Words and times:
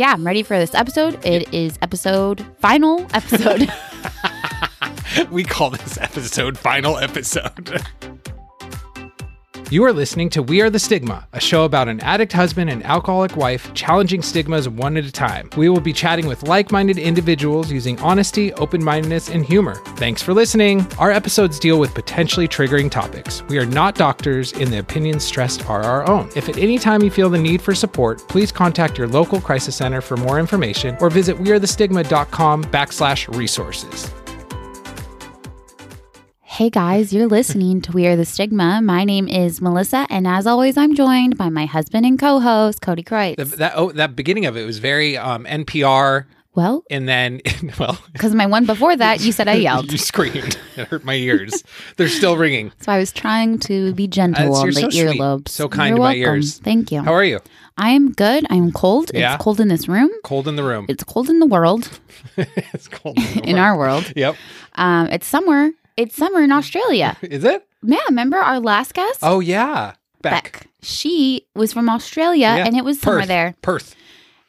yeah, 0.00 0.12
I'm 0.12 0.24
ready 0.24 0.42
for 0.42 0.58
this 0.58 0.74
episode. 0.74 1.22
It 1.26 1.52
is 1.52 1.78
episode 1.82 2.42
final 2.58 3.06
episode. 3.12 3.70
we 5.30 5.44
call 5.44 5.68
this 5.68 5.98
episode 5.98 6.56
final 6.56 6.96
episode. 6.96 7.82
You 9.72 9.84
are 9.84 9.92
listening 9.92 10.30
to 10.30 10.42
We 10.42 10.62
Are 10.62 10.68
the 10.68 10.80
Stigma, 10.80 11.28
a 11.32 11.38
show 11.38 11.64
about 11.64 11.86
an 11.86 12.00
addict 12.00 12.32
husband 12.32 12.70
and 12.70 12.84
alcoholic 12.84 13.36
wife 13.36 13.72
challenging 13.72 14.20
stigmas 14.20 14.68
one 14.68 14.96
at 14.96 15.04
a 15.04 15.12
time. 15.12 15.48
We 15.56 15.68
will 15.68 15.80
be 15.80 15.92
chatting 15.92 16.26
with 16.26 16.42
like 16.42 16.72
minded 16.72 16.98
individuals 16.98 17.70
using 17.70 17.96
honesty, 18.00 18.52
open 18.54 18.82
mindedness, 18.82 19.28
and 19.28 19.46
humor. 19.46 19.76
Thanks 19.94 20.22
for 20.22 20.34
listening. 20.34 20.84
Our 20.98 21.12
episodes 21.12 21.60
deal 21.60 21.78
with 21.78 21.94
potentially 21.94 22.48
triggering 22.48 22.90
topics. 22.90 23.44
We 23.44 23.58
are 23.58 23.64
not 23.64 23.94
doctors, 23.94 24.52
and 24.54 24.72
the 24.72 24.80
opinions 24.80 25.22
stressed 25.22 25.64
are 25.70 25.84
our 25.84 26.04
own. 26.10 26.30
If 26.34 26.48
at 26.48 26.58
any 26.58 26.76
time 26.76 27.04
you 27.04 27.10
feel 27.12 27.30
the 27.30 27.38
need 27.38 27.62
for 27.62 27.72
support, 27.72 28.26
please 28.26 28.50
contact 28.50 28.98
your 28.98 29.06
local 29.06 29.40
crisis 29.40 29.76
center 29.76 30.00
for 30.00 30.16
more 30.16 30.40
information 30.40 30.96
or 31.00 31.10
visit 31.10 31.36
wearethestigma.com 31.36 32.64
backslash 32.64 33.32
resources. 33.36 34.12
Hey 36.60 36.68
guys, 36.68 37.10
you're 37.10 37.26
listening 37.26 37.80
to 37.80 37.90
We 37.90 38.06
Are 38.06 38.16
the 38.16 38.26
Stigma. 38.26 38.82
My 38.82 39.02
name 39.04 39.26
is 39.28 39.62
Melissa, 39.62 40.06
and 40.10 40.26
as 40.26 40.46
always, 40.46 40.76
I'm 40.76 40.94
joined 40.94 41.38
by 41.38 41.48
my 41.48 41.64
husband 41.64 42.04
and 42.04 42.18
co 42.20 42.38
host, 42.38 42.82
Cody 42.82 43.02
Kreutz. 43.02 43.36
The, 43.36 43.44
that 43.56 43.72
oh, 43.76 43.92
that 43.92 44.14
beginning 44.14 44.44
of 44.44 44.58
it 44.58 44.66
was 44.66 44.78
very 44.78 45.16
um, 45.16 45.46
NPR, 45.46 46.26
well, 46.54 46.84
and 46.90 47.08
then 47.08 47.40
well, 47.78 47.98
because 48.12 48.34
my 48.34 48.44
one 48.44 48.66
before 48.66 48.94
that, 48.94 49.22
you 49.22 49.32
said 49.32 49.48
I 49.48 49.54
yelled. 49.68 49.90
you 49.90 49.96
screamed. 49.96 50.58
It 50.76 50.88
hurt 50.88 51.02
my 51.02 51.14
ears. 51.14 51.64
They're 51.96 52.08
still 52.10 52.36
ringing. 52.36 52.72
So 52.82 52.92
I 52.92 52.98
was 52.98 53.10
trying 53.10 53.58
to 53.60 53.94
be 53.94 54.06
gentle 54.06 54.54
Uh, 54.54 54.58
on 54.60 54.66
the 54.66 54.72
so 54.74 54.90
sweet. 54.90 55.18
earlobes. 55.18 55.48
So 55.48 55.66
kind 55.66 55.88
You're 55.88 55.96
to 55.96 56.00
my 56.02 56.08
welcome. 56.08 56.20
ears. 56.20 56.58
Thank 56.58 56.92
you. 56.92 57.00
How 57.00 57.14
are 57.14 57.24
you? 57.24 57.40
I 57.78 57.88
am 57.92 58.12
good. 58.12 58.46
I'm 58.50 58.70
cold. 58.70 59.12
Yeah? 59.14 59.36
It's 59.36 59.42
cold 59.42 59.60
in 59.60 59.68
this 59.68 59.88
room. 59.88 60.10
Cold 60.24 60.46
in 60.46 60.56
the 60.56 60.62
room. 60.62 60.84
It's 60.90 61.04
cold 61.04 61.30
in 61.30 61.38
the 61.40 61.46
world, 61.46 61.88
it's 62.36 62.86
cold 62.88 63.16
in, 63.16 63.24
the 63.24 63.48
in 63.48 63.56
our 63.56 63.78
world. 63.78 64.12
Yep. 64.14 64.36
Um, 64.74 65.06
it's 65.06 65.26
summer. 65.26 65.70
It's 66.00 66.16
summer 66.16 66.40
in 66.42 66.52
Australia. 66.52 67.16
Is 67.22 67.44
it? 67.44 67.66
Yeah, 67.82 67.98
remember 68.08 68.36
our 68.38 68.60
last 68.60 68.94
guest? 68.94 69.20
Oh 69.22 69.40
yeah. 69.40 69.94
Beck. 70.22 70.32
Beck. 70.52 70.66
She 70.82 71.46
was 71.54 71.72
from 71.72 71.88
Australia 71.88 72.52
Yeah. 72.56 72.66
and 72.66 72.76
it 72.76 72.84
was 72.84 73.00
summer 73.00 73.20
Perth. 73.20 73.28
there. 73.28 73.54
Perth. 73.62 73.94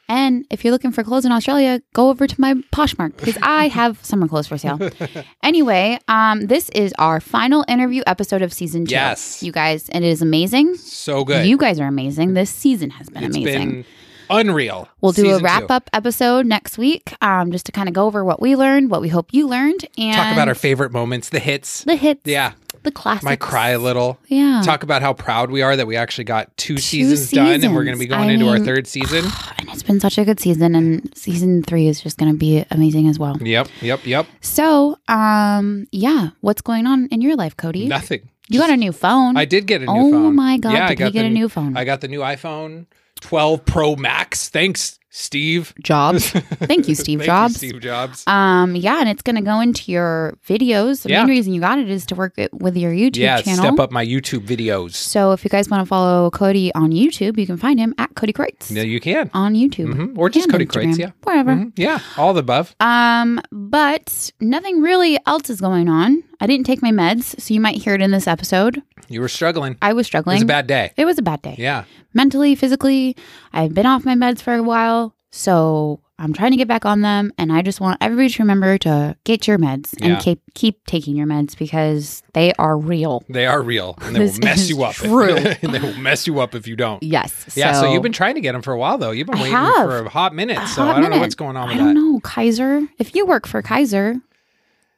And 0.09 0.45
if 0.49 0.65
you're 0.65 0.73
looking 0.73 0.91
for 0.91 1.03
clothes 1.03 1.23
in 1.23 1.31
Australia, 1.31 1.81
go 1.93 2.09
over 2.09 2.27
to 2.27 2.41
my 2.41 2.55
Poshmark 2.75 3.15
because 3.15 3.37
I 3.41 3.67
have 3.79 4.03
summer 4.03 4.27
clothes 4.27 4.47
for 4.47 4.57
sale. 4.57 4.77
anyway, 5.43 5.97
um, 6.09 6.47
this 6.47 6.67
is 6.71 6.93
our 6.99 7.21
final 7.21 7.63
interview 7.69 8.03
episode 8.05 8.41
of 8.41 8.51
season 8.51 8.85
two. 8.85 8.91
Yes. 8.91 9.41
You 9.41 9.53
guys, 9.53 9.87
and 9.89 10.03
it 10.03 10.09
is 10.09 10.21
amazing. 10.21 10.75
So 10.75 11.23
good. 11.23 11.45
You 11.47 11.55
guys 11.55 11.79
are 11.79 11.87
amazing. 11.87 12.33
This 12.33 12.49
season 12.49 12.89
has 12.89 13.07
been 13.09 13.23
It's 13.23 13.37
amazing. 13.37 13.69
been 13.71 13.85
unreal. 14.31 14.87
We'll 15.01 15.11
do 15.11 15.29
a 15.35 15.39
wrap 15.39 15.67
two. 15.67 15.73
up 15.73 15.89
episode 15.93 16.45
next 16.45 16.77
week, 16.77 17.13
um, 17.21 17.51
just 17.51 17.65
to 17.67 17.71
kind 17.71 17.87
of 17.87 17.93
go 17.95 18.05
over 18.05 18.23
what 18.23 18.41
we 18.41 18.55
learned, 18.55 18.89
what 18.89 19.01
we 19.01 19.09
hope 19.09 19.33
you 19.33 19.47
learned, 19.47 19.87
and 19.97 20.15
Talk 20.15 20.33
about 20.33 20.47
our 20.47 20.55
favorite 20.55 20.91
moments, 20.91 21.29
the 21.29 21.39
hits. 21.39 21.83
the 21.83 21.95
hits, 21.95 22.21
Yeah. 22.25 22.53
the 22.83 22.91
classics. 22.91 23.23
Might 23.23 23.39
cry 23.39 23.69
a 23.69 23.79
little. 23.79 24.17
Yeah. 24.27 24.61
Talk 24.65 24.83
about 24.83 25.01
how 25.01 25.13
proud 25.13 25.51
we 25.51 25.61
are 25.61 25.75
that 25.75 25.85
we 25.87 25.95
actually 25.95 26.23
got 26.23 26.55
two, 26.57 26.77
seasons, 26.77 27.29
done 27.31 27.63
and 27.63 27.75
we're 27.75 27.83
going 27.83 27.95
to 27.95 27.99
be 27.99 28.07
going 28.07 28.29
I 28.29 28.33
into 28.33 28.47
our 28.49 28.59
third 28.59 28.87
season. 28.87 29.25
and 29.57 29.69
it's 29.69 29.83
been 29.83 29.99
such 29.99 30.17
a 30.17 30.25
good 30.25 30.39
season, 30.39 30.73
and 30.75 31.15
season 31.15 31.63
three 31.63 31.87
is 31.87 32.01
just 32.01 32.17
going 32.17 32.31
to 32.31 32.37
be 32.37 32.65
amazing 32.71 33.07
as 33.07 33.19
well. 33.19 33.37
Yep. 33.39 33.67
Yep. 33.81 34.05
Yep. 34.05 34.27
So, 34.41 34.97
um, 35.07 35.87
yeah, 35.91 36.29
what's 36.41 36.61
going 36.61 36.87
on 36.87 37.07
in 37.07 37.21
your 37.21 37.35
life, 37.35 37.55
Cody? 37.57 37.87
Nothing. 37.87 38.29
You 38.49 38.59
got 38.59 38.69
a 38.69 38.75
new 38.75 38.91
phone. 38.91 39.37
I 39.37 39.45
did 39.45 39.65
get 39.65 39.81
a 39.81 39.85
new 39.85 39.91
oh 39.91 40.11
phone. 40.11 40.25
Oh 40.25 40.31
my 40.31 40.57
god! 40.57 40.73
Yeah, 40.73 40.85
I 40.85 40.87
did 40.89 40.97
got 40.97 41.05
you 41.05 41.11
get 41.11 41.25
a 41.25 41.29
new 41.29 41.47
phone? 41.47 41.77
I 41.77 41.85
got 41.85 42.01
the 42.01 42.09
new 42.09 42.19
iPhone 42.19 42.85
12 43.21 43.63
Pro 43.65 43.95
Max. 43.95 44.49
Thanks, 44.49 44.99
Steve. 45.13 45.73
Jobs. 45.83 46.29
Thank 46.31 46.87
you, 46.87 46.95
Steve 46.95 47.19
Thank 47.19 47.25
Jobs. 47.27 47.61
You, 47.63 47.69
Steve 47.69 47.81
Jobs. 47.81 48.23
Um, 48.27 48.75
yeah, 48.75 48.99
and 48.99 49.09
it's 49.09 49.21
going 49.21 49.35
to 49.35 49.41
go 49.41 49.59
into 49.59 49.91
your 49.91 50.37
videos. 50.47 51.03
The 51.03 51.09
Yeah. 51.09 51.23
main 51.23 51.29
reason 51.31 51.53
you 51.53 51.59
got 51.59 51.79
it 51.79 51.89
is 51.89 52.05
to 52.07 52.15
work 52.15 52.33
it 52.37 52.53
with 52.53 52.77
your 52.77 52.91
YouTube 52.93 53.17
yeah, 53.17 53.41
channel. 53.41 53.65
step 53.65 53.79
up 53.79 53.91
my 53.91 54.05
YouTube 54.05 54.45
videos. 54.47 54.93
So 54.93 55.33
if 55.33 55.43
you 55.43 55.49
guys 55.49 55.69
want 55.69 55.81
to 55.81 55.85
follow 55.85 56.29
Cody 56.31 56.73
on 56.75 56.91
YouTube, 56.91 57.37
you 57.37 57.45
can 57.45 57.57
find 57.57 57.77
him 57.79 57.93
at 57.97 58.15
Cody 58.15 58.31
Kreutz 58.33 58.71
Yeah, 58.71 58.83
you 58.83 58.99
can. 59.01 59.29
on 59.33 59.53
YouTube 59.53 59.93
Mhm. 59.93 60.17
Or 60.17 60.29
just 60.29 60.49
Cody 60.49 60.65
Instagram, 60.65 60.93
Kreutz. 60.93 60.97
Yeah. 60.97 61.11
wherever. 61.23 61.51
Mhm. 61.55 61.73
Yeah. 61.75 61.99
All 62.17 62.33
the 62.33 62.39
above. 62.39 62.73
Um, 62.79 63.41
but 63.51 64.31
nothing 64.39 64.81
really 64.81 65.17
else 65.25 65.49
is 65.49 65.59
going 65.59 65.89
on. 65.89 66.23
I 66.41 66.47
didn't 66.47 66.65
take 66.65 66.81
my 66.81 66.91
meds, 66.91 67.39
so 67.39 67.53
you 67.53 67.61
might 67.61 67.75
hear 67.81 67.93
it 67.93 68.01
in 68.01 68.11
this 68.11 68.27
episode. 68.27 68.81
You 69.07 69.21
were 69.21 69.29
struggling. 69.29 69.77
I 69.81 69.93
was 69.93 70.07
struggling. 70.07 70.35
It 70.35 70.39
was 70.39 70.43
a 70.43 70.47
bad 70.47 70.67
day. 70.67 70.91
It 70.97 71.05
was 71.05 71.17
a 71.19 71.21
bad 71.21 71.41
day. 71.41 71.55
Yeah. 71.57 71.83
mentally, 72.13 72.55
physically. 72.55 73.15
I've 73.53 73.73
been 73.73 73.85
off 73.85 74.03
my 74.05 74.15
meds 74.15 74.41
for 74.41 74.53
a 74.55 74.63
while, 74.63 75.15
so 75.31 75.99
I'm 76.17 76.33
trying 76.33 76.51
to 76.51 76.57
get 76.57 76.67
back 76.67 76.85
on 76.85 77.01
them. 77.01 77.31
And 77.37 77.51
I 77.51 77.61
just 77.61 77.79
want 77.81 77.97
everybody 78.01 78.29
to 78.29 78.43
remember 78.43 78.77
to 78.79 79.15
get 79.23 79.47
your 79.47 79.57
meds 79.57 79.93
Yeah. 79.99 80.07
and 80.15 80.21
keep 80.21 80.41
keep 80.53 80.85
taking 80.85 81.15
your 81.15 81.25
meds 81.27 81.57
because 81.57 82.21
they 82.33 82.53
are 82.53 82.77
real. 82.77 83.23
They 83.29 83.45
are 83.47 83.61
real 83.61 83.97
and 84.01 84.15
they 84.15 84.19
will 84.25 84.39
mess 84.39 84.69
you 84.69 84.83
up. 84.83 84.93
true. 84.95 85.35
and 85.61 85.73
they 85.73 85.79
will 85.79 85.95
mess 85.97 86.27
you 86.27 86.39
up 86.39 86.53
if 86.55 86.67
you 86.67 86.75
don't. 86.75 87.01
Yes. 87.03 87.53
Yeah, 87.55 87.73
so, 87.73 87.91
you've 87.91 88.03
been 88.03 88.11
trying 88.11 88.35
to 88.35 88.41
get 88.41 88.51
them 88.53 88.61
for 88.61 88.71
a 88.73 88.77
while 88.77 88.97
though. 88.97 89.11
You've 89.11 89.27
been 89.27 89.37
I 89.37 89.41
waiting 89.41 89.57
for 89.89 90.05
a 90.05 90.09
hot 90.09 90.33
minute. 90.35 90.57
a 90.57 90.67
so 90.67 90.83
hot 90.83 90.97
I 90.97 91.01
don't 91.01 91.11
know 91.11 91.19
what's 91.19 91.35
going 91.35 91.55
on 91.57 91.67
with 91.69 91.75
I 91.75 91.77
don't 91.79 91.93
that. 91.93 91.99
know, 91.99 92.19
Kaiser. 92.21 92.87
If 92.99 93.15
you 93.15 93.25
work 93.25 93.47
for 93.47 93.61
Kaiser, 93.61 94.15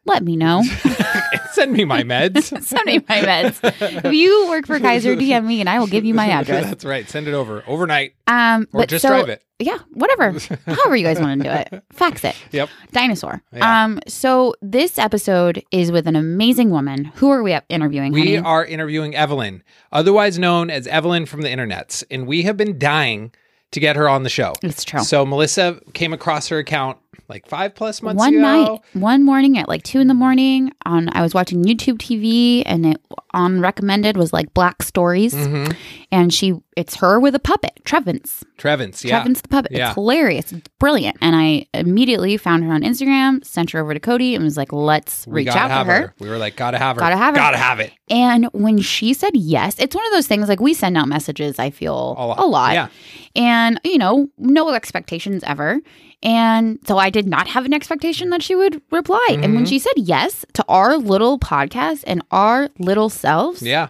let 0.05 0.23
me 0.23 0.35
know. 0.35 0.63
Send 1.51 1.71
me 1.73 1.85
my 1.85 2.03
meds. 2.03 2.43
Send 2.63 2.85
me 2.85 2.99
my 3.07 3.19
meds. 3.21 3.59
If 4.05 4.13
you 4.13 4.47
work 4.49 4.65
for 4.65 4.79
Kaiser, 4.79 5.15
DM 5.15 5.45
me 5.45 5.59
and 5.59 5.69
I 5.69 5.79
will 5.79 5.87
give 5.87 6.03
you 6.03 6.13
my 6.13 6.27
address. 6.29 6.65
That's 6.65 6.83
right. 6.85 7.07
Send 7.07 7.27
it 7.27 7.33
over 7.33 7.63
overnight 7.67 8.15
Um, 8.27 8.67
or 8.73 8.81
but 8.81 8.89
just 8.89 9.03
so, 9.03 9.09
drive 9.09 9.29
it. 9.29 9.43
Yeah, 9.59 9.77
whatever. 9.93 10.37
However 10.65 10.95
you 10.95 11.05
guys 11.05 11.19
want 11.19 11.41
to 11.41 11.47
do 11.49 11.53
it. 11.77 11.83
Fax 11.93 12.23
it. 12.25 12.35
Yep. 12.51 12.69
Dinosaur. 12.91 13.41
Yeah. 13.53 13.83
Um, 13.85 13.99
so 14.07 14.55
this 14.61 14.97
episode 14.97 15.63
is 15.71 15.91
with 15.91 16.07
an 16.07 16.15
amazing 16.15 16.69
woman. 16.71 17.05
Who 17.15 17.29
are 17.29 17.43
we 17.43 17.57
interviewing? 17.69 18.11
We 18.11 18.35
honey? 18.35 18.37
are 18.39 18.65
interviewing 18.65 19.15
Evelyn, 19.15 19.63
otherwise 19.91 20.37
known 20.39 20.69
as 20.69 20.87
Evelyn 20.87 21.25
from 21.25 21.41
the 21.43 21.49
internets, 21.49 22.03
and 22.11 22.27
we 22.27 22.43
have 22.43 22.57
been 22.57 22.77
dying 22.77 23.31
to 23.71 23.79
get 23.79 23.95
her 23.95 24.09
on 24.09 24.23
the 24.23 24.29
show. 24.29 24.53
It's 24.63 24.83
true. 24.83 25.01
So 25.03 25.25
Melissa 25.25 25.79
came 25.93 26.13
across 26.13 26.47
her 26.49 26.57
account 26.57 26.97
like 27.33 27.47
five 27.49 27.73
plus 27.73 28.01
months 28.03 28.19
one 28.19 28.35
ago. 28.35 28.41
night, 28.41 28.79
one 28.93 29.23
morning 29.25 29.57
at 29.57 29.67
like 29.67 29.81
two 29.83 29.99
in 29.99 30.07
the 30.07 30.13
morning, 30.13 30.71
on 30.85 31.09
I 31.13 31.21
was 31.23 31.33
watching 31.33 31.63
YouTube 31.63 31.97
TV, 31.97 32.61
and 32.65 32.85
it 32.85 33.01
on 33.33 33.59
recommended 33.59 34.15
was 34.17 34.31
like 34.31 34.53
Black 34.53 34.83
Stories, 34.83 35.33
Mm-hmm. 35.33 35.71
and 36.11 36.31
she 36.31 36.53
it's 36.77 36.95
her 36.95 37.19
with 37.19 37.35
a 37.35 37.39
puppet, 37.39 37.79
Trevins. 37.85 38.43
Trevins, 38.57 39.03
yeah. 39.03 39.11
Trevins 39.17 39.41
the 39.41 39.47
puppet. 39.47 39.71
Yeah. 39.71 39.87
It's 39.87 39.95
hilarious. 39.95 40.51
It's 40.51 40.67
brilliant. 40.79 41.17
And 41.21 41.35
I 41.35 41.67
immediately 41.73 42.37
found 42.37 42.63
her 42.63 42.73
on 42.73 42.81
Instagram, 42.81 43.43
sent 43.45 43.71
her 43.71 43.79
over 43.79 43.93
to 43.93 43.99
Cody, 43.99 44.35
and 44.35 44.43
was 44.43 44.57
like, 44.57 44.71
"Let's 44.73 45.27
We 45.27 45.33
reach 45.41 45.47
out 45.49 45.67
to 45.67 45.73
have 45.73 45.87
her." 45.87 46.13
We 46.19 46.29
were 46.29 46.37
like, 46.37 46.55
gotta 46.55 46.77
have 46.77 46.95
her. 46.95 46.99
Gotta 46.99 47.17
have 47.17 47.33
her. 47.33 47.39
Gotta 47.39 47.57
have 47.57 47.79
it. 47.79 47.91
And 48.09 48.45
when 48.53 48.79
she 48.79 49.13
said 49.13 49.31
yes, 49.35 49.75
it's 49.79 49.95
one 49.95 50.05
of 50.05 50.11
those 50.11 50.27
things 50.27 50.47
like 50.49 50.59
we 50.59 50.73
send 50.73 50.97
out 50.97 51.07
messages, 51.07 51.59
I 51.59 51.69
feel 51.69 52.15
A 52.17 52.25
lot. 52.27 52.39
a 52.39 52.45
lot. 52.45 52.73
Yeah. 52.73 52.87
And, 53.35 53.79
you 53.83 53.97
know, 53.97 54.27
no 54.37 54.69
expectations 54.73 55.43
ever. 55.45 55.79
And 56.21 56.79
so 56.87 56.97
I 56.97 57.09
did 57.09 57.27
not 57.27 57.47
have 57.47 57.65
an 57.65 57.73
expectation 57.73 58.29
that 58.29 58.41
she 58.41 58.55
would 58.55 58.81
reply. 58.91 59.25
And 59.31 59.43
Mm-hmm. 59.43 59.55
when 59.55 59.65
she 59.65 59.79
said 59.79 59.91
yes 59.97 60.45
to 60.53 60.63
our 60.69 60.95
little 60.97 61.37
podcast 61.39 62.03
and 62.07 62.21
our 62.31 62.69
little 62.79 63.09
selves, 63.09 63.61
Yeah. 63.61 63.89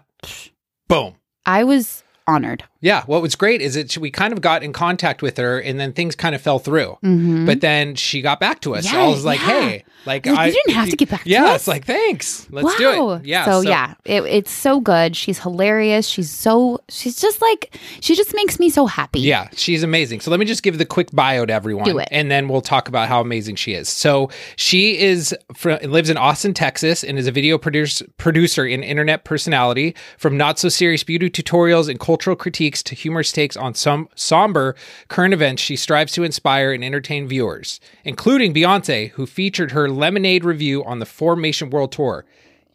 Boom. 0.88 1.16
I 1.46 1.64
was 1.64 2.04
honored. 2.26 2.64
Yeah. 2.84 3.04
What 3.06 3.22
was 3.22 3.36
great 3.36 3.62
is 3.62 3.76
that 3.76 3.98
we 3.98 4.12
kind 4.12 4.34
of 4.34 4.42
got 4.42 4.62
in 4.62 4.74
contact 4.74 5.22
with 5.22 5.38
her 5.38 5.58
and 5.60 5.80
then 5.80 5.94
things 5.94 6.16
kind 6.16 6.36
of 6.36 6.42
fell 6.42 6.60
through. 6.60 6.98
Mm-hmm. 7.04 7.46
But 7.46 7.62
then 7.62 7.96
she 7.96 8.22
got 8.22 8.40
back 8.40 8.60
to 8.62 8.76
us. 8.76 8.88
so 8.90 9.00
I 9.00 9.08
was 9.08 9.24
like, 9.24 9.40
yeah. 9.40 9.46
hey, 9.48 9.86
like, 10.06 10.26
Like, 10.26 10.26
you 10.26 10.36
I 10.36 10.52
didn't 10.52 10.74
have 10.74 10.90
to 10.90 10.98
get 10.98 11.10
back 11.10 11.24
to 11.24 11.30
Yeah. 11.30 11.46
us. 11.46 11.62
It's 11.62 11.68
like, 11.70 11.86
thanks. 11.86 12.46
Let's 12.52 12.76
do 12.78 13.14
it. 13.14 13.26
Yeah. 13.26 13.46
So, 13.46 13.62
yeah, 13.62 13.94
it, 14.04 14.24
it's 14.26 14.52
so 14.52 14.82
good. 14.82 15.16
She's 15.16 15.40
hilarious. 15.40 16.06
She's 16.08 16.30
so, 16.30 16.82
she's 16.90 17.20
just 17.22 17.42
like, 17.42 17.80
she 18.02 18.16
just 18.16 18.36
makes 18.36 18.60
me 18.60 18.70
so 18.70 18.86
happy. 18.86 19.22
Yeah, 19.22 19.48
she's 19.56 19.82
amazing. 19.82 20.20
So 20.20 20.30
let 20.30 20.40
me 20.42 20.46
just 20.46 20.62
give 20.62 20.78
the 20.78 20.86
quick 20.86 21.10
bio 21.14 21.46
to 21.46 21.54
everyone, 21.54 21.86
Do 21.86 22.00
it. 22.00 22.10
and 22.12 22.30
then 22.30 22.50
we'll 22.50 22.62
talk 22.62 22.90
about 22.90 23.08
how 23.08 23.22
amazing 23.22 23.56
she 23.56 23.74
is. 23.74 23.88
So 23.88 24.30
she 24.58 25.00
is 25.00 25.34
fr- 25.56 25.76
lives 25.84 26.10
in 26.10 26.18
Austin, 26.18 26.54
Texas, 26.54 27.02
and 27.04 27.18
is 27.18 27.28
a 27.28 27.32
video 27.32 27.58
producer, 27.58 28.06
producer 28.18 28.66
and 28.66 28.84
internet 28.84 29.24
personality. 29.24 29.96
From 30.18 30.36
not 30.36 30.60
so 30.60 30.68
serious 30.68 31.04
beauty 31.06 31.30
tutorials 31.30 31.88
and 31.90 31.98
cultural 31.98 32.36
critiques 32.74 32.84
to 32.84 32.96
humorous 32.96 33.32
takes 33.32 33.56
on 33.56 33.76
some 33.76 34.10
somber 34.16 34.76
current 35.08 35.34
events, 35.34 35.62
she 35.62 35.76
strives 35.76 36.12
to 36.14 36.24
inspire 36.24 36.74
and 36.74 36.84
entertain 36.84 37.28
viewers, 37.28 37.80
including 38.04 38.54
Beyonce, 38.54 39.10
who 39.12 39.26
featured 39.28 39.72
her 39.72 39.90
Lemonade 39.90 40.44
review 40.44 40.84
on 40.84 41.00
the 41.00 41.06
Formation 41.06 41.70
World 41.70 41.92
Tour. 41.92 42.26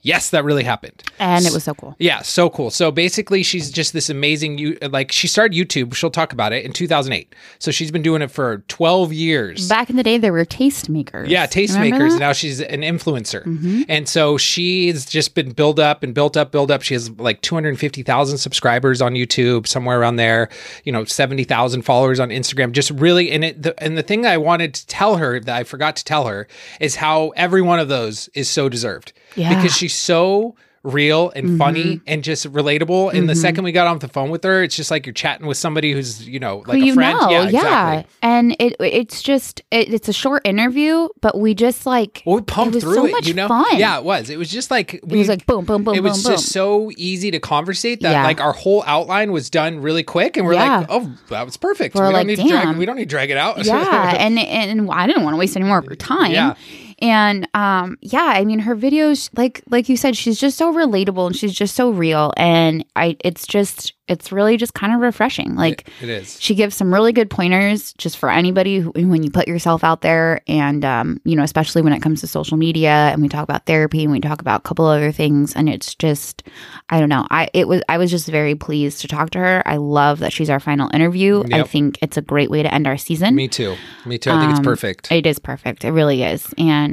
Yes, 0.02 0.30
that 0.30 0.44
really 0.44 0.64
happened. 0.64 1.02
And 1.18 1.44
it 1.44 1.52
was 1.52 1.64
so 1.64 1.74
cool. 1.74 1.96
Yeah, 1.98 2.22
so 2.22 2.48
cool. 2.50 2.70
So 2.70 2.90
basically, 2.90 3.42
she's 3.42 3.70
just 3.70 3.92
this 3.92 4.08
amazing. 4.08 4.58
You 4.58 4.78
like 4.90 5.12
she 5.12 5.26
started 5.28 5.56
YouTube. 5.56 5.94
She'll 5.94 6.10
talk 6.10 6.32
about 6.32 6.52
it 6.52 6.64
in 6.64 6.72
2008. 6.72 7.34
So 7.58 7.70
she's 7.70 7.90
been 7.90 8.02
doing 8.02 8.22
it 8.22 8.30
for 8.30 8.58
12 8.68 9.12
years. 9.12 9.68
Back 9.68 9.90
in 9.90 9.96
the 9.96 10.02
day, 10.02 10.18
there 10.18 10.32
were 10.32 10.44
tastemakers. 10.44 11.28
Yeah, 11.28 11.46
tastemakers. 11.46 12.18
Now 12.18 12.32
she's 12.32 12.60
an 12.60 12.82
influencer. 12.82 13.44
Mhm. 13.44 13.86
And 13.88 14.08
so 14.08 14.38
she's 14.38 15.04
just 15.04 15.34
been 15.34 15.52
built 15.52 15.78
up 15.78 16.02
and 16.02 16.14
built 16.14 16.36
up, 16.36 16.52
built 16.52 16.70
up. 16.70 16.82
She 16.82 16.94
has 16.94 17.10
like 17.10 17.40
250,000 17.42 18.38
subscribers 18.38 19.02
on 19.02 19.14
YouTube, 19.14 19.66
somewhere 19.66 20.00
around 20.00 20.16
there, 20.16 20.48
you 20.84 20.92
know, 20.92 21.04
70,000 21.04 21.82
followers 21.82 22.20
on 22.20 22.28
Instagram. 22.30 22.72
Just 22.72 22.90
really, 22.92 23.30
and 23.30 23.44
it, 23.44 23.62
the, 23.62 23.82
and 23.82 23.96
the 23.98 24.02
thing 24.02 24.26
I 24.26 24.36
wanted 24.36 24.74
to 24.74 24.86
tell 24.86 25.16
her 25.16 25.40
that 25.40 25.56
I 25.56 25.64
forgot 25.64 25.96
to 25.96 26.04
tell 26.04 26.26
her 26.26 26.46
is 26.80 26.96
how 26.96 27.30
every 27.36 27.62
one 27.62 27.78
of 27.78 27.88
those 27.88 28.28
is 28.34 28.48
so 28.48 28.68
deserved 28.68 29.12
Yeah. 29.36 29.54
because 29.54 29.76
she's 29.76 29.94
so 29.94 30.56
real 30.82 31.30
and 31.30 31.46
mm-hmm. 31.46 31.58
funny 31.58 32.00
and 32.06 32.22
just 32.22 32.50
relatable. 32.50 33.12
And 33.12 33.28
the 33.28 33.32
mm-hmm. 33.32 33.40
second 33.40 33.64
we 33.64 33.72
got 33.72 33.86
off 33.86 34.00
the 34.00 34.08
phone 34.08 34.30
with 34.30 34.44
her, 34.44 34.62
it's 34.62 34.76
just 34.76 34.90
like 34.90 35.06
you're 35.06 35.12
chatting 35.12 35.46
with 35.46 35.56
somebody 35.56 35.92
who's, 35.92 36.26
you 36.26 36.38
know, 36.38 36.62
like 36.66 36.78
Who 36.78 36.84
a 36.84 36.86
you 36.86 36.94
friend. 36.94 37.18
know, 37.18 37.30
yeah, 37.30 37.42
yeah, 37.42 37.46
exactly. 37.48 38.14
and 38.22 38.56
it 38.58 38.76
it's 38.80 39.22
just 39.22 39.62
it, 39.70 39.92
it's 39.92 40.08
a 40.08 40.12
short 40.12 40.46
interview, 40.46 41.08
but 41.20 41.38
we 41.38 41.54
just 41.54 41.86
like 41.86 42.22
Well, 42.24 42.36
we 42.36 42.42
pumped 42.42 42.74
was 42.74 42.84
through 42.84 42.94
so 42.94 43.06
it, 43.06 43.12
much 43.12 43.26
you 43.26 43.34
know? 43.34 43.48
fun. 43.48 43.78
Yeah, 43.78 43.98
it 43.98 44.04
was. 44.04 44.30
It 44.30 44.38
was 44.38 44.50
just 44.50 44.70
like 44.70 44.94
it 44.94 45.04
was 45.04 45.28
like 45.28 45.46
boom, 45.46 45.64
boom, 45.64 45.84
boom, 45.84 45.94
it 45.94 46.02
was 46.02 46.22
boom, 46.22 46.32
just 46.32 46.46
boom. 46.46 46.52
so 46.52 46.90
easy 46.96 47.30
to 47.30 47.40
conversate 47.40 48.00
that 48.02 48.12
Yeah. 48.12 48.24
like 48.24 48.40
our 48.40 48.52
whole 48.52 48.82
outline 48.86 49.32
was 49.32 49.50
done 49.50 49.80
really 49.80 50.02
quick 50.02 50.36
and 50.36 50.46
we're 50.46 50.54
Yeah. 50.54 50.78
like 50.78 50.86
oh 50.90 51.12
that 51.28 51.44
was 51.44 51.56
perfect 51.56 51.94
We're 51.94 52.02
we 52.02 52.06
don't 52.06 52.14
like, 52.14 52.26
need 52.26 52.36
to 52.36 52.48
drag 52.48 52.76
we 52.76 52.86
don't 52.86 52.96
need 52.96 53.04
to 53.04 53.08
drag 53.08 53.30
it 53.30 53.36
out 53.36 53.64
yeah, 53.64 54.14
and 54.18 54.38
and 54.38 54.90
I 54.90 55.06
didn't 55.06 55.24
want 55.24 55.34
to 55.34 55.38
waste 55.38 55.56
any 55.56 55.66
more 55.66 55.78
of 55.78 55.86
her 55.86 55.96
time. 55.96 56.30
Yeah. 56.32 56.54
And 57.00 57.48
um 57.54 57.96
yeah, 58.00 58.32
I 58.34 58.44
mean 58.44 58.58
her 58.60 58.74
videos 58.76 59.30
like 59.36 59.62
like 59.70 59.88
you 59.88 59.96
said 59.96 60.16
she's 60.16 60.38
just 60.38 60.56
so 60.58 60.72
relatable 60.72 61.26
and 61.28 61.36
she's 61.36 61.54
just 61.54 61.74
so 61.74 61.90
real. 61.90 62.32
And 62.36 62.84
I 62.96 63.16
it's 63.24 63.46
just 63.46 63.94
it's 64.08 64.32
really 64.32 64.56
just 64.56 64.72
kind 64.72 64.94
of 64.94 65.00
refreshing. 65.00 65.54
Like 65.54 65.86
it 66.00 66.08
is. 66.08 66.40
she 66.40 66.54
gives 66.54 66.74
some 66.74 66.92
really 66.94 67.12
good 67.12 67.28
pointers 67.28 67.92
just 67.98 68.16
for 68.16 68.30
anybody 68.30 68.78
who, 68.78 68.90
when 68.92 69.22
you 69.22 69.30
put 69.30 69.46
yourself 69.46 69.84
out 69.84 70.00
there. 70.00 70.40
And 70.48 70.82
um, 70.84 71.20
you 71.24 71.36
know 71.36 71.42
especially 71.42 71.82
when 71.82 71.92
it 71.92 72.00
comes 72.00 72.20
to 72.22 72.26
social 72.26 72.56
media 72.56 73.10
and 73.12 73.20
we 73.22 73.28
talk 73.28 73.44
about 73.44 73.66
therapy 73.66 74.02
and 74.04 74.10
we 74.12 74.20
talk 74.20 74.40
about 74.40 74.60
a 74.60 74.62
couple 74.62 74.86
other 74.86 75.12
things. 75.12 75.54
And 75.54 75.68
it's 75.68 75.94
just 75.94 76.42
i 76.90 76.98
don't 76.98 77.10
know. 77.10 77.26
I 77.30 77.48
it 77.54 77.68
was 77.68 77.82
i 77.88 77.98
was 77.98 78.10
just 78.10 78.28
very 78.28 78.54
pleased 78.54 79.00
to 79.02 79.08
talk 79.08 79.30
to 79.30 79.38
her. 79.38 79.62
I 79.66 79.76
love 79.76 80.20
that 80.20 80.32
she's 80.32 80.48
our 80.50 80.60
final 80.60 80.90
interview. 80.94 81.44
I 81.52 81.62
think 81.64 81.98
it's 82.02 82.16
a 82.16 82.22
great 82.22 82.50
way 82.50 82.62
to 82.62 82.72
end 82.72 82.86
our 82.86 82.96
season. 82.96 83.34
Me 83.34 83.46
too. 83.46 83.76
Me 84.06 84.16
too. 84.18 84.30
I 84.30 84.38
think 84.40 84.50
it's 84.52 84.58
Um, 84.60 84.64
perfect. 84.64 85.12
it 85.12 85.26
is 85.26 85.38
perfect. 85.38 85.84
It 85.84 85.90
really 85.92 86.22
is. 86.22 86.52
And 86.56 86.87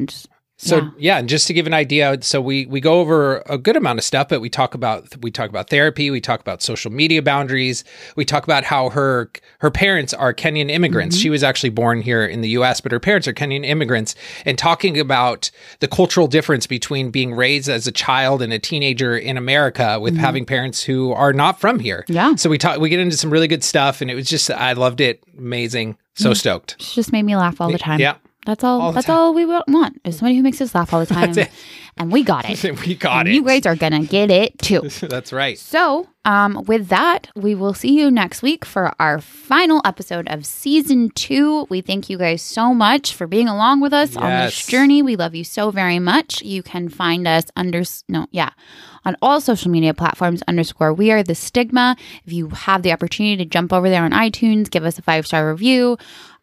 So 0.57 0.77
Yeah. 0.77 0.89
yeah. 0.97 1.17
and 1.17 1.27
just 1.27 1.47
to 1.47 1.53
give 1.53 1.67
an 1.67 1.73
idea, 1.73 2.17
so 2.21 2.39
we 2.39 2.65
we 2.67 2.79
go 2.79 3.01
over 3.01 3.43
a 3.47 3.57
good 3.57 3.75
amount 3.75 3.99
of 3.99 4.05
stuff, 4.05 4.29
but 4.29 4.39
we 4.39 4.49
talk 4.49 4.73
about 4.73 5.21
we 5.21 5.29
talk 5.29 5.49
about 5.49 5.69
therapy, 5.69 6.09
we 6.09 6.21
talk 6.21 6.39
about 6.39 6.61
social 6.61 6.91
media 6.91 7.21
boundaries, 7.21 7.83
we 8.15 8.23
talk 8.23 8.45
about 8.45 8.63
how 8.63 8.89
her 8.91 9.29
her 9.59 9.69
parents 9.69 10.13
are 10.13 10.33
Kenyan 10.33 10.71
immigrants. 10.71 11.17
Mm-hmm. 11.17 11.23
She 11.23 11.29
was 11.29 11.43
actually 11.43 11.71
born 11.71 12.01
here 12.01 12.25
in 12.25 12.39
the 12.39 12.49
U.S., 12.49 12.79
but 12.79 12.93
her 12.93 13.01
parents 13.01 13.27
are 13.27 13.33
Kenyan 13.33 13.65
immigrants, 13.65 14.15
and 14.45 14.57
talking 14.57 14.97
about 14.97 15.51
the 15.81 15.89
cultural 15.89 16.27
difference 16.27 16.67
between 16.67 17.11
being 17.11 17.33
raised 17.33 17.67
as 17.67 17.85
a 17.85 17.91
child 17.91 18.41
and 18.41 18.53
a 18.53 18.59
teenager 18.59 19.17
in 19.17 19.35
America 19.35 19.99
with 19.99 20.13
mm-hmm. 20.13 20.23
having 20.23 20.45
parents 20.45 20.83
who 20.83 21.11
are 21.11 21.33
not 21.33 21.59
from 21.59 21.79
here. 21.79 22.05
Yeah. 22.07 22.35
So 22.35 22.49
we 22.49 22.57
talk 22.57 22.79
we 22.79 22.87
get 22.87 23.01
into 23.01 23.17
some 23.17 23.29
really 23.29 23.49
good 23.49 23.63
stuff, 23.63 23.99
and 23.99 24.09
it 24.09 24.15
was 24.15 24.29
just 24.29 24.49
I 24.49 24.71
loved 24.71 25.01
it, 25.01 25.21
amazing, 25.37 25.97
so 26.13 26.33
stoked. 26.33 26.81
she 26.81 26.95
just 26.95 27.11
made 27.11 27.23
me 27.23 27.35
laugh 27.35 27.59
all 27.59 27.69
the 27.69 27.77
time 27.77 27.99
Yeah. 27.99 28.15
That's 28.45 28.63
all, 28.63 28.81
All 28.81 28.91
that's 28.91 29.07
time. 29.07 29.15
all 29.17 29.33
we 29.33 29.45
want 29.45 29.99
is 30.05 30.17
somebody 30.17 30.35
who 30.37 30.43
makes 30.43 30.61
us 30.61 30.73
laugh 30.75 30.93
all 30.93 30.99
the 30.99 31.05
time 31.13 31.33
and 31.97 32.11
we 32.11 32.23
got 32.23 32.45
it 32.49 32.85
we 32.85 32.95
got 32.95 33.19
and 33.21 33.29
it. 33.29 33.33
you 33.35 33.43
guys 33.43 33.65
are 33.65 33.75
gonna 33.75 34.03
get 34.05 34.29
it 34.31 34.57
too 34.59 34.81
That's 35.01 35.31
right. 35.33 35.57
So, 35.57 36.07
um, 36.25 36.63
with 36.65 36.87
that, 36.87 37.29
we 37.35 37.53
will 37.55 37.73
see 37.73 37.97
you 37.99 38.09
next 38.09 38.41
week 38.41 38.65
for 38.65 38.91
our 38.99 39.19
final 39.21 39.81
episode 39.85 40.27
of 40.27 40.45
season 40.45 41.09
two. 41.11 41.65
We 41.69 41.81
thank 41.81 42.09
you 42.09 42.17
guys 42.17 42.41
so 42.41 42.73
much 42.73 43.13
for 43.13 43.27
being 43.27 43.47
along 43.47 43.81
with 43.81 43.93
us 43.93 44.15
on 44.15 44.29
this 44.45 44.65
journey. 44.65 45.01
We 45.03 45.15
love 45.15 45.35
you 45.35 45.43
so 45.43 45.69
very 45.71 45.99
much. 45.99 46.41
You 46.41 46.63
can 46.63 46.89
find 46.89 47.27
us 47.27 47.45
under 47.55 47.83
no, 48.09 48.25
yeah, 48.31 48.49
on 49.05 49.15
all 49.21 49.39
social 49.39 49.69
media 49.69 49.93
platforms 49.93 50.41
underscore 50.47 50.93
we 50.93 51.11
are 51.11 51.21
the 51.23 51.35
stigma. 51.35 51.95
If 52.25 52.33
you 52.33 52.49
have 52.49 52.81
the 52.81 52.91
opportunity 52.91 53.37
to 53.37 53.45
jump 53.45 53.71
over 53.71 53.89
there 53.89 54.03
on 54.03 54.11
iTunes, 54.11 54.69
give 54.69 54.83
us 54.83 54.97
a 54.97 55.03
five 55.03 55.27
star 55.27 55.49
review. 55.49 55.97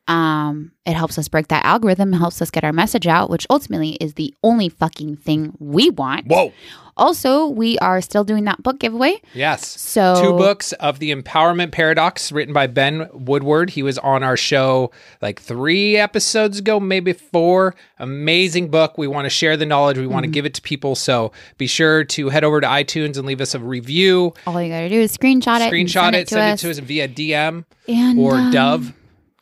Um, 0.09 0.73
it 0.85 0.95
helps 0.95 1.17
us 1.17 1.29
break 1.29 1.49
that 1.49 1.65
algorithm, 1.65 2.13
helps 2.13 2.43
us 2.43 2.51
get 2.51 2.65
our 2.65 2.73
message 2.73 3.07
out, 3.07 3.31
which 3.31 3.47
ultimately 3.49 3.91
is 4.01 4.15
the 4.15 4.35
only 4.43 4.69
fucking 4.69 5.17
thing 5.17 5.55
we 5.61 5.91
want. 5.91 6.27
Whoa. 6.27 6.53
Also, 6.95 7.47
we 7.47 7.79
are 7.79 8.03
still 8.03 8.23
doing 8.25 8.45
that 8.45 8.63
book 8.63 8.79
giveaway. 8.79 9.23
Yes. 9.33 9.67
So 9.81 10.21
Two 10.23 10.33
books 10.37 10.73
of 10.73 10.99
the 10.99 11.15
Empowerment 11.15 11.71
Paradox 11.73 12.31
written 12.33 12.53
by 12.53 12.67
Ben 12.67 13.09
Woodward. 13.15 13.71
He 13.71 13.83
was 13.83 13.97
on 13.99 14.23
our 14.23 14.37
show 14.37 14.91
like 15.23 15.41
three 15.41 15.97
episodes 15.97 16.59
ago, 16.59 16.79
maybe 16.81 17.13
four. 17.15 17.75
Amazing 17.99 18.71
book. 18.71 18.99
We 18.99 19.07
want 19.07 19.25
to 19.25 19.31
share 19.31 19.57
the 19.57 19.65
knowledge. 19.65 19.97
We 19.97 20.03
Mm-hmm. 20.05 20.13
want 20.13 20.25
to 20.25 20.31
give 20.31 20.45
it 20.45 20.53
to 20.55 20.63
people. 20.63 20.95
So 20.97 21.33
be 21.57 21.67
sure 21.67 22.05
to 22.05 22.29
head 22.29 22.45
over 22.45 22.61
to 22.61 22.67
iTunes 22.67 23.17
and 23.17 23.25
leave 23.25 23.41
us 23.41 23.55
a 23.55 23.59
review. 23.61 24.35
All 24.47 24.61
you 24.61 24.69
gotta 24.69 24.89
do 24.91 25.01
is 25.01 25.17
screenshot 25.17 25.61
it, 25.67 25.73
Screenshot 25.73 25.93
send 25.93 26.17
it, 26.17 26.19
it 26.23 26.29
to 26.29 26.35
send 26.35 26.53
us, 26.55 26.61
it 26.65 26.67
to 26.67 26.71
us 26.73 26.79
via 26.81 27.09
DM 27.09 27.65
and 27.89 28.19
or 28.19 28.35
um, 28.35 28.51
Dove. 28.51 28.93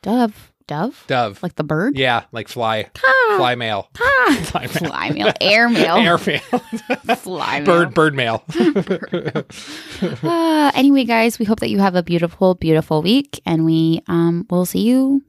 Dove, 0.02 0.49
Dove, 0.70 1.04
Dove. 1.08 1.42
like 1.42 1.56
the 1.56 1.64
bird. 1.64 1.98
yeah, 1.98 2.24
like 2.32 2.46
fly. 2.48 2.88
Fly 3.36 3.54
mail. 3.56 3.88
Fly 3.94 4.60
mail. 4.60 4.68
Fly 4.68 5.10
mail, 5.10 5.32
air 5.40 5.68
mail, 5.76 5.96
Air 5.96 6.18
mail. 6.26 6.38
fly 7.16 7.58
mail. 7.60 7.66
bird 7.66 7.94
bird 7.94 8.14
mail. 8.14 8.44
Uh, 10.22 10.70
anyway, 10.74 11.04
guys, 11.04 11.38
we 11.38 11.44
hope 11.44 11.60
that 11.60 11.68
you 11.70 11.78
have 11.78 11.94
a 11.94 12.02
beautiful, 12.02 12.54
beautiful 12.54 13.02
week, 13.02 13.40
and 13.44 13.64
we 13.64 14.00
um 14.08 14.46
will 14.50 14.64
see 14.64 14.80
you 14.80 15.22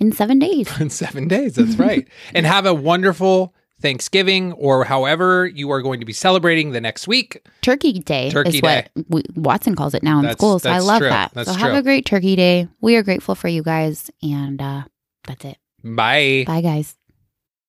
in 0.00 0.12
seven 0.12 0.38
days. 0.38 0.68
in 0.80 0.88
seven 0.90 1.28
days. 1.28 1.54
That's 1.56 1.76
right. 1.76 2.06
and 2.34 2.46
have 2.46 2.64
a 2.66 2.72
wonderful 2.74 3.54
Thanksgiving 3.80 4.52
or 4.54 4.84
however 4.84 5.46
you 5.46 5.70
are 5.70 5.82
going 5.82 6.00
to 6.00 6.06
be 6.06 6.12
celebrating 6.12 6.72
the 6.72 6.80
next 6.80 7.06
week. 7.06 7.46
Turkey 7.62 8.00
Day 8.00 8.30
Turkey 8.30 8.56
is 8.56 8.62
what 8.62 8.90
we, 9.08 9.22
Watson 9.36 9.74
calls 9.74 9.94
it 9.94 10.02
now 10.02 10.18
in 10.18 10.22
That's- 10.22 10.38
school. 10.38 10.58
So 10.58 10.70
I 10.70 10.78
love 10.78 11.00
true. 11.00 11.08
that. 11.08 11.32
That's 11.34 11.50
so 11.50 11.56
have 11.56 11.74
a 11.74 11.82
great 11.82 12.04
Turkey 12.04 12.36
Day. 12.36 12.68
We 12.80 12.96
are 12.96 13.02
grateful 13.02 13.34
for 13.34 13.48
you 13.48 13.62
guys, 13.62 14.10
and 14.22 14.60
uh, 14.60 14.82
that's 15.26 15.44
it. 15.44 15.58
Bye. 15.84 16.44
Bye, 16.46 16.60
guys. 16.60 16.96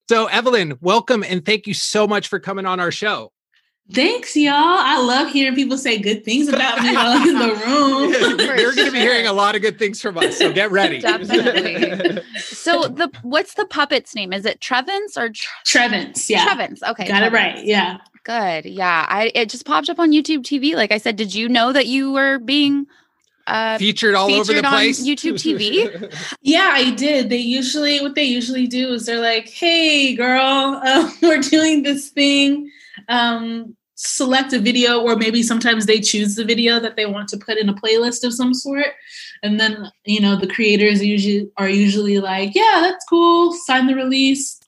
So, 0.09 0.25
Evelyn, 0.25 0.79
welcome 0.81 1.23
and 1.23 1.45
thank 1.45 1.67
you 1.67 1.75
so 1.75 2.07
much 2.07 2.27
for 2.27 2.39
coming 2.39 2.65
on 2.65 2.79
our 2.79 2.89
show. 2.91 3.31
Thanks, 3.91 4.35
y'all. 4.35 4.53
I 4.53 5.01
love 5.01 5.31
hearing 5.31 5.55
people 5.55 5.77
say 5.77 5.97
good 5.97 6.23
things 6.23 6.47
about 6.47 6.79
me 6.81 6.93
while 6.93 7.17
I'm 7.17 7.27
in 7.27 7.39
the 7.39 7.55
room. 7.55 8.11
You're 8.59 8.75
going 8.75 8.85
to 8.87 8.91
be 8.91 8.99
hearing 8.99 9.25
a 9.25 9.33
lot 9.33 9.55
of 9.55 9.63
good 9.63 9.79
things 9.79 9.99
from 9.99 10.17
us, 10.19 10.37
so 10.37 10.53
get 10.53 10.69
ready. 10.69 10.99
Definitely. 11.01 12.21
So 12.39 12.87
the 12.87 13.11
what's 13.23 13.55
the 13.55 13.65
puppet's 13.65 14.13
name? 14.13 14.31
Is 14.31 14.45
it 14.45 14.61
Trevins 14.61 15.17
or 15.17 15.29
Tr- 15.29 15.47
Trevins, 15.65 16.29
yeah. 16.29 16.45
Trevins? 16.45 16.83
Okay, 16.83 17.07
Got 17.07 17.23
it 17.23 17.31
right. 17.33 17.65
Yeah. 17.65 17.97
Good. 18.23 18.65
Yeah. 18.65 19.07
I 19.09 19.31
it 19.33 19.49
just 19.49 19.65
popped 19.65 19.89
up 19.89 19.97
on 19.97 20.11
YouTube 20.11 20.43
TV. 20.43 20.75
Like 20.75 20.91
I 20.91 20.99
said, 20.99 21.15
did 21.15 21.33
you 21.33 21.49
know 21.49 21.73
that 21.73 21.87
you 21.87 22.11
were 22.11 22.37
being 22.37 22.85
uh 23.47 23.79
Featured 23.79 24.13
all 24.13 24.31
over 24.31 24.53
the 24.53 24.63
on 24.63 24.71
place. 24.71 25.03
YouTube 25.03 25.33
TV? 25.33 26.13
Yeah, 26.43 26.69
I 26.73 26.91
did. 26.91 27.31
They 27.31 27.37
usually, 27.37 28.01
what 28.01 28.13
they 28.13 28.25
usually 28.25 28.67
do 28.67 28.93
is 28.93 29.07
they're 29.07 29.19
like, 29.19 29.49
hey, 29.49 30.15
girl, 30.15 30.79
uh, 30.85 31.09
we're 31.23 31.41
doing 31.41 31.81
this 31.81 32.09
thing. 32.09 32.69
Um, 33.07 33.75
select 34.01 34.53
a 34.53 34.59
video, 34.59 35.01
or 35.01 35.15
maybe 35.17 35.43
sometimes 35.43 35.85
they 35.85 35.99
choose 35.99 36.35
the 36.35 36.45
video 36.45 36.79
that 36.79 36.95
they 36.95 37.05
want 37.05 37.27
to 37.29 37.37
put 37.37 37.57
in 37.57 37.67
a 37.67 37.73
playlist 37.73 38.23
of 38.23 38.33
some 38.33 38.53
sort. 38.53 38.85
And 39.43 39.59
then, 39.59 39.91
you 40.05 40.21
know, 40.21 40.35
the 40.37 40.47
creators 40.47 41.03
usually 41.03 41.49
are 41.57 41.69
usually 41.69 42.19
like, 42.19 42.55
yeah, 42.55 42.79
that's 42.81 43.03
cool. 43.09 43.51
Sign 43.53 43.87
the 43.87 43.95
release. 43.95 44.59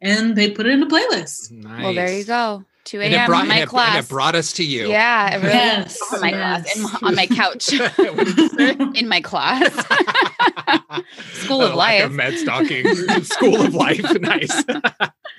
And 0.00 0.34
they 0.36 0.50
put 0.50 0.66
it 0.66 0.72
in 0.72 0.82
a 0.82 0.86
playlist. 0.86 1.50
nice. 1.50 1.82
Well, 1.84 1.94
there 1.94 2.12
you 2.16 2.24
go. 2.24 2.64
2 2.84 3.00
And 3.00 3.14
a.m. 3.14 3.26
brought, 3.28 3.42
in 3.42 3.48
my 3.48 3.54
and, 3.56 3.62
it, 3.62 3.68
class. 3.68 3.94
and 3.96 4.04
it 4.04 4.08
brought 4.08 4.34
us 4.34 4.52
to 4.54 4.64
you. 4.64 4.88
yeah, 4.88 5.34
it 5.34 5.38
really 5.38 5.54
Yes, 5.54 6.00
on 6.12 6.18
oh 6.18 6.20
my 6.20 6.30
class, 6.32 6.76
in, 6.76 6.84
on 7.06 7.14
my 7.14 7.26
couch, 7.26 7.68
What 7.96 8.16
did 8.26 8.36
you 8.36 8.48
say? 8.48 8.76
in 8.96 9.06
my 9.08 9.20
class. 9.20 9.72
School 11.44 11.62
of 11.62 11.72
Oh, 11.72 11.76
like 11.76 12.00
a 12.00 12.04
life. 12.06 12.12
med 12.12 12.38
stalking 12.38 12.84
school 13.24 13.60
of 13.60 13.74
life 13.74 14.00
nice 14.20 14.64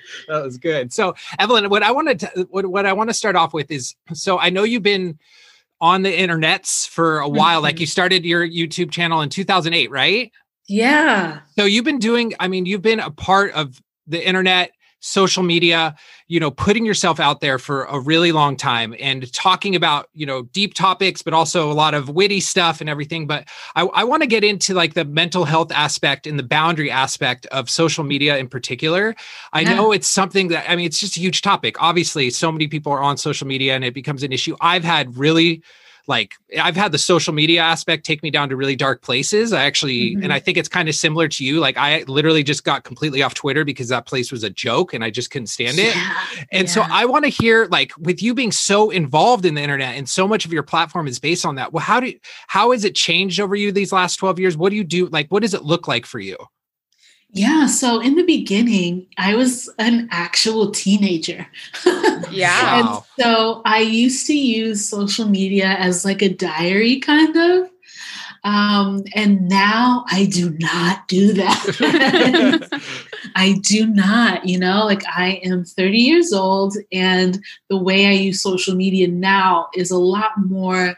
that 0.28 0.42
was 0.42 0.58
good. 0.58 0.92
So 0.92 1.14
evelyn 1.38 1.68
what 1.70 1.82
i 1.82 1.90
wanted 1.90 2.20
to 2.20 2.46
what, 2.50 2.66
what 2.66 2.86
i 2.86 2.92
want 2.92 3.10
to 3.10 3.14
start 3.14 3.36
off 3.36 3.52
with 3.52 3.70
is 3.70 3.94
so 4.12 4.38
i 4.38 4.50
know 4.50 4.62
you've 4.62 4.82
been 4.82 5.18
on 5.80 6.02
the 6.02 6.16
internets 6.16 6.88
for 6.88 7.18
a 7.18 7.28
while 7.28 7.60
like 7.60 7.80
you 7.80 7.86
mm-hmm. 7.86 7.90
started 7.90 8.24
your 8.24 8.46
youtube 8.46 8.90
channel 8.90 9.20
in 9.20 9.28
2008 9.28 9.90
right? 9.90 10.32
Yeah. 10.66 11.40
so 11.58 11.64
you've 11.64 11.84
been 11.84 11.98
doing 11.98 12.34
i 12.40 12.48
mean 12.48 12.66
you've 12.66 12.82
been 12.82 13.00
a 13.00 13.10
part 13.10 13.52
of 13.52 13.80
the 14.06 14.26
internet 14.26 14.72
social 15.04 15.42
media, 15.42 15.94
you 16.28 16.40
know, 16.40 16.50
putting 16.50 16.86
yourself 16.86 17.20
out 17.20 17.42
there 17.42 17.58
for 17.58 17.84
a 17.84 18.00
really 18.00 18.32
long 18.32 18.56
time 18.56 18.94
and 18.98 19.30
talking 19.34 19.76
about, 19.76 20.08
you 20.14 20.24
know, 20.24 20.44
deep 20.44 20.72
topics, 20.72 21.20
but 21.20 21.34
also 21.34 21.70
a 21.70 21.74
lot 21.74 21.92
of 21.92 22.08
witty 22.08 22.40
stuff 22.40 22.80
and 22.80 22.88
everything. 22.88 23.26
But 23.26 23.46
I, 23.76 23.82
I 23.82 24.04
want 24.04 24.22
to 24.22 24.26
get 24.26 24.42
into 24.42 24.72
like 24.72 24.94
the 24.94 25.04
mental 25.04 25.44
health 25.44 25.70
aspect 25.72 26.26
and 26.26 26.38
the 26.38 26.42
boundary 26.42 26.90
aspect 26.90 27.44
of 27.46 27.68
social 27.68 28.02
media 28.02 28.38
in 28.38 28.48
particular. 28.48 29.14
I 29.52 29.60
yeah. 29.60 29.74
know 29.74 29.92
it's 29.92 30.08
something 30.08 30.48
that, 30.48 30.68
I 30.70 30.74
mean, 30.74 30.86
it's 30.86 30.98
just 30.98 31.18
a 31.18 31.20
huge 31.20 31.42
topic. 31.42 31.82
Obviously, 31.82 32.30
so 32.30 32.50
many 32.50 32.66
people 32.66 32.90
are 32.90 33.02
on 33.02 33.18
social 33.18 33.46
media 33.46 33.74
and 33.74 33.84
it 33.84 33.92
becomes 33.92 34.22
an 34.22 34.32
issue. 34.32 34.56
I've 34.62 34.84
had 34.84 35.18
really, 35.18 35.62
like 36.06 36.34
I've 36.60 36.76
had 36.76 36.92
the 36.92 36.98
social 36.98 37.32
media 37.32 37.60
aspect 37.60 38.04
take 38.04 38.22
me 38.22 38.30
down 38.30 38.48
to 38.50 38.56
really 38.56 38.76
dark 38.76 39.02
places. 39.02 39.52
I 39.52 39.64
actually, 39.64 40.10
mm-hmm. 40.10 40.24
and 40.24 40.32
I 40.32 40.38
think 40.38 40.58
it's 40.58 40.68
kind 40.68 40.88
of 40.88 40.94
similar 40.94 41.28
to 41.28 41.44
you. 41.44 41.60
Like 41.60 41.76
I 41.76 42.04
literally 42.06 42.42
just 42.42 42.64
got 42.64 42.84
completely 42.84 43.22
off 43.22 43.34
Twitter 43.34 43.64
because 43.64 43.88
that 43.88 44.06
place 44.06 44.30
was 44.30 44.42
a 44.42 44.50
joke 44.50 44.94
and 44.94 45.02
I 45.02 45.10
just 45.10 45.30
couldn't 45.30 45.46
stand 45.46 45.78
it. 45.78 45.94
Yeah. 45.94 46.16
And 46.52 46.68
yeah. 46.68 46.74
so 46.74 46.82
I 46.82 47.06
want 47.06 47.24
to 47.24 47.30
hear 47.30 47.66
like 47.70 47.92
with 47.98 48.22
you 48.22 48.34
being 48.34 48.52
so 48.52 48.90
involved 48.90 49.44
in 49.44 49.54
the 49.54 49.62
internet 49.62 49.96
and 49.96 50.08
so 50.08 50.28
much 50.28 50.44
of 50.44 50.52
your 50.52 50.62
platform 50.62 51.06
is 51.06 51.18
based 51.18 51.46
on 51.46 51.54
that. 51.56 51.72
Well, 51.72 51.84
how 51.84 52.00
do 52.00 52.08
you, 52.08 52.18
how 52.48 52.72
has 52.72 52.84
it 52.84 52.94
changed 52.94 53.40
over 53.40 53.54
you 53.56 53.72
these 53.72 53.92
last 53.92 54.16
12 54.16 54.38
years? 54.38 54.56
What 54.56 54.70
do 54.70 54.76
you 54.76 54.84
do? 54.84 55.06
Like, 55.06 55.28
what 55.28 55.42
does 55.42 55.54
it 55.54 55.62
look 55.62 55.88
like 55.88 56.06
for 56.06 56.18
you? 56.18 56.36
Yeah, 57.34 57.66
so 57.66 58.00
in 58.00 58.14
the 58.14 58.22
beginning, 58.22 59.08
I 59.18 59.34
was 59.34 59.68
an 59.80 60.06
actual 60.12 60.70
teenager. 60.70 61.44
yeah. 62.30 62.78
and 62.78 63.04
so 63.18 63.60
I 63.64 63.80
used 63.80 64.28
to 64.28 64.38
use 64.38 64.88
social 64.88 65.28
media 65.28 65.66
as 65.66 66.04
like 66.04 66.22
a 66.22 66.28
diary 66.28 67.00
kind 67.00 67.36
of. 67.36 67.70
Um, 68.44 69.02
and 69.16 69.48
now 69.48 70.04
I 70.12 70.26
do 70.26 70.56
not 70.60 71.08
do 71.08 71.32
that. 71.32 72.70
I 73.34 73.58
do 73.62 73.86
not, 73.88 74.46
you 74.46 74.56
know, 74.56 74.84
like 74.84 75.02
I 75.04 75.40
am 75.42 75.64
30 75.64 75.98
years 75.98 76.32
old, 76.32 76.76
and 76.92 77.42
the 77.68 77.78
way 77.78 78.06
I 78.06 78.12
use 78.12 78.42
social 78.42 78.76
media 78.76 79.08
now 79.08 79.70
is 79.74 79.90
a 79.90 79.98
lot 79.98 80.32
more 80.36 80.94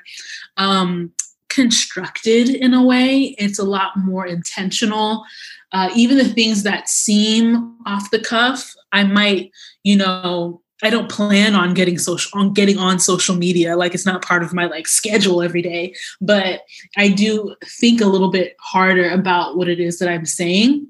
um, 0.59 1.13
constructed 1.49 2.51
in 2.51 2.75
a 2.75 2.85
way, 2.85 3.35
it's 3.39 3.59
a 3.59 3.65
lot 3.65 3.97
more 3.97 4.27
intentional 4.27 5.25
uh, 5.73 5.91
even 5.95 6.19
the 6.19 6.25
things 6.25 6.63
that 6.63 6.89
seem 6.89 7.77
off 7.87 8.11
the 8.11 8.21
cuff, 8.21 8.75
I 8.93 9.05
might, 9.05 9.51
you 9.83 9.97
know, 9.97 10.63
I 10.83 10.91
don't 10.91 11.11
plan 11.11 11.55
on 11.55 11.75
getting 11.75 11.99
social 11.99 12.39
on 12.39 12.53
getting 12.53 12.79
on 12.79 12.99
social 12.99 13.35
media. 13.35 13.77
Like 13.77 13.95
it's 13.95 14.07
not 14.07 14.25
part 14.25 14.43
of 14.43 14.53
my 14.53 14.67
like 14.67 14.87
schedule 14.87 15.43
every 15.43 15.63
day. 15.63 15.95
But 16.21 16.63
I 16.97 17.09
do 17.09 17.57
think 17.65 18.01
a 18.01 18.07
little 18.07 18.31
bit 18.31 18.57
harder 18.61 19.09
about 19.11 19.57
what 19.57 19.69
it 19.69 19.81
is 19.81 19.99
that 19.99 20.09
I'm 20.09 20.27
saying, 20.27 20.87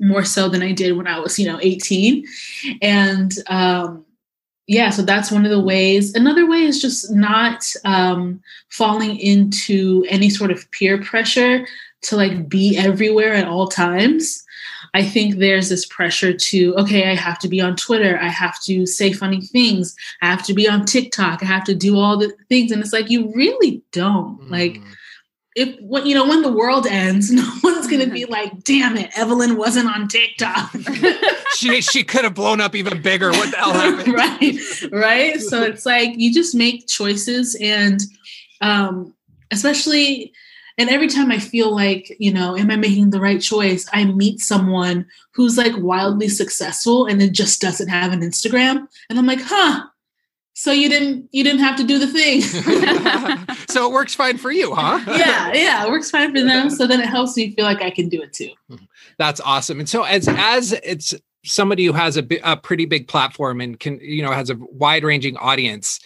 more 0.00 0.24
so 0.24 0.48
than 0.48 0.62
I 0.62 0.72
did 0.72 0.96
when 0.96 1.06
I 1.06 1.20
was, 1.20 1.38
you 1.38 1.46
know, 1.46 1.58
18. 1.60 2.24
And 2.80 3.32
um 3.48 4.04
yeah, 4.66 4.88
so 4.88 5.02
that's 5.02 5.30
one 5.30 5.44
of 5.44 5.50
the 5.50 5.60
ways. 5.60 6.14
Another 6.14 6.48
way 6.48 6.62
is 6.62 6.80
just 6.80 7.10
not 7.12 7.70
um, 7.84 8.40
falling 8.70 9.18
into 9.18 10.06
any 10.08 10.30
sort 10.30 10.50
of 10.50 10.70
peer 10.70 11.02
pressure 11.02 11.66
to 12.04 12.16
like 12.16 12.48
be 12.48 12.76
everywhere 12.76 13.34
at 13.34 13.48
all 13.48 13.68
times. 13.68 14.44
I 14.94 15.04
think 15.04 15.36
there's 15.36 15.68
this 15.68 15.84
pressure 15.86 16.32
to, 16.32 16.74
okay, 16.76 17.10
I 17.10 17.16
have 17.16 17.40
to 17.40 17.48
be 17.48 17.60
on 17.60 17.74
Twitter. 17.74 18.16
I 18.20 18.28
have 18.28 18.62
to 18.62 18.86
say 18.86 19.12
funny 19.12 19.40
things. 19.40 19.96
I 20.22 20.26
have 20.26 20.44
to 20.44 20.54
be 20.54 20.68
on 20.68 20.84
TikTok. 20.84 21.42
I 21.42 21.46
have 21.46 21.64
to 21.64 21.74
do 21.74 21.98
all 21.98 22.16
the 22.16 22.32
things. 22.48 22.70
And 22.70 22.80
it's 22.80 22.92
like, 22.92 23.10
you 23.10 23.32
really 23.34 23.82
don't. 23.90 24.40
Mm. 24.42 24.50
Like, 24.50 24.80
if 25.56 25.76
when 25.80 26.04
you 26.04 26.14
know 26.14 26.26
when 26.26 26.42
the 26.42 26.52
world 26.52 26.86
ends, 26.86 27.30
no 27.32 27.48
one's 27.62 27.86
gonna 27.86 28.08
be 28.08 28.24
like, 28.24 28.64
"Damn 28.64 28.96
it, 28.96 29.16
Evelyn 29.16 29.56
wasn't 29.56 29.88
on 29.88 30.08
TikTok." 30.08 30.74
she 31.56 31.80
she 31.80 32.02
could 32.02 32.24
have 32.24 32.34
blown 32.34 32.60
up 32.60 32.74
even 32.74 33.00
bigger. 33.00 33.30
What 33.30 33.50
the 33.50 33.56
hell 33.56 33.72
happened? 33.72 34.14
right, 34.14 34.58
right. 34.90 35.40
So 35.40 35.62
it's 35.62 35.86
like 35.86 36.14
you 36.16 36.32
just 36.34 36.54
make 36.54 36.88
choices, 36.88 37.56
and 37.60 38.00
um, 38.60 39.14
especially 39.52 40.32
and 40.76 40.90
every 40.90 41.08
time 41.08 41.30
I 41.30 41.38
feel 41.38 41.74
like, 41.74 42.14
you 42.18 42.32
know, 42.32 42.56
am 42.56 42.70
I 42.70 42.76
making 42.76 43.10
the 43.10 43.20
right 43.20 43.40
choice? 43.40 43.88
I 43.92 44.04
meet 44.04 44.40
someone 44.40 45.06
who's 45.32 45.56
like 45.56 45.76
wildly 45.76 46.28
successful 46.28 47.06
and 47.06 47.22
it 47.22 47.32
just 47.32 47.60
doesn't 47.60 47.88
have 47.88 48.12
an 48.12 48.20
Instagram. 48.20 48.86
And 49.08 49.18
I'm 49.18 49.26
like, 49.26 49.40
huh, 49.40 49.84
so 50.54 50.70
you 50.70 50.88
didn't 50.88 51.28
you 51.32 51.42
didn't 51.44 51.60
have 51.60 51.76
to 51.76 51.84
do 51.84 51.98
the 51.98 52.06
thing. 52.06 52.42
So 53.74 53.88
it 53.88 53.92
works 53.92 54.14
fine 54.14 54.38
for 54.38 54.52
you 54.52 54.72
huh? 54.72 55.00
Yeah 55.18 55.52
yeah 55.52 55.84
it 55.84 55.90
works 55.90 56.10
fine 56.10 56.32
for 56.32 56.40
them. 56.40 56.70
So 56.70 56.86
then 56.86 57.00
it 57.00 57.06
helps 57.06 57.36
me 57.36 57.54
feel 57.56 57.64
like 57.64 57.82
i 57.82 57.90
can 57.90 58.08
do 58.08 58.22
it 58.22 58.32
too. 58.32 58.50
Mm-hmm. 58.70 58.84
That's 59.18 59.40
awesome. 59.40 59.80
And 59.80 59.88
so 59.88 60.04
as 60.04 60.28
as 60.28 60.72
it's 60.84 61.12
somebody 61.44 61.84
who 61.84 61.92
has 61.92 62.16
a, 62.16 62.24
a 62.44 62.56
pretty 62.56 62.86
big 62.86 63.08
platform 63.08 63.60
and 63.60 63.78
can 63.80 63.98
you 64.00 64.22
know 64.22 64.30
has 64.30 64.48
a 64.48 64.56
wide 64.70 65.04
ranging 65.04 65.36
audience 65.38 66.00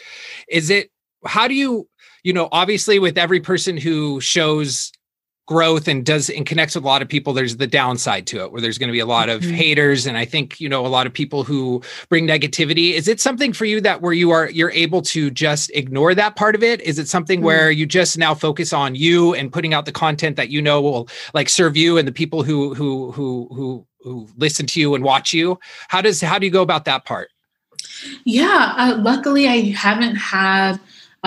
is 0.48 0.70
it 0.70 0.90
how 1.26 1.46
do 1.46 1.54
you 1.54 1.86
you 2.22 2.32
know, 2.32 2.48
obviously 2.52 2.98
with 2.98 3.18
every 3.18 3.40
person 3.40 3.76
who 3.76 4.20
shows 4.20 4.92
growth 5.48 5.88
and 5.88 6.04
does 6.04 6.28
and 6.28 6.44
connects 6.44 6.74
with 6.74 6.84
a 6.84 6.86
lot 6.86 7.00
of 7.00 7.08
people 7.08 7.32
there's 7.32 7.56
the 7.56 7.66
downside 7.66 8.26
to 8.26 8.44
it 8.44 8.52
where 8.52 8.60
there's 8.60 8.76
going 8.76 8.88
to 8.88 8.92
be 8.92 8.98
a 8.98 9.06
lot 9.06 9.30
of 9.30 9.40
mm-hmm. 9.40 9.54
haters 9.54 10.06
and 10.06 10.18
i 10.18 10.24
think 10.24 10.60
you 10.60 10.68
know 10.68 10.84
a 10.84 10.88
lot 10.88 11.06
of 11.06 11.12
people 11.12 11.42
who 11.42 11.82
bring 12.10 12.26
negativity 12.26 12.92
is 12.92 13.08
it 13.08 13.18
something 13.18 13.54
for 13.54 13.64
you 13.64 13.80
that 13.80 14.02
where 14.02 14.12
you 14.12 14.30
are 14.30 14.50
you're 14.50 14.70
able 14.72 15.00
to 15.00 15.30
just 15.30 15.70
ignore 15.70 16.14
that 16.14 16.36
part 16.36 16.54
of 16.54 16.62
it 16.62 16.82
is 16.82 16.98
it 16.98 17.08
something 17.08 17.38
mm-hmm. 17.38 17.46
where 17.46 17.70
you 17.70 17.86
just 17.86 18.18
now 18.18 18.34
focus 18.34 18.74
on 18.74 18.94
you 18.94 19.34
and 19.34 19.50
putting 19.50 19.72
out 19.72 19.86
the 19.86 19.92
content 19.92 20.36
that 20.36 20.50
you 20.50 20.60
know 20.60 20.82
will 20.82 21.08
like 21.32 21.48
serve 21.48 21.78
you 21.78 21.96
and 21.96 22.06
the 22.06 22.12
people 22.12 22.42
who 22.42 22.74
who 22.74 23.10
who 23.12 23.48
who 23.50 23.86
who 24.02 24.28
listen 24.36 24.66
to 24.66 24.78
you 24.78 24.94
and 24.94 25.02
watch 25.02 25.32
you 25.32 25.58
how 25.88 26.02
does 26.02 26.20
how 26.20 26.38
do 26.38 26.44
you 26.44 26.52
go 26.52 26.60
about 26.60 26.84
that 26.84 27.06
part 27.06 27.30
yeah 28.26 28.74
uh, 28.76 28.98
luckily 28.98 29.48
i 29.48 29.70
haven't 29.70 30.16
had 30.16 30.78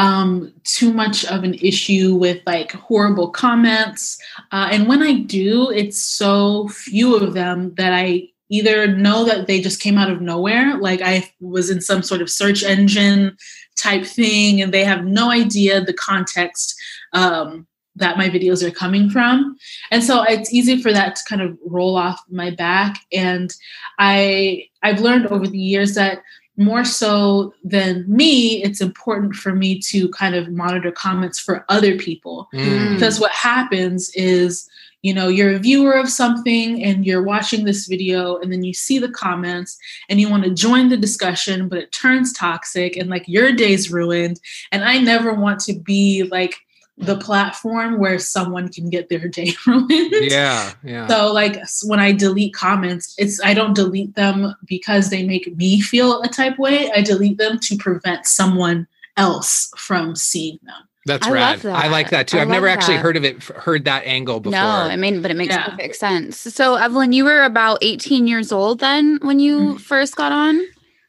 um, 0.01 0.51
too 0.63 0.91
much 0.91 1.25
of 1.25 1.43
an 1.43 1.53
issue 1.53 2.15
with 2.15 2.41
like 2.47 2.71
horrible 2.71 3.29
comments. 3.29 4.17
Uh, 4.51 4.67
and 4.71 4.87
when 4.87 5.03
I 5.03 5.13
do, 5.13 5.69
it's 5.69 6.01
so 6.01 6.67
few 6.69 7.15
of 7.15 7.35
them 7.35 7.75
that 7.75 7.93
I 7.93 8.29
either 8.49 8.87
know 8.87 9.23
that 9.25 9.45
they 9.45 9.61
just 9.61 9.79
came 9.79 9.99
out 9.99 10.09
of 10.09 10.19
nowhere, 10.19 10.75
like 10.79 11.01
I 11.03 11.31
was 11.39 11.69
in 11.69 11.81
some 11.81 12.01
sort 12.01 12.21
of 12.21 12.31
search 12.31 12.63
engine 12.63 13.37
type 13.77 14.03
thing, 14.03 14.59
and 14.59 14.73
they 14.73 14.83
have 14.83 15.05
no 15.05 15.29
idea 15.29 15.79
the 15.79 15.93
context 15.93 16.75
um, 17.13 17.67
that 17.95 18.17
my 18.17 18.27
videos 18.27 18.67
are 18.67 18.71
coming 18.71 19.07
from. 19.07 19.55
And 19.91 20.03
so 20.03 20.23
it's 20.23 20.51
easy 20.51 20.81
for 20.81 20.91
that 20.91 21.15
to 21.15 21.21
kind 21.29 21.43
of 21.43 21.55
roll 21.63 21.95
off 21.95 22.19
my 22.27 22.49
back. 22.49 22.97
And 23.13 23.53
I 23.99 24.65
I've 24.81 24.99
learned 24.99 25.27
over 25.27 25.47
the 25.47 25.59
years 25.59 25.93
that 25.93 26.23
more 26.57 26.83
so 26.83 27.53
than 27.63 28.05
me, 28.07 28.61
it's 28.63 28.81
important 28.81 29.35
for 29.35 29.53
me 29.53 29.79
to 29.79 30.09
kind 30.09 30.35
of 30.35 30.49
monitor 30.49 30.91
comments 30.91 31.39
for 31.39 31.65
other 31.69 31.97
people. 31.97 32.47
Mm. 32.53 32.93
Because 32.93 33.19
what 33.19 33.31
happens 33.31 34.09
is, 34.15 34.69
you 35.01 35.13
know, 35.13 35.27
you're 35.27 35.55
a 35.55 35.59
viewer 35.59 35.93
of 35.93 36.09
something 36.09 36.83
and 36.83 37.05
you're 37.05 37.23
watching 37.23 37.65
this 37.65 37.87
video 37.87 38.37
and 38.37 38.51
then 38.51 38.63
you 38.63 38.73
see 38.73 38.99
the 38.99 39.09
comments 39.09 39.77
and 40.09 40.21
you 40.21 40.29
want 40.29 40.43
to 40.43 40.53
join 40.53 40.89
the 40.89 40.97
discussion, 40.97 41.67
but 41.67 41.79
it 41.79 41.91
turns 41.91 42.33
toxic 42.33 42.95
and 42.95 43.09
like 43.09 43.27
your 43.27 43.51
day's 43.51 43.91
ruined. 43.91 44.39
And 44.71 44.83
I 44.83 44.99
never 44.99 45.33
want 45.33 45.59
to 45.61 45.73
be 45.73 46.23
like, 46.23 46.55
the 47.01 47.17
platform 47.17 47.97
where 47.99 48.19
someone 48.19 48.69
can 48.69 48.89
get 48.89 49.09
their 49.09 49.27
day 49.27 49.53
ruined. 49.67 49.89
Yeah, 49.89 50.73
yeah. 50.83 51.07
So 51.07 51.33
like 51.33 51.57
when 51.83 51.99
I 51.99 52.11
delete 52.11 52.53
comments, 52.53 53.15
it's 53.17 53.41
I 53.43 53.53
don't 53.53 53.73
delete 53.73 54.15
them 54.15 54.55
because 54.65 55.09
they 55.09 55.23
make 55.23 55.55
me 55.57 55.81
feel 55.81 56.21
a 56.21 56.27
type 56.27 56.57
way. 56.57 56.91
I 56.91 57.01
delete 57.01 57.37
them 57.37 57.59
to 57.59 57.77
prevent 57.77 58.27
someone 58.27 58.87
else 59.17 59.71
from 59.75 60.15
seeing 60.15 60.59
them. 60.63 60.87
That's 61.05 61.25
I 61.25 61.31
rad. 61.31 61.59
That. 61.61 61.75
I 61.75 61.87
like 61.87 62.11
that 62.11 62.27
too. 62.27 62.37
I 62.37 62.41
have 62.41 62.49
never 62.49 62.67
actually 62.67 62.97
heard 62.97 63.17
of 63.17 63.23
it, 63.23 63.41
heard 63.43 63.85
that 63.85 64.05
angle 64.05 64.39
before. 64.39 64.59
No, 64.59 64.67
I 64.67 64.95
mean, 64.95 65.21
but 65.21 65.31
it 65.31 65.33
makes 65.37 65.53
yeah. 65.53 65.69
perfect 65.69 65.95
sense. 65.95 66.39
So, 66.39 66.75
Evelyn, 66.75 67.11
you 67.11 67.25
were 67.25 67.43
about 67.43 67.79
18 67.81 68.27
years 68.27 68.51
old 68.51 68.79
then 68.79 69.17
when 69.23 69.39
you 69.39 69.59
mm-hmm. 69.59 69.77
first 69.77 70.15
got 70.15 70.31
on? 70.31 70.61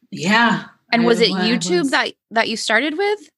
Yeah. 0.09 0.65
And 0.91 1.05
was 1.05 1.21
it 1.21 1.29
YouTube 1.29 1.79
was. 1.79 1.91
that 1.91 2.13
that 2.31 2.49
you 2.49 2.57
started 2.57 2.97
with? 2.97 3.29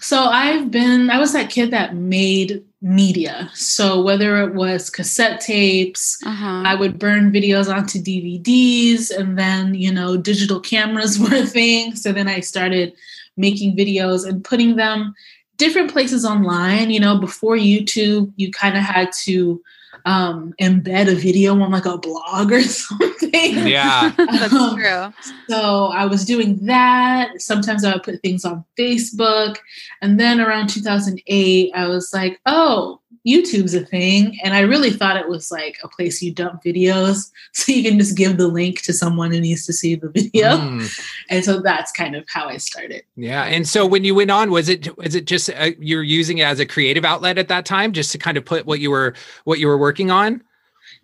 So 0.00 0.24
I've 0.24 0.70
been, 0.70 1.10
I 1.10 1.18
was 1.18 1.32
that 1.32 1.50
kid 1.50 1.70
that 1.70 1.94
made 1.94 2.64
media. 2.80 3.50
So 3.54 4.00
whether 4.00 4.40
it 4.42 4.54
was 4.54 4.90
cassette 4.90 5.40
tapes, 5.40 6.18
uh-huh. 6.24 6.62
I 6.64 6.74
would 6.74 6.98
burn 6.98 7.32
videos 7.32 7.72
onto 7.72 7.98
DVDs, 7.98 9.10
and 9.10 9.38
then, 9.38 9.74
you 9.74 9.92
know, 9.92 10.16
digital 10.16 10.60
cameras 10.60 11.18
were 11.20 11.34
a 11.34 11.46
thing. 11.46 11.96
So 11.96 12.12
then 12.12 12.28
I 12.28 12.40
started 12.40 12.92
making 13.36 13.76
videos 13.76 14.26
and 14.26 14.44
putting 14.44 14.76
them 14.76 15.14
different 15.56 15.90
places 15.90 16.24
online. 16.24 16.90
You 16.90 17.00
know, 17.00 17.18
before 17.18 17.56
YouTube, 17.56 18.32
you 18.36 18.50
kind 18.50 18.76
of 18.76 18.82
had 18.82 19.10
to 19.24 19.60
um, 20.04 20.54
embed 20.60 21.08
a 21.10 21.14
video 21.14 21.58
on 21.60 21.70
like 21.70 21.86
a 21.86 21.98
blog 21.98 22.52
or 22.52 22.62
something. 22.62 23.66
Yeah, 23.66 24.12
that's 24.16 24.52
um, 24.52 24.76
true. 24.76 25.12
So 25.48 25.86
I 25.86 26.06
was 26.06 26.24
doing 26.24 26.64
that. 26.66 27.40
Sometimes 27.40 27.84
I 27.84 27.92
would 27.94 28.02
put 28.02 28.22
things 28.22 28.44
on 28.44 28.64
Facebook. 28.78 29.58
And 30.02 30.18
then 30.18 30.40
around 30.40 30.68
2008, 30.68 31.72
I 31.74 31.86
was 31.88 32.12
like, 32.12 32.40
oh, 32.46 33.00
YouTube's 33.28 33.74
a 33.74 33.84
thing. 33.84 34.38
And 34.42 34.54
I 34.54 34.60
really 34.60 34.90
thought 34.90 35.16
it 35.16 35.28
was 35.28 35.50
like 35.50 35.76
a 35.82 35.88
place 35.88 36.22
you 36.22 36.32
dump 36.32 36.62
videos 36.64 37.30
so 37.52 37.72
you 37.72 37.82
can 37.82 37.98
just 37.98 38.16
give 38.16 38.38
the 38.38 38.48
link 38.48 38.80
to 38.82 38.92
someone 38.92 39.30
who 39.32 39.40
needs 39.40 39.66
to 39.66 39.72
see 39.72 39.94
the 39.94 40.08
video. 40.08 40.56
Mm, 40.56 41.00
And 41.28 41.44
so 41.44 41.60
that's 41.60 41.92
kind 41.92 42.16
of 42.16 42.24
how 42.28 42.48
I 42.48 42.56
started. 42.56 43.02
yeah. 43.16 43.44
And 43.44 43.68
so 43.68 43.84
when 43.86 44.04
you 44.04 44.14
went 44.14 44.30
on, 44.30 44.50
was 44.50 44.68
it 44.68 44.96
was 44.96 45.14
it 45.14 45.26
just 45.26 45.50
uh, 45.50 45.70
you're 45.78 46.02
using 46.02 46.38
it 46.38 46.44
as 46.44 46.60
a 46.60 46.66
creative 46.66 47.04
outlet 47.04 47.36
at 47.38 47.48
that 47.48 47.66
time, 47.66 47.92
just 47.92 48.12
to 48.12 48.18
kind 48.18 48.36
of 48.36 48.44
put 48.44 48.64
what 48.66 48.80
you 48.80 48.90
were 48.90 49.14
what 49.44 49.58
you 49.58 49.66
were 49.68 49.78
working 49.78 50.10
on? 50.10 50.42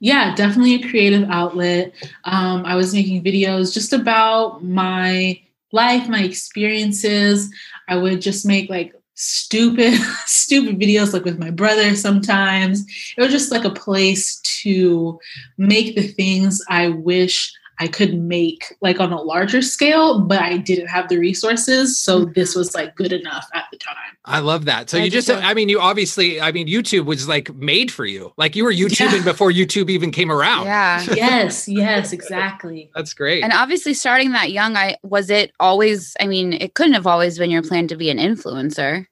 Yeah, 0.00 0.34
definitely 0.34 0.74
a 0.74 0.88
creative 0.88 1.28
outlet. 1.30 1.92
Um, 2.24 2.64
I 2.64 2.74
was 2.74 2.94
making 2.94 3.22
videos 3.22 3.72
just 3.72 3.92
about 3.92 4.64
my 4.64 5.40
life, 5.72 6.08
my 6.08 6.22
experiences. 6.22 7.50
I 7.88 7.96
would 7.96 8.20
just 8.20 8.46
make 8.46 8.70
like 8.70 8.94
stupid, 9.14 9.94
stupid 10.26 10.78
videos, 10.78 11.12
like 11.12 11.25
with 11.25 11.38
my 11.38 11.50
brother 11.50 11.94
sometimes. 11.94 12.85
It 13.16 13.23
was 13.23 13.33
just 13.33 13.50
like 13.50 13.64
a 13.64 13.71
place 13.71 14.40
to 14.62 15.18
make 15.56 15.94
the 15.94 16.09
things 16.09 16.62
I 16.68 16.88
wish 16.88 17.52
I 17.78 17.88
could 17.88 18.14
make 18.14 18.74
like 18.80 19.00
on 19.00 19.12
a 19.12 19.20
larger 19.20 19.60
scale, 19.62 20.20
but 20.20 20.40
I 20.40 20.58
didn't 20.58 20.86
have 20.86 21.08
the 21.08 21.18
resources. 21.18 21.98
So 21.98 22.24
this 22.24 22.50
mm-hmm. 22.50 22.60
was 22.60 22.74
like 22.74 22.94
good 22.94 23.12
enough 23.12 23.48
at 23.54 23.64
the 23.70 23.78
time. 23.78 23.94
I 24.24 24.38
love 24.40 24.64
that. 24.66 24.88
So 24.88 24.96
you 24.96 25.10
That's 25.10 25.26
just, 25.26 25.44
I 25.44 25.54
mean, 25.54 25.68
you 25.68 25.80
obviously, 25.80 26.40
I 26.40 26.52
mean, 26.52 26.66
YouTube 26.66 27.04
was 27.04 27.28
like 27.28 27.52
made 27.54 27.90
for 27.90 28.06
you. 28.06 28.32
Like 28.36 28.56
you 28.56 28.64
were 28.64 28.72
YouTubing 28.72 29.18
Yeah. 29.18 29.24
before 29.24 29.50
YouTube 29.50 29.90
even 29.90 30.10
came 30.10 30.30
around. 30.30 30.66
Yeah. 30.66 31.02
yes, 31.14 31.68
yes, 31.68 32.12
exactly. 32.12 32.90
That's 32.94 33.12
great. 33.12 33.42
And 33.42 33.52
obviously, 33.52 33.94
starting 33.94 34.32
that 34.32 34.52
young, 34.52 34.76
I 34.76 34.96
was 35.02 35.30
it 35.30 35.52
always. 35.60 36.16
I 36.20 36.26
mean, 36.26 36.52
it 36.52 36.74
couldn't 36.74 36.94
have 36.94 37.06
always 37.06 37.38
been 37.38 37.50
your 37.50 37.62
plan 37.62 37.88
to 37.88 37.96
be 37.96 38.10
an 38.10 38.18
influencer. 38.18 39.06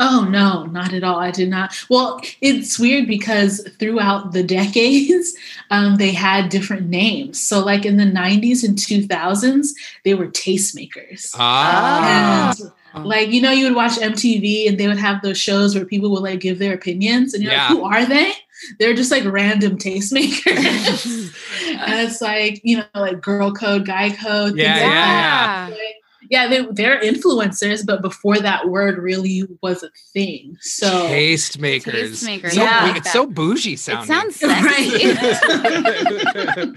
Oh 0.00 0.26
no, 0.28 0.64
not 0.64 0.92
at 0.92 1.04
all. 1.04 1.18
I 1.20 1.30
did 1.30 1.48
not. 1.48 1.72
Well, 1.88 2.20
it's 2.40 2.78
weird 2.78 3.06
because 3.06 3.66
throughout 3.78 4.32
the 4.32 4.42
decades, 4.42 5.34
um, 5.70 5.96
they 5.96 6.10
had 6.10 6.48
different 6.48 6.88
names. 6.88 7.40
So, 7.40 7.64
like 7.64 7.86
in 7.86 7.96
the 7.96 8.04
'90s 8.04 8.64
and 8.64 8.76
2000s, 8.76 9.68
they 10.04 10.14
were 10.14 10.26
tastemakers. 10.28 11.32
ah. 11.38 12.52
And 12.94 13.06
like 13.06 13.28
you 13.30 13.40
know, 13.40 13.52
you 13.52 13.64
would 13.66 13.76
watch 13.76 13.92
MTV 13.92 14.68
and 14.68 14.78
they 14.78 14.88
would 14.88 14.98
have 14.98 15.22
those 15.22 15.38
shows 15.38 15.74
where 15.74 15.84
people 15.84 16.10
would 16.10 16.22
like 16.22 16.40
give 16.40 16.58
their 16.58 16.74
opinions, 16.74 17.32
and 17.32 17.42
you're 17.44 17.52
Yeah. 17.52 17.68
like, 17.68 17.78
who 17.78 17.84
are 17.84 18.04
they? 18.06 18.32
They're 18.78 18.94
just 18.94 19.10
like 19.12 19.24
random 19.24 19.78
tastemakers. 19.78 21.32
and 21.78 22.00
it's 22.08 22.20
like 22.20 22.60
you 22.64 22.78
know, 22.78 22.84
like 22.94 23.20
girl 23.20 23.52
code, 23.52 23.86
guy 23.86 24.10
code. 24.10 24.54
things 24.54 24.62
Yeah, 24.62 24.72
like 24.74 24.82
yeah, 24.82 24.90
that. 24.90 25.70
Like, 25.70 25.96
yeah, 26.30 26.48
they, 26.48 26.66
they're 26.70 27.00
influencers, 27.00 27.84
but 27.84 28.02
before 28.02 28.38
that 28.38 28.68
word 28.68 28.98
really 28.98 29.44
was 29.62 29.82
a 29.82 29.90
thing. 30.12 30.56
So 30.60 31.06
Taste 31.08 31.58
makers. 31.58 32.22
Tastemakers, 32.22 32.52
So, 32.52 32.62
yeah. 32.62 32.96
It's 32.96 33.12
so 33.12 33.26
bougie 33.26 33.76
sounding. 33.76 34.04
It 34.04 34.06
sounds 34.06 34.36
sexy. 34.40 35.12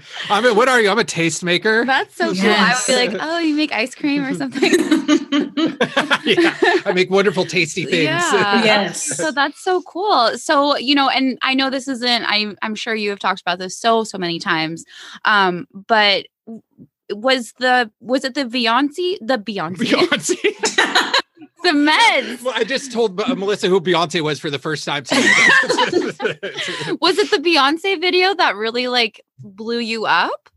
I 0.30 0.40
mean, 0.40 0.56
what 0.56 0.68
are 0.68 0.80
you? 0.80 0.90
I'm 0.90 0.98
a 0.98 1.04
tastemaker. 1.04 1.86
That's 1.86 2.14
so 2.16 2.34
cool. 2.34 2.50
I 2.50 2.74
would 2.74 2.86
be 2.86 2.94
like, 2.94 3.16
oh, 3.20 3.38
you 3.38 3.54
make 3.54 3.72
ice 3.72 3.94
cream 3.94 4.24
or 4.24 4.34
something. 4.34 4.70
yeah, 6.24 6.56
I 6.84 6.92
make 6.94 7.10
wonderful, 7.10 7.44
tasty 7.44 7.84
things. 7.84 8.04
Yeah. 8.04 8.64
yes. 8.64 9.16
so 9.16 9.30
that's 9.32 9.62
so 9.62 9.82
cool. 9.82 10.36
So, 10.36 10.76
you 10.76 10.94
know, 10.94 11.08
and 11.08 11.38
I 11.42 11.54
know 11.54 11.70
this 11.70 11.88
isn't, 11.88 12.24
I, 12.26 12.54
I'm 12.62 12.74
sure 12.74 12.94
you 12.94 13.10
have 13.10 13.18
talked 13.18 13.40
about 13.40 13.58
this 13.58 13.76
so, 13.76 14.04
so 14.04 14.18
many 14.18 14.38
times. 14.38 14.84
Um, 15.24 15.66
but 15.72 15.90
w- 16.00 16.26
was 17.16 17.52
the, 17.58 17.90
was 18.00 18.24
it 18.24 18.34
the 18.34 18.44
Beyonce, 18.44 19.18
the 19.20 19.38
Beyonce, 19.38 19.76
Beyonce. 19.76 21.16
the 21.62 21.70
meds? 21.70 22.42
Well, 22.42 22.54
I 22.56 22.64
just 22.64 22.92
told 22.92 23.20
uh, 23.20 23.34
Melissa 23.34 23.68
who 23.68 23.80
Beyonce 23.80 24.20
was 24.20 24.40
for 24.40 24.50
the 24.50 24.58
first 24.58 24.84
time. 24.84 25.04
Was 27.00 27.18
it 27.18 27.30
the 27.30 27.38
Beyonce 27.38 28.00
video 28.00 28.34
that 28.34 28.56
really 28.56 28.88
like 28.88 29.24
blew 29.38 29.78
you 29.78 30.06
up? 30.06 30.50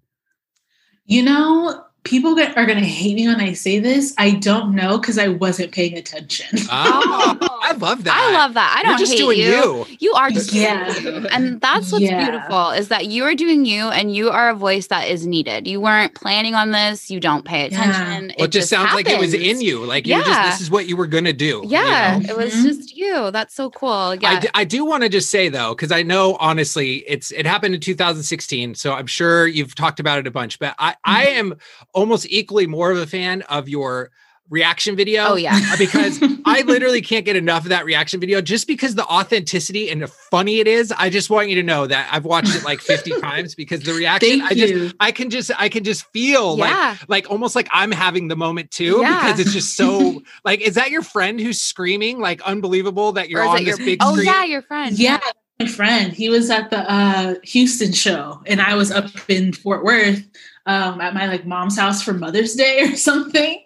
You 1.05 1.23
know, 1.23 1.83
people 2.03 2.35
get, 2.35 2.57
are 2.57 2.65
going 2.65 2.79
to 2.79 2.85
hate 2.85 3.15
me 3.15 3.27
when 3.27 3.39
I 3.39 3.53
say 3.53 3.79
this. 3.79 4.13
I 4.17 4.31
don't 4.31 4.75
know 4.75 4.97
because 4.97 5.17
I 5.17 5.29
wasn't 5.29 5.71
paying 5.71 5.97
attention. 5.97 6.59
oh, 6.69 7.37
I 7.63 7.71
love 7.73 8.03
that. 8.03 8.13
I 8.17 8.33
love 8.33 8.53
that. 8.55 8.75
I 8.77 8.81
You're 8.81 8.91
don't 8.91 8.99
just 8.99 9.11
hate 9.13 9.17
doing 9.19 9.39
you. 9.39 9.45
you. 9.45 9.85
You 9.99 10.13
are 10.13 10.29
just 10.29 10.51
Yeah. 10.51 10.93
doing 10.99 11.23
you. 11.23 11.27
And 11.29 11.61
that's 11.61 11.91
what's 11.91 12.03
Yeah. 12.03 12.29
beautiful 12.29 12.71
is 12.71 12.89
that 12.89 13.05
you 13.07 13.23
are 13.23 13.35
doing 13.35 13.65
you 13.65 13.87
and 13.89 14.13
you 14.13 14.29
are 14.29 14.49
a 14.49 14.55
voice 14.55 14.87
that 14.87 15.07
is 15.07 15.25
needed. 15.25 15.65
You 15.67 15.79
weren't 15.79 16.13
planning 16.13 16.55
on 16.55 16.71
this. 16.71 17.09
You 17.09 17.19
don't 17.21 17.45
pay 17.45 17.61
Yeah. 17.61 17.65
attention. 17.67 18.33
Well, 18.37 18.45
it 18.47 18.51
just 18.51 18.69
sounds 18.69 18.93
like 18.93 19.07
it 19.09 19.19
was 19.19 19.33
in 19.33 19.61
you. 19.61 19.85
Like 19.85 20.05
you 20.05 20.15
were 20.15 20.21
just 20.23 20.31
Yeah. 20.31 20.49
this 20.51 20.61
is 20.61 20.69
what 20.69 20.87
you 20.87 20.97
were 20.97 21.07
gonna 21.07 21.31
do. 21.33 21.61
you 21.63 21.69
Yeah, 21.69 22.19
know? 22.21 22.29
it 22.29 22.37
was 22.37 22.53
Mhm. 22.53 22.63
just 22.63 22.97
you. 22.97 23.31
That's 23.31 23.55
so 23.55 23.69
cool. 23.69 24.15
Yeah. 24.15 24.29
I, 24.29 24.39
d- 24.39 24.49
I 24.53 24.63
do 24.65 24.83
want 24.83 25.03
to 25.03 25.09
just 25.09 25.29
say 25.29 25.47
though, 25.49 25.73
because 25.73 25.91
I 25.91 26.03
know 26.03 26.35
honestly, 26.39 26.97
it's 27.07 27.31
it 27.31 27.45
happened 27.45 27.75
in 27.75 27.79
2016, 27.81 28.75
so 28.75 28.93
I'm 28.93 29.07
sure 29.07 29.47
you've 29.47 29.73
talked 29.75 29.99
about 29.99 30.19
it 30.19 30.27
a 30.27 30.31
bunch. 30.31 30.59
But 30.59 30.75
I 30.79 30.95
I 31.05 31.25
Mm-hmm. 31.27 31.39
am 31.39 31.55
almost 31.93 32.25
equally 32.29 32.67
more 32.67 32.91
of 32.91 32.97
a 32.97 33.07
fan 33.07 33.41
of 33.43 33.69
your 33.69 34.11
reaction 34.49 34.95
video. 34.95 35.23
oh 35.29 35.35
yeah. 35.35 35.57
uh, 35.71 35.77
because 35.77 36.19
I 36.45 36.61
literally 36.63 37.01
can't 37.01 37.25
get 37.25 37.35
enough 37.35 37.63
of 37.63 37.69
that 37.69 37.85
reaction 37.85 38.19
video 38.19 38.41
just 38.41 38.67
because 38.67 38.93
the 38.93 39.05
authenticity 39.05 39.89
and 39.89 40.01
the 40.01 40.07
funny 40.07 40.59
it 40.59 40.67
is. 40.67 40.91
I 40.95 41.09
just 41.09 41.29
want 41.29 41.47
you 41.49 41.55
to 41.55 41.63
know 41.63 41.87
that 41.87 42.09
I've 42.11 42.25
watched 42.25 42.53
it 42.53 42.63
like 42.63 42.81
50 42.81 43.11
times 43.21 43.55
because 43.55 43.81
the 43.83 43.93
reaction 43.93 44.41
Thank 44.41 44.43
I 44.51 44.53
just 44.53 44.73
you. 44.73 44.91
I 44.99 45.11
can 45.11 45.29
just 45.29 45.49
I 45.57 45.69
can 45.69 45.83
just 45.83 46.05
feel 46.07 46.57
like 46.57 46.69
Yeah. 46.69 46.97
like 47.07 47.31
almost 47.31 47.55
like 47.55 47.69
I'm 47.71 47.91
having 47.91 48.27
the 48.27 48.35
moment 48.35 48.69
too 48.69 48.99
Yeah. 49.01 49.23
because 49.23 49.39
it's 49.39 49.53
just 49.53 49.77
so 49.77 50.21
like 50.45 50.59
is 50.61 50.75
that 50.75 50.91
your 50.91 51.03
friend 51.03 51.39
who's 51.39 51.61
screaming 51.61 52.19
like 52.19 52.41
unbelievable 52.41 53.13
that 53.13 53.29
you're 53.29 53.43
on 53.47 53.57
it 53.61 53.65
this 53.65 53.77
your- 53.79 53.85
big 53.85 53.99
Oh 54.03 54.11
screen? 54.13 54.27
yeah, 54.27 54.43
your 54.43 54.61
friend. 54.61 54.99
yeah, 54.99 55.19
my 55.59 55.67
friend. 55.67 56.11
He 56.11 56.27
was 56.29 56.49
at 56.49 56.69
the 56.69 56.79
uh, 56.91 57.35
Houston 57.43 57.93
show, 57.93 58.41
and 58.45 58.61
I 58.61 58.75
was 58.75 58.91
up 58.91 59.05
in 59.29 59.53
Fort 59.53 59.83
Worth 59.85 60.21
um, 60.65 61.01
at 61.01 61.13
my 61.13 61.27
like 61.27 61.45
mom's 61.45 61.77
house 61.77 62.01
for 62.01 62.13
Mother's 62.13 62.53
Day 62.55 62.81
or 62.81 62.95
something. 62.95 63.59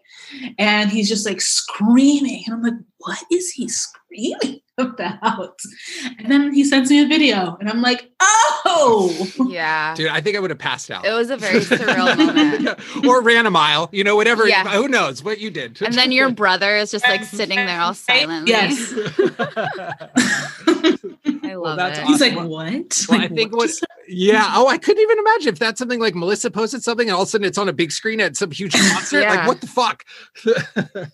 And 0.59 0.89
he's 0.91 1.07
just 1.07 1.25
like 1.25 1.39
screaming, 1.39 2.43
and 2.45 2.55
I'm 2.55 2.61
like, 2.61 2.73
"What 2.97 3.17
is 3.31 3.49
he 3.51 3.69
screaming 3.69 4.59
about?" 4.77 5.57
And 6.19 6.29
then 6.29 6.53
he 6.53 6.65
sends 6.65 6.89
me 6.89 7.01
a 7.01 7.07
video, 7.07 7.55
and 7.61 7.69
I'm 7.69 7.81
like, 7.81 8.11
"Oh, 8.19 9.25
Yeah. 9.47 9.95
Dude, 9.95 10.09
I 10.09 10.19
think 10.19 10.35
I 10.35 10.41
would 10.41 10.49
have 10.49 10.59
passed 10.59 10.91
out. 10.91 11.05
It 11.05 11.13
was 11.13 11.29
a 11.29 11.37
very 11.37 11.61
surreal 11.61 12.17
moment. 12.17 12.61
Yeah. 12.61 13.09
Or 13.09 13.21
ran 13.21 13.45
a 13.45 13.51
mile, 13.51 13.87
you 13.93 14.03
know, 14.03 14.17
whatever. 14.17 14.45
Yeah. 14.49 14.67
Who 14.67 14.89
knows 14.89 15.23
what 15.23 15.39
you 15.39 15.49
did? 15.49 15.81
And 15.81 15.93
then 15.93 16.11
your 16.11 16.29
brother 16.29 16.75
is 16.75 16.91
just 16.91 17.05
like 17.07 17.23
sitting 17.23 17.55
there 17.55 17.79
all 17.79 17.93
silently. 17.93 18.51
Yes. 18.51 18.93
I 21.43 21.55
love 21.55 21.77
that's 21.77 21.99
it. 21.99 22.05
He's 22.05 22.19
like, 22.21 22.35
what? 22.35 23.05
Well, 23.09 23.21
I 23.21 23.27
think 23.29 23.55
what, 23.55 23.67
just- 23.67 23.85
yeah. 24.07 24.51
Oh, 24.55 24.67
I 24.67 24.77
couldn't 24.77 25.01
even 25.01 25.19
imagine 25.19 25.49
if 25.49 25.59
that's 25.59 25.79
something 25.79 25.99
like 25.99 26.15
Melissa 26.15 26.49
posted 26.51 26.83
something 26.83 27.07
and 27.07 27.15
all 27.15 27.23
of 27.23 27.27
a 27.27 27.31
sudden 27.31 27.45
it's 27.47 27.57
on 27.57 27.69
a 27.69 27.73
big 27.73 27.91
screen 27.91 28.19
at 28.21 28.35
some 28.37 28.51
huge 28.51 28.73
concert. 28.91 29.21
Yeah. 29.21 29.35
Like, 29.35 29.47
what 29.47 29.61
the 29.61 29.67
fuck? 29.67 30.03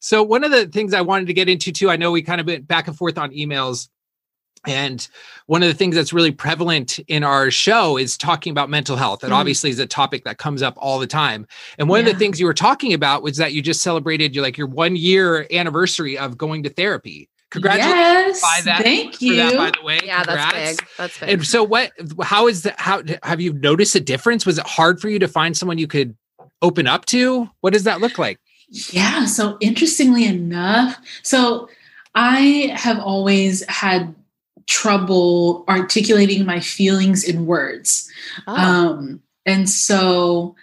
so, 0.00 0.22
one 0.22 0.44
of 0.44 0.50
the 0.50 0.66
things 0.66 0.94
I 0.94 1.00
wanted 1.00 1.26
to 1.26 1.34
get 1.34 1.48
into 1.48 1.72
too, 1.72 1.90
I 1.90 1.96
know 1.96 2.10
we 2.12 2.22
kind 2.22 2.40
of 2.40 2.46
went 2.46 2.66
back 2.68 2.88
and 2.88 2.96
forth 2.96 3.18
on 3.18 3.30
emails. 3.32 3.88
And 4.66 5.06
one 5.46 5.62
of 5.62 5.68
the 5.68 5.74
things 5.74 5.94
that's 5.94 6.12
really 6.12 6.32
prevalent 6.32 6.98
in 7.06 7.22
our 7.22 7.48
show 7.50 7.96
is 7.96 8.18
talking 8.18 8.50
about 8.50 8.68
mental 8.68 8.96
health. 8.96 9.20
That 9.20 9.30
Mhm. 9.30 9.36
obviously 9.36 9.70
is 9.70 9.78
a 9.78 9.86
topic 9.86 10.24
that 10.24 10.38
comes 10.38 10.62
up 10.62 10.74
all 10.78 10.98
the 10.98 11.06
time. 11.06 11.46
And 11.78 11.88
one 11.88 12.00
of 12.00 12.06
the 12.06 12.18
things 12.18 12.40
you 12.40 12.46
were 12.46 12.52
talking 12.54 12.92
about 12.92 13.22
was 13.22 13.36
that 13.36 13.52
you 13.52 13.62
just 13.62 13.82
celebrated 13.82 14.34
your 14.34 14.42
like 14.42 14.58
your 14.58 14.66
one 14.66 14.96
year 14.96 15.46
anniversary 15.52 16.18
of 16.18 16.36
going 16.36 16.64
to 16.64 16.70
therapy. 16.70 17.28
Congratulations 17.50 17.96
Yes, 17.96 18.40
by 18.42 18.60
that- 18.64 18.82
Thank 18.82 19.16
for 19.16 19.24
you. 19.24 19.36
that, 19.36 19.54
by 19.56 19.70
the 19.78 19.84
way. 19.84 20.00
yeah, 20.04 20.22
that's 20.22 20.54
big. 20.80 20.88
That's 20.98 21.18
big. 21.18 21.28
And 21.30 21.46
so 21.46 21.62
what 21.64 21.92
how 22.22 22.46
is 22.46 22.62
that 22.62 22.78
how 22.78 23.02
have 23.22 23.40
you 23.40 23.52
noticed 23.54 23.94
a 23.94 24.00
difference? 24.00 24.44
Was 24.44 24.58
it 24.58 24.66
hard 24.66 25.00
for 25.00 25.08
you 25.08 25.18
to 25.18 25.28
find 25.28 25.56
someone 25.56 25.78
you 25.78 25.86
could 25.88 26.14
open 26.60 26.86
up 26.86 27.06
to? 27.06 27.48
What 27.60 27.72
does 27.72 27.84
that 27.84 28.00
look 28.00 28.18
like? 28.18 28.38
Yeah. 28.92 29.24
So 29.24 29.56
interestingly 29.60 30.24
enough, 30.26 30.96
so 31.22 31.68
I 32.14 32.70
have 32.74 32.98
always 32.98 33.64
had 33.68 34.14
trouble 34.66 35.64
articulating 35.68 36.44
my 36.44 36.60
feelings 36.60 37.24
in 37.24 37.46
words. 37.46 38.06
Oh. 38.46 38.54
Um, 38.54 39.22
and 39.46 39.70
so 39.70 40.54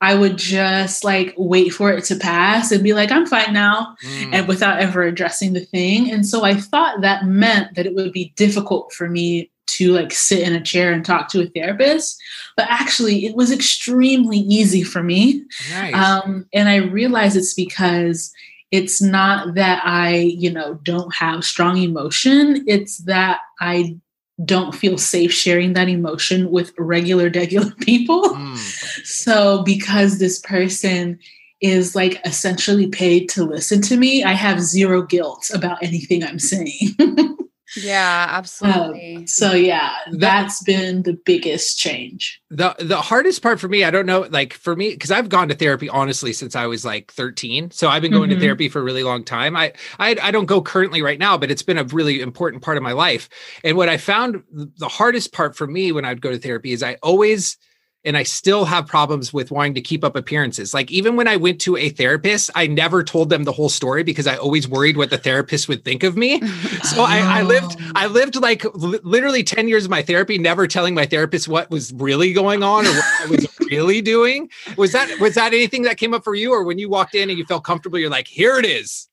I 0.00 0.14
would 0.14 0.36
just 0.36 1.02
like 1.02 1.34
wait 1.36 1.70
for 1.70 1.90
it 1.92 2.04
to 2.04 2.16
pass 2.16 2.70
and 2.70 2.84
be 2.84 2.92
like, 2.94 3.10
I'm 3.10 3.26
fine 3.26 3.52
now, 3.52 3.96
Mm. 4.04 4.34
and 4.34 4.48
without 4.48 4.78
ever 4.80 5.02
addressing 5.02 5.54
the 5.54 5.64
thing. 5.64 6.10
And 6.10 6.24
so 6.26 6.44
I 6.44 6.54
thought 6.54 7.00
that 7.00 7.26
meant 7.26 7.74
that 7.74 7.86
it 7.86 7.94
would 7.94 8.12
be 8.12 8.32
difficult 8.36 8.92
for 8.92 9.08
me 9.08 9.50
to 9.66 9.92
like 9.92 10.12
sit 10.12 10.46
in 10.46 10.54
a 10.54 10.62
chair 10.62 10.92
and 10.92 11.04
talk 11.04 11.28
to 11.30 11.42
a 11.42 11.46
therapist. 11.46 12.16
But 12.56 12.66
actually, 12.70 13.26
it 13.26 13.34
was 13.36 13.50
extremely 13.52 14.38
easy 14.38 14.82
for 14.82 15.02
me. 15.02 15.44
nice. 15.72 15.94
Um, 15.94 16.46
and 16.54 16.68
I 16.68 16.76
realize 16.76 17.36
it's 17.36 17.54
because 17.54 18.32
it's 18.70 19.02
not 19.02 19.54
that 19.56 19.82
I, 19.84 20.14
you 20.16 20.50
know, 20.52 20.74
don't 20.84 21.14
have 21.14 21.44
strong 21.44 21.76
emotion. 21.78 22.64
It's 22.66 22.98
that 22.98 23.40
I 23.60 23.96
don't 24.44 24.74
feel 24.74 24.98
safe 24.98 25.32
sharing 25.32 25.72
that 25.72 25.88
emotion 25.88 26.50
with 26.50 26.72
regular, 26.78 27.30
regular 27.34 27.70
people. 27.80 28.22
Mm. 28.22 28.56
So 29.04 29.62
because 29.62 30.18
this 30.18 30.38
person 30.40 31.18
is 31.60 31.96
like 31.96 32.20
essentially 32.24 32.86
paid 32.86 33.28
to 33.30 33.44
listen 33.44 33.82
to 33.82 33.96
me, 33.96 34.22
I 34.22 34.32
have 34.32 34.60
zero 34.60 35.02
guilt 35.02 35.50
about 35.52 35.82
anything 35.82 36.22
I'm 36.22 36.38
saying. 36.38 36.96
Yeah, 37.82 38.26
absolutely. 38.30 39.16
Um, 39.16 39.26
so 39.26 39.52
yeah, 39.52 39.94
that's 40.12 40.62
been 40.62 41.02
the 41.02 41.12
biggest 41.12 41.78
change. 41.78 42.40
The 42.50 42.74
the 42.78 43.00
hardest 43.00 43.42
part 43.42 43.60
for 43.60 43.68
me, 43.68 43.84
I 43.84 43.90
don't 43.90 44.06
know, 44.06 44.20
like 44.30 44.54
for 44.54 44.74
me, 44.76 44.90
because 44.90 45.10
I've 45.10 45.28
gone 45.28 45.48
to 45.48 45.54
therapy 45.54 45.88
honestly 45.88 46.32
since 46.32 46.56
I 46.56 46.66
was 46.66 46.84
like 46.84 47.12
13. 47.12 47.70
So 47.70 47.88
I've 47.88 48.02
been 48.02 48.12
going 48.12 48.30
mm-hmm. 48.30 48.38
to 48.38 48.44
therapy 48.44 48.68
for 48.68 48.80
a 48.80 48.84
really 48.84 49.02
long 49.02 49.24
time. 49.24 49.56
I, 49.56 49.72
I 49.98 50.16
I 50.22 50.30
don't 50.30 50.46
go 50.46 50.60
currently 50.62 51.02
right 51.02 51.18
now, 51.18 51.36
but 51.38 51.50
it's 51.50 51.62
been 51.62 51.78
a 51.78 51.84
really 51.84 52.20
important 52.20 52.62
part 52.62 52.76
of 52.76 52.82
my 52.82 52.92
life. 52.92 53.28
And 53.64 53.76
what 53.76 53.88
I 53.88 53.96
found 53.96 54.42
the 54.52 54.88
hardest 54.88 55.32
part 55.32 55.56
for 55.56 55.66
me 55.66 55.92
when 55.92 56.04
I'd 56.04 56.20
go 56.20 56.30
to 56.30 56.38
therapy 56.38 56.72
is 56.72 56.82
I 56.82 56.94
always 57.02 57.56
and 58.04 58.16
I 58.16 58.22
still 58.22 58.64
have 58.64 58.86
problems 58.86 59.32
with 59.32 59.50
wanting 59.50 59.74
to 59.74 59.80
keep 59.80 60.04
up 60.04 60.14
appearances. 60.14 60.72
Like 60.72 60.90
even 60.90 61.16
when 61.16 61.26
I 61.26 61.36
went 61.36 61.60
to 61.62 61.76
a 61.76 61.88
therapist, 61.88 62.50
I 62.54 62.66
never 62.66 63.02
told 63.02 63.28
them 63.28 63.44
the 63.44 63.52
whole 63.52 63.68
story 63.68 64.04
because 64.04 64.26
I 64.26 64.36
always 64.36 64.68
worried 64.68 64.96
what 64.96 65.10
the 65.10 65.18
therapist 65.18 65.68
would 65.68 65.84
think 65.84 66.02
of 66.02 66.16
me. 66.16 66.42
So 66.88 67.02
oh. 67.02 67.04
I, 67.04 67.40
I, 67.40 67.42
lived, 67.42 67.76
oh. 67.80 67.92
I 67.96 68.06
lived 68.06 68.36
like 68.36 68.64
li- 68.74 69.00
literally 69.02 69.42
10 69.42 69.68
years 69.68 69.84
of 69.84 69.90
my 69.90 70.00
therapy, 70.00 70.38
never 70.38 70.66
telling 70.66 70.94
my 70.94 71.06
therapist 71.06 71.48
what 71.48 71.70
was 71.70 71.92
really 71.92 72.32
going 72.32 72.62
on 72.62 72.86
or 72.86 72.90
what 72.90 73.20
I 73.20 73.26
was 73.26 73.46
really 73.70 74.00
doing. 74.00 74.48
Was 74.76 74.92
that, 74.92 75.18
was 75.20 75.34
that 75.34 75.52
anything 75.52 75.82
that 75.82 75.98
came 75.98 76.14
up 76.14 76.24
for 76.24 76.34
you? 76.34 76.52
Or 76.52 76.64
when 76.64 76.78
you 76.78 76.88
walked 76.88 77.14
in 77.14 77.30
and 77.30 77.38
you 77.38 77.44
felt 77.44 77.64
comfortable, 77.64 77.98
you're 77.98 78.10
like, 78.10 78.28
here 78.28 78.58
it 78.58 78.64
is. 78.64 79.08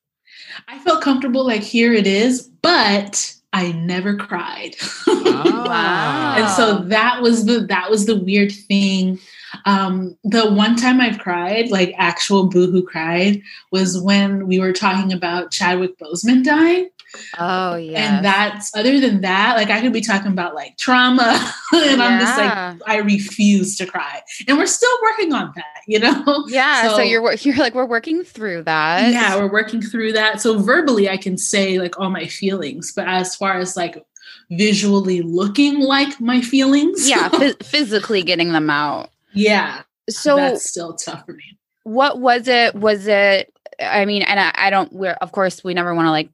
I 0.68 0.78
felt 0.78 1.02
comfortable, 1.02 1.44
like 1.44 1.62
here 1.62 1.92
it 1.92 2.06
is, 2.06 2.42
but 2.62 3.35
I 3.56 3.72
never 3.72 4.14
cried. 4.16 4.76
wow. 5.06 6.34
And 6.36 6.50
so 6.50 6.80
that 6.88 7.22
was 7.22 7.46
the 7.46 7.60
that 7.60 7.90
was 7.90 8.04
the 8.04 8.14
weird 8.16 8.52
thing. 8.52 9.18
Um, 9.64 10.18
the 10.22 10.52
one 10.52 10.76
time 10.76 11.00
I've 11.00 11.18
cried, 11.18 11.70
like 11.70 11.94
actual 11.96 12.48
boohoo 12.48 12.82
cried, 12.82 13.40
was 13.72 13.98
when 13.98 14.46
we 14.46 14.60
were 14.60 14.72
talking 14.72 15.14
about 15.14 15.50
Chadwick 15.50 15.98
Boseman 15.98 16.44
dying. 16.44 16.90
Oh 17.38 17.76
yeah. 17.76 18.16
And 18.16 18.24
that's 18.24 18.74
other 18.76 19.00
than 19.00 19.20
that, 19.22 19.56
like 19.56 19.70
I 19.70 19.80
could 19.80 19.92
be 19.92 20.00
talking 20.00 20.32
about 20.32 20.54
like 20.54 20.76
trauma 20.76 21.22
and 21.72 21.98
yeah. 21.98 22.04
I'm 22.04 22.20
just 22.20 22.38
like 22.38 22.88
I 22.88 22.98
refuse 22.98 23.76
to 23.78 23.86
cry. 23.86 24.22
And 24.46 24.58
we're 24.58 24.66
still 24.66 24.90
working 25.02 25.32
on 25.32 25.52
that, 25.56 25.82
you 25.86 25.98
know? 25.98 26.44
Yeah. 26.48 26.88
So, 26.88 26.96
so 26.96 27.02
you're 27.02 27.32
you're 27.34 27.56
like 27.56 27.74
we're 27.74 27.86
working 27.86 28.24
through 28.24 28.64
that. 28.64 29.12
Yeah, 29.12 29.36
we're 29.36 29.50
working 29.50 29.82
through 29.82 30.12
that. 30.12 30.40
So 30.40 30.58
verbally 30.58 31.08
I 31.08 31.16
can 31.16 31.38
say 31.38 31.78
like 31.78 31.98
all 31.98 32.10
my 32.10 32.26
feelings, 32.26 32.92
but 32.94 33.06
as 33.08 33.36
far 33.36 33.58
as 33.58 33.76
like 33.76 34.04
visually 34.50 35.22
looking 35.22 35.80
like 35.80 36.20
my 36.20 36.40
feelings. 36.40 37.08
Yeah, 37.08 37.28
physically 37.62 38.22
getting 38.22 38.52
them 38.52 38.70
out. 38.70 39.10
Yeah. 39.32 39.82
So 40.08 40.36
that's 40.36 40.68
still 40.68 40.94
tough 40.94 41.26
for 41.26 41.32
me. 41.32 41.58
What 41.84 42.20
was 42.20 42.48
it? 42.48 42.74
Was 42.74 43.06
it 43.06 43.52
I 43.80 44.04
mean, 44.06 44.22
and 44.22 44.40
I, 44.40 44.52
I 44.54 44.70
don't 44.70 44.92
we're 44.92 45.12
of 45.12 45.32
course 45.32 45.62
we 45.62 45.74
never 45.74 45.94
want 45.94 46.06
to 46.06 46.10
like 46.10 46.30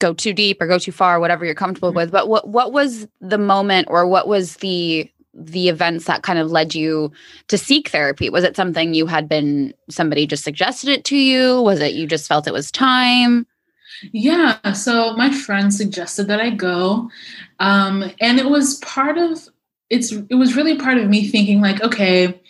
go 0.00 0.12
too 0.12 0.32
deep 0.32 0.60
or 0.60 0.66
go 0.66 0.78
too 0.78 0.92
far, 0.92 1.20
whatever 1.20 1.44
you're 1.44 1.54
comfortable 1.54 1.90
mm-hmm. 1.90 1.96
with. 1.96 2.10
But 2.10 2.28
what 2.28 2.48
what 2.48 2.72
was 2.72 3.06
the 3.20 3.38
moment 3.38 3.86
or 3.90 4.06
what 4.06 4.26
was 4.26 4.56
the 4.56 5.08
the 5.32 5.68
events 5.68 6.06
that 6.06 6.24
kind 6.24 6.40
of 6.40 6.50
led 6.50 6.74
you 6.74 7.12
to 7.48 7.56
seek 7.56 7.88
therapy? 7.88 8.28
Was 8.28 8.42
it 8.42 8.56
something 8.56 8.94
you 8.94 9.06
had 9.06 9.28
been 9.28 9.72
somebody 9.88 10.26
just 10.26 10.42
suggested 10.42 10.90
it 10.90 11.04
to 11.04 11.16
you? 11.16 11.62
Was 11.62 11.80
it 11.80 11.94
you 11.94 12.06
just 12.06 12.26
felt 12.26 12.48
it 12.48 12.52
was 12.52 12.72
time? 12.72 13.46
Yeah, 14.12 14.72
so 14.72 15.14
my 15.14 15.30
friend 15.30 15.72
suggested 15.72 16.26
that 16.28 16.40
I 16.40 16.50
go. 16.50 17.10
Um, 17.58 18.10
and 18.20 18.38
it 18.38 18.46
was 18.46 18.78
part 18.78 19.18
of 19.18 19.48
it's 19.90 20.12
it 20.12 20.34
was 20.34 20.56
really 20.56 20.76
part 20.76 20.98
of 20.98 21.08
me 21.08 21.28
thinking 21.28 21.60
like, 21.60 21.82
okay, 21.82 22.40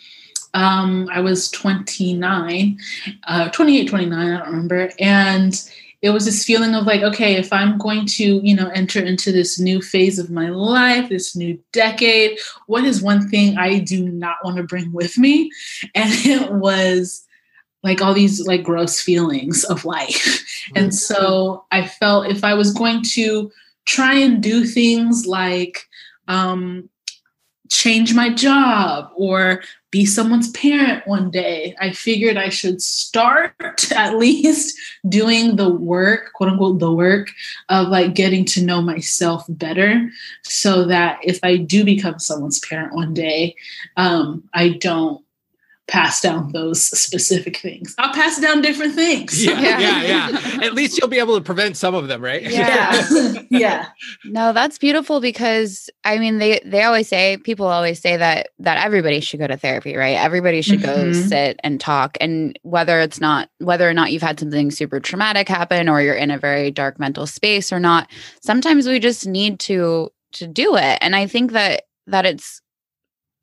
um, 0.53 1.09
I 1.11 1.21
was 1.21 1.49
29, 1.51 2.77
uh, 3.23 3.49
28, 3.49 3.87
29, 3.87 4.19
I 4.19 4.37
don't 4.37 4.47
remember. 4.47 4.91
And 4.99 5.71
it 6.01 6.09
was 6.09 6.25
this 6.25 6.43
feeling 6.43 6.73
of 6.73 6.85
like, 6.85 7.01
okay, 7.01 7.35
if 7.35 7.53
I'm 7.53 7.77
going 7.77 8.07
to, 8.07 8.39
you 8.43 8.55
know, 8.55 8.69
enter 8.69 8.99
into 8.99 9.31
this 9.31 9.59
new 9.59 9.81
phase 9.81 10.17
of 10.17 10.31
my 10.31 10.49
life, 10.49 11.09
this 11.09 11.35
new 11.35 11.59
decade, 11.71 12.39
what 12.65 12.83
is 12.85 13.03
one 13.03 13.29
thing 13.29 13.57
I 13.57 13.79
do 13.79 14.09
not 14.09 14.37
want 14.43 14.57
to 14.57 14.63
bring 14.63 14.91
with 14.91 15.17
me? 15.17 15.51
And 15.95 16.11
it 16.25 16.51
was 16.53 17.25
like 17.83 18.01
all 18.01 18.13
these 18.13 18.45
like 18.47 18.63
gross 18.63 18.99
feelings 18.99 19.63
of 19.65 19.85
life. 19.85 20.45
And 20.75 20.93
so 20.93 21.65
I 21.71 21.87
felt 21.87 22.27
if 22.27 22.43
I 22.43 22.53
was 22.53 22.71
going 22.71 23.03
to 23.15 23.51
try 23.85 24.13
and 24.13 24.41
do 24.41 24.63
things 24.63 25.25
like 25.25 25.89
um, 26.27 26.89
change 27.71 28.13
my 28.13 28.29
job 28.29 29.09
or 29.15 29.63
be 29.91 30.05
someone's 30.05 30.51
parent 30.51 31.05
one 31.07 31.31
day. 31.31 31.75
I 31.79 31.91
figured 31.91 32.37
I 32.37 32.49
should 32.49 32.81
start 32.81 33.91
at 33.91 34.17
least 34.17 34.77
doing 35.07 35.55
the 35.55 35.69
work, 35.69 36.33
quote 36.33 36.49
unquote, 36.49 36.79
the 36.79 36.91
work 36.91 37.29
of 37.69 37.87
like 37.87 38.13
getting 38.13 38.45
to 38.45 38.63
know 38.63 38.81
myself 38.81 39.45
better 39.49 40.09
so 40.43 40.85
that 40.85 41.19
if 41.23 41.39
I 41.43 41.57
do 41.57 41.83
become 41.83 42.19
someone's 42.19 42.59
parent 42.59 42.93
one 42.93 43.13
day, 43.13 43.55
um, 43.97 44.43
I 44.53 44.69
don't 44.69 45.20
pass 45.91 46.21
down 46.21 46.49
those 46.53 46.81
specific 46.81 47.57
things. 47.57 47.93
I'll 47.97 48.13
pass 48.13 48.39
down 48.39 48.61
different 48.61 48.95
things. 48.95 49.45
Yeah, 49.45 49.59
yeah, 49.59 50.01
yeah. 50.03 50.63
At 50.63 50.73
least 50.73 50.97
you'll 50.97 51.09
be 51.09 51.19
able 51.19 51.35
to 51.35 51.43
prevent 51.43 51.75
some 51.75 51.93
of 51.93 52.07
them, 52.07 52.23
right? 52.23 52.41
Yeah. 52.41 53.07
yeah. 53.49 53.87
No, 54.23 54.53
that's 54.53 54.77
beautiful 54.77 55.19
because 55.19 55.89
I 56.05 56.17
mean 56.17 56.37
they 56.37 56.61
they 56.65 56.83
always 56.83 57.09
say 57.09 57.37
people 57.37 57.67
always 57.67 57.99
say 57.99 58.15
that 58.15 58.49
that 58.59 58.83
everybody 58.83 59.19
should 59.19 59.39
go 59.39 59.47
to 59.47 59.57
therapy, 59.57 59.97
right? 59.97 60.15
Everybody 60.15 60.61
should 60.61 60.79
mm-hmm. 60.79 61.11
go 61.11 61.13
sit 61.13 61.59
and 61.63 61.79
talk 61.79 62.17
and 62.21 62.57
whether 62.63 63.01
it's 63.01 63.19
not 63.19 63.49
whether 63.59 63.89
or 63.89 63.93
not 63.93 64.13
you've 64.13 64.21
had 64.21 64.39
something 64.39 64.71
super 64.71 65.01
traumatic 65.01 65.49
happen 65.49 65.89
or 65.89 66.01
you're 66.01 66.15
in 66.15 66.31
a 66.31 66.37
very 66.37 66.71
dark 66.71 66.99
mental 66.99 67.27
space 67.27 67.73
or 67.73 67.79
not, 67.79 68.09
sometimes 68.41 68.87
we 68.87 68.99
just 68.99 69.27
need 69.27 69.59
to 69.59 70.09
to 70.33 70.47
do 70.47 70.77
it. 70.77 70.97
And 71.01 71.17
I 71.17 71.27
think 71.27 71.51
that 71.51 71.83
that 72.07 72.25
it's 72.25 72.61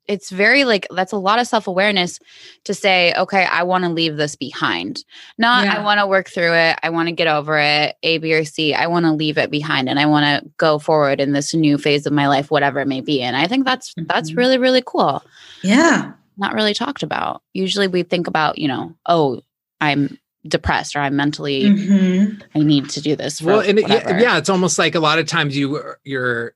it's 0.09 0.31
very 0.31 0.65
like 0.65 0.87
that's 0.89 1.13
a 1.13 1.17
lot 1.17 1.39
of 1.39 1.47
self-awareness 1.47 2.19
to 2.65 2.73
say 2.73 3.13
okay 3.13 3.45
i 3.45 3.63
want 3.63 3.85
to 3.85 3.89
leave 3.89 4.17
this 4.17 4.35
behind. 4.35 5.05
Not 5.37 5.65
yeah. 5.65 5.77
i 5.77 5.83
want 5.83 5.99
to 5.99 6.07
work 6.07 6.27
through 6.27 6.53
it. 6.53 6.77
I 6.83 6.89
want 6.89 7.07
to 7.07 7.13
get 7.13 7.27
over 7.27 7.57
it. 7.57 7.95
A 8.03 8.17
b 8.17 8.33
or 8.33 8.43
c 8.43 8.73
i 8.73 8.87
want 8.87 9.05
to 9.05 9.13
leave 9.13 9.37
it 9.37 9.51
behind 9.51 9.87
and 9.87 9.99
i 9.99 10.05
want 10.05 10.25
to 10.25 10.49
go 10.57 10.79
forward 10.79 11.21
in 11.21 11.31
this 11.31 11.53
new 11.53 11.77
phase 11.77 12.05
of 12.05 12.11
my 12.11 12.27
life 12.27 12.51
whatever 12.51 12.81
it 12.81 12.87
may 12.87 13.01
be 13.01 13.21
and 13.21 13.37
i 13.37 13.47
think 13.47 13.63
that's 13.63 13.93
mm-hmm. 13.93 14.07
that's 14.07 14.33
really 14.33 14.57
really 14.57 14.83
cool. 14.85 15.23
Yeah. 15.61 16.13
not 16.37 16.53
really 16.53 16.73
talked 16.73 17.03
about. 17.03 17.43
Usually 17.53 17.87
we 17.87 18.03
think 18.03 18.27
about 18.27 18.57
you 18.57 18.67
know 18.67 18.95
oh 19.05 19.41
i'm 19.79 20.17
depressed 20.47 20.95
or 20.95 20.99
i'm 20.99 21.17
mentally 21.17 21.63
mm-hmm. 21.63 22.41
i 22.55 22.59
need 22.59 22.89
to 22.89 23.01
do 23.01 23.13
this 23.13 23.41
well 23.41 23.59
and 23.59 23.77
it, 23.77 23.89
yeah 23.89 24.37
it's 24.37 24.49
almost 24.49 24.79
like 24.79 24.95
a 24.95 24.99
lot 24.99 25.19
of 25.19 25.27
times 25.27 25.55
you 25.55 25.83
you're 26.05 26.53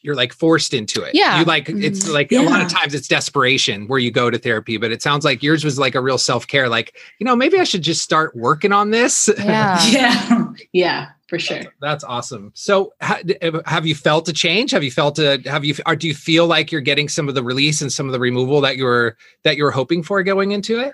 you're 0.00 0.14
like 0.14 0.32
forced 0.32 0.74
into 0.74 1.02
it. 1.02 1.14
Yeah. 1.14 1.40
You 1.40 1.44
like 1.44 1.66
mm-hmm. 1.66 1.82
it's 1.82 2.08
like 2.08 2.30
yeah. 2.30 2.42
a 2.42 2.48
lot 2.48 2.60
of 2.60 2.68
times 2.68 2.94
it's 2.94 3.08
desperation 3.08 3.88
where 3.88 3.98
you 3.98 4.10
go 4.10 4.30
to 4.30 4.38
therapy, 4.38 4.76
but 4.76 4.92
it 4.92 5.02
sounds 5.02 5.24
like 5.24 5.42
yours 5.42 5.64
was 5.64 5.78
like 5.78 5.94
a 5.94 6.00
real 6.00 6.18
self-care. 6.18 6.68
Like, 6.68 6.96
you 7.18 7.24
know, 7.24 7.34
maybe 7.34 7.58
I 7.58 7.64
should 7.64 7.82
just 7.82 8.02
start 8.02 8.36
working 8.36 8.72
on 8.72 8.90
this. 8.90 9.28
Yeah. 9.38 9.84
yeah. 9.86 10.46
Yeah 10.72 11.06
for 11.28 11.38
sure. 11.38 11.58
That's, 11.58 11.74
that's 11.80 12.04
awesome. 12.04 12.52
So, 12.54 12.94
ha, 13.02 13.20
have 13.66 13.86
you 13.86 13.94
felt 13.94 14.28
a 14.28 14.32
change? 14.32 14.70
Have 14.70 14.82
you 14.82 14.90
felt 14.90 15.18
a? 15.18 15.40
Have 15.44 15.64
you? 15.64 15.74
Or 15.86 15.94
do 15.94 16.08
you 16.08 16.14
feel 16.14 16.46
like 16.46 16.72
you're 16.72 16.80
getting 16.80 17.08
some 17.08 17.28
of 17.28 17.34
the 17.34 17.42
release 17.42 17.82
and 17.82 17.92
some 17.92 18.06
of 18.06 18.12
the 18.12 18.18
removal 18.18 18.62
that 18.62 18.78
you 18.78 18.84
were 18.84 19.16
that 19.42 19.58
you 19.58 19.64
were 19.64 19.70
hoping 19.70 20.02
for 20.02 20.22
going 20.22 20.52
into 20.52 20.80
it? 20.80 20.92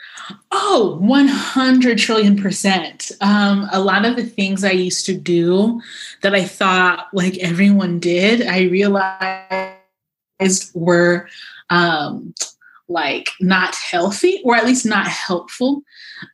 Oh, 0.51 0.99
100 1.01 1.99
trillion 1.99 2.37
percent. 2.37 3.13
Um, 3.21 3.69
a 3.73 3.81
lot 3.81 4.05
of 4.05 4.17
the 4.17 4.27
things 4.27 4.65
I 4.65 4.73
used 4.73 5.07
to 5.07 5.17
do 5.17 5.81
that 6.23 6.35
I 6.35 6.45
thought 6.45 7.07
like 7.13 7.39
everyone 7.39 8.01
did, 8.01 8.47
I 8.47 8.63
realized 8.63 9.79
were 10.75 11.29
um, 11.71 12.35
like 12.89 13.31
not 13.41 13.77
healthy 13.77 14.43
or 14.45 14.57
at 14.57 14.67
least 14.67 14.85
not 14.85 15.07
helpful. 15.07 15.83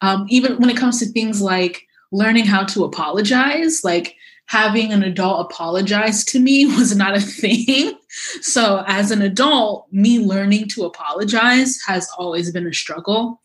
Um, 0.01 0.25
even 0.31 0.57
when 0.57 0.71
it 0.71 0.77
comes 0.77 0.99
to 1.01 1.07
things 1.07 1.43
like 1.43 1.87
learning 2.13 2.47
how 2.47 2.65
to 2.65 2.85
apologize 2.85 3.83
like 3.85 4.17
having 4.47 4.93
an 4.93 5.05
adult 5.05 5.47
apologize 5.51 6.25
to 6.25 6.41
me 6.41 6.67
was 6.77 6.97
not 6.97 7.17
a 7.17 7.21
thing. 7.21 7.97
So 8.41 8.83
as 8.87 9.11
an 9.11 9.23
adult 9.23 9.87
me 9.93 10.19
learning 10.19 10.69
to 10.71 10.85
apologize 10.85 11.79
has 11.87 12.11
always 12.19 12.51
been 12.51 12.67
a 12.67 12.75
struggle. 12.75 13.41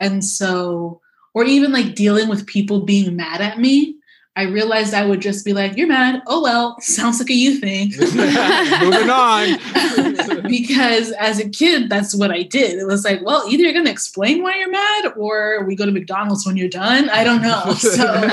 And 0.00 0.24
so 0.24 1.00
or 1.34 1.44
even 1.44 1.72
like 1.72 1.96
dealing 1.96 2.28
with 2.28 2.46
people 2.46 2.80
being 2.80 3.16
mad 3.16 3.40
at 3.40 3.58
me 3.58 3.96
I 4.36 4.42
realized 4.44 4.94
I 4.94 5.06
would 5.06 5.20
just 5.20 5.44
be 5.44 5.52
like, 5.52 5.76
"You're 5.76 5.86
mad. 5.86 6.22
Oh 6.26 6.42
well, 6.42 6.76
sounds 6.80 7.20
like 7.20 7.30
a 7.30 7.34
you 7.34 7.58
thing." 7.58 7.92
Moving 7.98 9.10
on. 9.10 9.58
because 10.48 11.12
as 11.12 11.38
a 11.38 11.48
kid, 11.48 11.88
that's 11.88 12.14
what 12.14 12.30
I 12.30 12.42
did. 12.42 12.78
It 12.78 12.86
was 12.86 13.04
like, 13.04 13.24
well, 13.24 13.44
either 13.48 13.62
you're 13.62 13.72
going 13.72 13.84
to 13.84 13.90
explain 13.90 14.42
why 14.42 14.56
you're 14.56 14.70
mad, 14.70 15.12
or 15.16 15.64
we 15.64 15.76
go 15.76 15.86
to 15.86 15.92
McDonald's 15.92 16.46
when 16.46 16.56
you're 16.56 16.68
done. 16.68 17.08
I 17.10 17.24
don't 17.24 17.42
know. 17.42 17.74
So, 17.84 18.28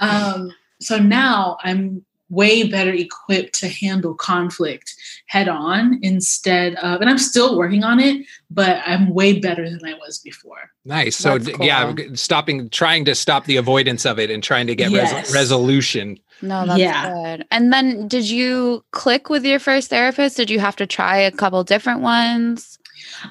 um, 0.00 0.52
so 0.80 0.98
now 0.98 1.58
I'm 1.62 2.04
way 2.28 2.68
better 2.68 2.92
equipped 2.92 3.58
to 3.60 3.68
handle 3.68 4.14
conflict 4.14 4.94
head 5.26 5.48
on 5.48 5.98
instead 6.02 6.74
of 6.76 7.00
and 7.00 7.08
I'm 7.08 7.18
still 7.18 7.56
working 7.56 7.84
on 7.84 8.00
it 8.00 8.26
but 8.50 8.80
I'm 8.86 9.12
way 9.12 9.38
better 9.38 9.68
than 9.68 9.80
I 9.84 9.94
was 9.94 10.18
before. 10.18 10.70
Nice. 10.84 11.16
So 11.16 11.38
cool. 11.38 11.66
yeah, 11.66 11.94
stopping 12.14 12.68
trying 12.70 13.04
to 13.06 13.14
stop 13.14 13.44
the 13.46 13.56
avoidance 13.56 14.06
of 14.06 14.18
it 14.18 14.30
and 14.30 14.42
trying 14.42 14.66
to 14.68 14.74
get 14.74 14.90
yes. 14.90 15.12
res- 15.12 15.34
resolution. 15.34 16.18
No, 16.42 16.66
that's 16.66 16.78
Yeah. 16.78 17.12
good. 17.12 17.46
And 17.50 17.72
then 17.72 18.08
did 18.08 18.28
you 18.28 18.84
click 18.92 19.28
with 19.28 19.44
your 19.44 19.58
first 19.58 19.90
therapist? 19.90 20.36
Did 20.36 20.50
you 20.50 20.60
have 20.60 20.76
to 20.76 20.86
try 20.86 21.18
a 21.18 21.32
couple 21.32 21.62
different 21.64 22.00
ones? 22.00 22.78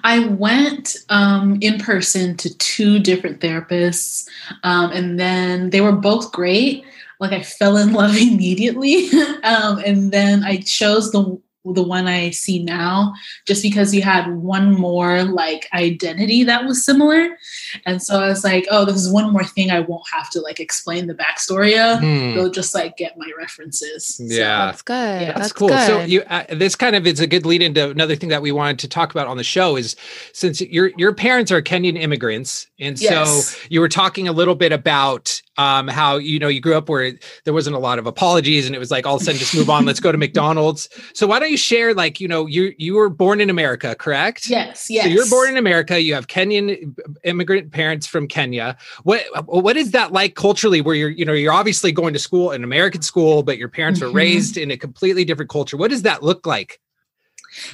I 0.03 0.19
went 0.19 0.97
um, 1.09 1.57
in 1.61 1.79
person 1.79 2.37
to 2.37 2.55
two 2.57 2.99
different 2.99 3.39
therapists, 3.39 4.27
um, 4.63 4.91
and 4.91 5.19
then 5.19 5.69
they 5.69 5.81
were 5.81 5.91
both 5.91 6.31
great. 6.31 6.83
Like 7.19 7.31
I 7.31 7.41
fell 7.41 7.77
in 7.77 7.93
love 7.93 8.15
immediately, 8.17 9.09
um, 9.43 9.79
and 9.85 10.11
then 10.11 10.43
I 10.43 10.57
chose 10.57 11.11
the 11.11 11.39
the 11.73 11.83
one 11.83 12.07
I 12.07 12.29
see 12.29 12.61
now 12.61 13.13
just 13.47 13.63
because 13.63 13.93
you 13.93 14.01
had 14.01 14.29
one 14.35 14.71
more 14.73 15.23
like 15.23 15.67
identity 15.73 16.43
that 16.43 16.65
was 16.65 16.85
similar, 16.85 17.37
and 17.85 18.01
so 18.01 18.21
I 18.21 18.27
was 18.27 18.43
like, 18.43 18.67
oh, 18.69 18.85
this 18.85 18.97
is 18.97 19.11
one 19.11 19.31
more 19.31 19.43
thing 19.43 19.71
I 19.71 19.79
won't 19.79 20.07
have 20.13 20.29
to 20.31 20.41
like 20.41 20.59
explain 20.59 21.07
the 21.07 21.15
backstory 21.15 21.77
of. 21.77 21.99
Hmm. 21.99 22.35
They'll 22.35 22.51
just 22.51 22.75
like 22.75 22.97
get 22.97 23.17
my 23.17 23.29
references. 23.37 24.15
So, 24.15 24.23
Yeah. 24.25 24.67
That's 24.67 24.81
good. 24.81 25.21
Yeah, 25.21 25.33
That's, 25.37 25.53
cool. 25.53 25.69
Good. 25.69 25.87
So 25.87 26.01
you, 26.01 26.21
uh, 26.23 26.45
this 26.49 26.75
kind 26.75 26.95
of 26.95 27.07
is 27.07 27.19
a 27.19 27.27
good 27.27 27.45
lead 27.45 27.61
into 27.61 27.89
another 27.89 28.15
thing 28.15 28.29
that 28.29 28.41
we 28.41 28.51
wanted 28.51 28.79
to 28.79 28.87
talk 28.87 29.11
about 29.11 29.27
on 29.27 29.37
the 29.37 29.43
show 29.43 29.75
is 29.75 29.95
since 30.33 30.61
your 30.61 30.91
your 30.97 31.13
parents 31.13 31.51
are 31.51 31.61
Kenyan 31.61 31.99
immigrants, 31.99 32.67
and 32.79 32.99
so 32.99 33.41
you 33.69 33.79
were 33.79 33.89
talking 33.89 34.27
a 34.27 34.31
little 34.31 34.55
bit 34.55 34.71
about 34.71 35.41
um, 35.57 35.87
how 35.87 36.17
you 36.17 36.37
know 36.39 36.47
you 36.47 36.59
grew 36.59 36.75
up 36.75 36.89
where 36.89 37.13
there 37.45 37.53
wasn't 37.53 37.75
a 37.75 37.79
lot 37.79 37.97
of 37.99 38.05
apologies, 38.07 38.65
and 38.65 38.75
it 38.75 38.79
was 38.79 38.91
like 38.91 39.05
all 39.05 39.15
of 39.15 39.21
a 39.21 39.25
sudden 39.25 39.39
just 39.39 39.55
move 39.55 39.69
on, 39.69 39.85
let's 39.85 39.99
go 39.99 40.11
to 40.11 40.17
McDonald's. 40.25 40.89
So 41.13 41.27
why 41.27 41.39
don't 41.39 41.51
you 41.51 41.57
share 41.57 41.93
like 41.93 42.19
you 42.19 42.27
know 42.27 42.45
you 42.45 42.73
you 42.77 42.95
were 42.95 43.09
born 43.09 43.39
in 43.41 43.49
America, 43.49 43.95
correct? 43.95 44.49
Yes, 44.49 44.89
yes. 44.89 45.05
So 45.05 45.09
you're 45.11 45.29
born 45.29 45.49
in 45.49 45.57
America. 45.57 46.01
You 46.01 46.13
have 46.13 46.27
Kenyan 46.27 46.95
immigrant 47.23 47.71
parents 47.71 48.05
from 48.05 48.27
Kenya. 48.27 48.77
What 49.03 49.23
what 49.45 49.77
is 49.77 49.91
that 49.91 50.11
like 50.11 50.35
culturally? 50.35 50.81
Where 50.81 50.95
you're 50.95 51.09
you 51.09 51.25
know 51.25 51.33
you're 51.33 51.53
obviously 51.53 51.91
going 51.91 52.13
to 52.13 52.19
school 52.19 52.51
an 52.51 52.63
American 52.63 53.01
school, 53.01 53.43
but 53.43 53.57
your 53.57 53.69
parents 53.69 54.01
were 54.01 54.07
Mhm. 54.09 54.15
raised 54.15 54.57
in 54.57 54.71
a 54.71 54.77
completely 54.77 55.23
different 55.25 55.49
culture. 55.49 55.77
What 55.77 55.89
does 55.91 56.01
that 56.01 56.21
look 56.23 56.45
like? 56.45 56.79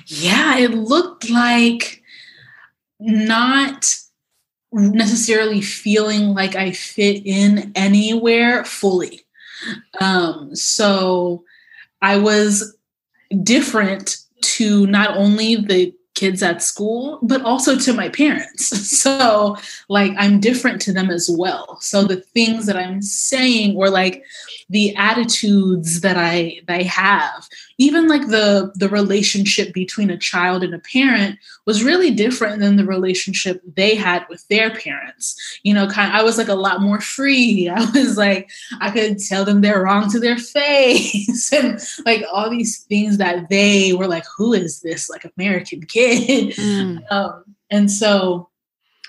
Yeah, 0.05 0.57
it 0.57 0.71
looked 0.75 1.29
like 1.29 2.03
not 2.99 3.95
necessarily 4.71 5.61
feeling 5.61 6.33
like 6.33 6.55
I 6.55 6.71
fit 6.71 7.25
in 7.25 7.71
anywhere 7.75 8.63
fully. 8.63 9.21
Um, 9.99 10.55
so 10.55 11.43
I 12.01 12.17
was 12.17 12.75
different 13.43 14.17
to 14.41 14.87
not 14.87 15.17
only 15.17 15.55
the 15.55 15.93
kids 16.13 16.43
at 16.43 16.61
school, 16.61 17.19
but 17.21 17.41
also 17.41 17.77
to 17.77 17.93
my 17.93 18.09
parents. 18.09 18.71
So, 19.01 19.57
like, 19.89 20.13
I'm 20.17 20.39
different 20.39 20.79
to 20.83 20.93
them 20.93 21.09
as 21.09 21.27
well. 21.27 21.79
So, 21.81 22.03
the 22.03 22.17
things 22.17 22.67
that 22.67 22.77
I'm 22.77 23.01
saying, 23.01 23.75
or 23.75 23.89
like 23.89 24.23
the 24.69 24.95
attitudes 24.95 26.01
that 26.01 26.17
I 26.17 26.61
that 26.67 26.79
I 26.81 26.83
have, 26.83 27.47
even 27.81 28.07
like 28.07 28.27
the 28.27 28.71
the 28.75 28.87
relationship 28.87 29.73
between 29.73 30.11
a 30.11 30.17
child 30.17 30.63
and 30.63 30.71
a 30.75 30.79
parent 30.79 31.39
was 31.65 31.83
really 31.83 32.11
different 32.11 32.59
than 32.59 32.75
the 32.75 32.85
relationship 32.85 33.59
they 33.75 33.95
had 33.95 34.23
with 34.29 34.47
their 34.49 34.69
parents. 34.69 35.59
You 35.63 35.73
know, 35.73 35.87
kind 35.87 36.13
I 36.13 36.21
was 36.21 36.37
like 36.37 36.47
a 36.47 36.53
lot 36.53 36.81
more 36.81 37.01
free. 37.01 37.67
I 37.75 37.83
was 37.89 38.17
like 38.17 38.51
I 38.79 38.91
could 38.91 39.17
tell 39.17 39.45
them 39.45 39.61
they're 39.61 39.81
wrong 39.81 40.11
to 40.11 40.19
their 40.19 40.37
face 40.59 41.51
and 41.51 41.81
like 42.05 42.23
all 42.31 42.51
these 42.51 42.83
things 42.83 43.17
that 43.17 43.49
they 43.49 43.93
were 43.93 44.07
like, 44.07 44.25
who 44.37 44.53
is 44.53 44.81
this 44.81 45.09
like 45.09 45.25
American 45.35 45.81
kid? 45.81 46.53
Mm. 46.55 47.01
Um, 47.11 47.43
and 47.69 47.91
so 47.91 48.49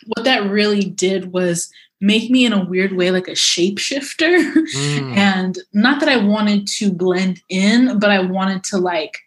what 0.07 0.25
that 0.25 0.51
really 0.51 0.85
did 0.85 1.33
was 1.33 1.71
make 2.03 2.31
me 2.31 2.45
in 2.45 2.53
a 2.53 2.65
weird 2.65 2.93
way 2.93 3.11
like 3.11 3.29
a 3.29 3.33
shapeshifter. 3.33 4.53
Mm. 4.73 5.17
and 5.17 5.59
not 5.73 6.01
that 6.01 6.09
I 6.09 6.17
wanted 6.17 6.67
to 6.79 6.93
blend 6.93 7.41
in, 7.49 7.99
but 7.99 8.11
I 8.11 8.21
wanted 8.21 8.65
to 8.65 8.79
like 8.79 9.19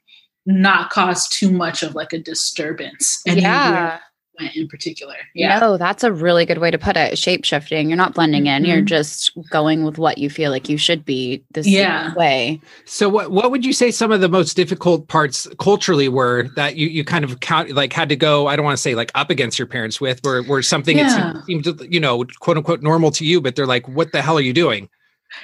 not 0.45 0.89
cause 0.89 1.27
too 1.29 1.51
much 1.51 1.81
of 1.83 1.95
like 1.95 2.13
a 2.13 2.19
disturbance 2.19 3.21
anywhere 3.27 3.51
Yeah. 3.51 3.99
I 4.39 4.43
went 4.43 4.55
in 4.55 4.67
particular. 4.67 5.15
Yeah. 5.33 5.59
No, 5.59 5.77
that's 5.77 6.03
a 6.03 6.11
really 6.11 6.45
good 6.45 6.57
way 6.57 6.71
to 6.71 6.77
put 6.77 6.97
it. 6.97 7.17
Shape 7.17 7.45
shifting. 7.45 7.89
You're 7.89 7.97
not 7.97 8.13
blending 8.13 8.47
in. 8.47 8.65
You're 8.65 8.81
Mhm. 8.81 8.85
just 8.85 9.31
going 9.49 9.83
with 9.83 9.97
what 9.97 10.17
you 10.17 10.29
feel 10.29 10.51
like 10.51 10.67
you 10.69 10.77
should 10.77 11.05
be 11.05 11.43
this 11.51 11.67
Yeah. 11.67 12.13
way. 12.15 12.59
So 12.85 13.07
what 13.09 13.31
what 13.31 13.51
would 13.51 13.65
you 13.65 13.73
say 13.73 13.91
some 13.91 14.11
of 14.11 14.21
the 14.21 14.29
most 14.29 14.55
difficult 14.55 15.07
parts 15.07 15.47
culturally 15.59 16.09
were 16.09 16.49
that 16.55 16.75
you 16.75 16.87
you 16.87 17.03
kind 17.03 17.23
of 17.23 17.39
count 17.39 17.71
like 17.71 17.93
had 17.93 18.09
to 18.09 18.15
go 18.15 18.47
I 18.47 18.55
don't 18.55 18.65
want 18.65 18.77
to 18.77 18.81
say 18.81 18.95
like 18.95 19.11
up 19.15 19.29
against 19.29 19.57
your 19.59 19.67
parents 19.67 20.01
with 20.01 20.19
where 20.23 20.41
where 20.43 20.61
something 20.61 20.97
Yeah. 20.97 21.31
it 21.37 21.45
seemed, 21.45 21.65
seemed 21.65 21.93
you 21.93 21.99
know 21.99 22.25
quote 22.39 22.57
unquote 22.57 22.81
normal 22.81 23.11
to 23.11 23.25
you 23.25 23.41
but 23.41 23.55
they're 23.55 23.65
like 23.67 23.87
what 23.87 24.11
the 24.11 24.21
hell 24.21 24.37
are 24.37 24.41
you 24.41 24.53
doing? 24.53 24.89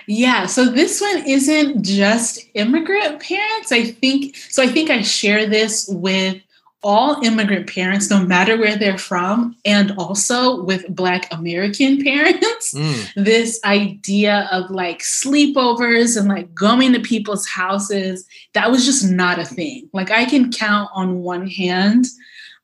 Yeah, 0.08 0.46
so 0.46 0.66
this 0.66 1.02
one 1.02 1.24
isn't 1.28 1.84
just 1.84 2.40
immigrant 2.54 3.20
parents. 3.22 3.72
I 3.74 3.84
think 3.86 4.38
so. 4.38 4.64
I 4.64 4.68
think 4.68 4.90
I 4.90 5.02
share 5.02 5.46
this 5.46 5.90
with 5.92 6.38
all 6.84 7.24
immigrant 7.24 7.72
parents, 7.72 8.10
no 8.10 8.26
matter 8.26 8.58
where 8.58 8.78
they're 8.78 8.98
from, 8.98 9.56
and 9.66 9.92
also 9.98 10.64
with 10.64 10.88
Black 10.94 11.32
American 11.32 12.04
parents. 12.04 12.74
Mm. 12.74 13.14
This 13.16 13.60
idea 13.64 14.50
of 14.52 14.72
like 14.72 15.00
sleepovers 15.00 16.18
and 16.18 16.28
like 16.28 16.54
going 16.54 16.94
to 16.94 17.00
people's 17.00 17.48
houses, 17.48 18.26
that 18.54 18.72
was 18.72 18.86
just 18.86 19.10
not 19.10 19.40
a 19.40 19.46
thing. 19.46 19.90
Like, 19.94 20.12
I 20.12 20.26
can 20.26 20.52
count 20.52 20.90
on 20.94 21.20
one 21.20 21.48
hand 21.48 22.06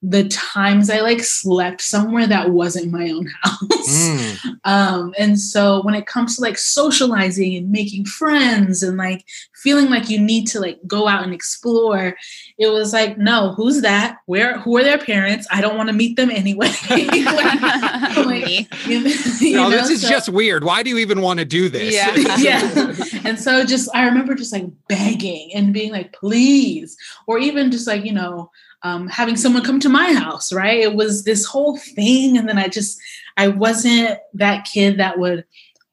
the 0.10 0.26
times 0.30 0.90
I 0.90 1.02
like 1.02 1.22
slept 1.22 1.82
somewhere 1.82 2.28
that 2.28 2.52
wasn't 2.52 2.94
my 2.94 3.10
own 3.10 3.28
house. 3.44 4.08
Mm. 4.08 4.38
Um, 4.64 5.14
and 5.18 5.40
so 5.40 5.82
when 5.84 5.96
it 5.96 6.08
comes 6.08 6.36
to 6.36 6.42
like 6.42 6.58
socializing 6.58 7.56
and 7.56 7.72
making 7.72 8.04
friends 8.04 8.84
and 8.84 8.98
like 8.98 9.24
feeling 9.56 9.90
like 9.90 10.10
you 10.10 10.20
need 10.20 10.46
to 10.48 10.60
like 10.60 10.78
go 10.86 11.08
out 11.08 11.24
and 11.24 11.34
explore, 11.34 12.18
it 12.58 12.68
was 12.68 12.92
like, 12.92 13.18
no, 13.18 13.54
who's 13.54 13.82
that? 13.82 14.18
Where 14.26 14.58
who 14.60 14.76
are 14.76 14.84
their 14.84 14.98
parents? 14.98 15.48
I 15.52 15.62
don't 15.62 15.78
want 15.78 15.88
to 15.88 15.94
meet 15.94 16.18
them 16.18 16.30
anyway. 16.30 16.70
Like, 16.90 18.26
like, 18.26 18.88
you 18.88 19.00
you 19.40 19.56
No, 19.56 19.70
know, 19.70 19.70
this 19.70 19.90
is 19.90 20.02
so- 20.02 20.10
just 20.10 20.28
weird. 20.28 20.66
Why 20.66 20.84
do 20.84 20.90
you 20.90 20.98
even 20.98 21.22
want 21.22 21.40
to 21.40 21.46
do 21.46 21.70
this? 21.70 21.94
Yeah. 21.94 22.36
yeah. 22.38 22.94
And 23.24 23.40
so 23.40 23.64
just 23.64 23.90
I 23.96 24.06
remember 24.06 24.36
just 24.36 24.52
like 24.52 24.66
begging 24.90 25.52
and 25.56 25.74
being 25.74 25.94
like, 25.94 26.12
please, 26.14 26.98
or 27.26 27.40
even 27.40 27.72
just 27.72 27.88
like, 27.88 28.04
you 28.04 28.12
know, 28.14 28.52
um, 28.84 29.08
having 29.08 29.36
someone 29.36 29.64
come 29.64 29.80
to 29.80 29.90
my 29.90 30.14
house, 30.14 30.54
right? 30.54 30.80
It 30.80 30.96
was 30.96 31.24
this 31.24 31.46
whole 31.46 31.78
thing. 31.78 32.38
And 32.38 32.48
then 32.48 32.58
I 32.58 32.68
just, 32.68 33.00
I 33.36 33.48
wasn't 33.48 34.20
that 34.34 34.66
kid 34.66 34.98
that 34.98 35.20
would 35.20 35.46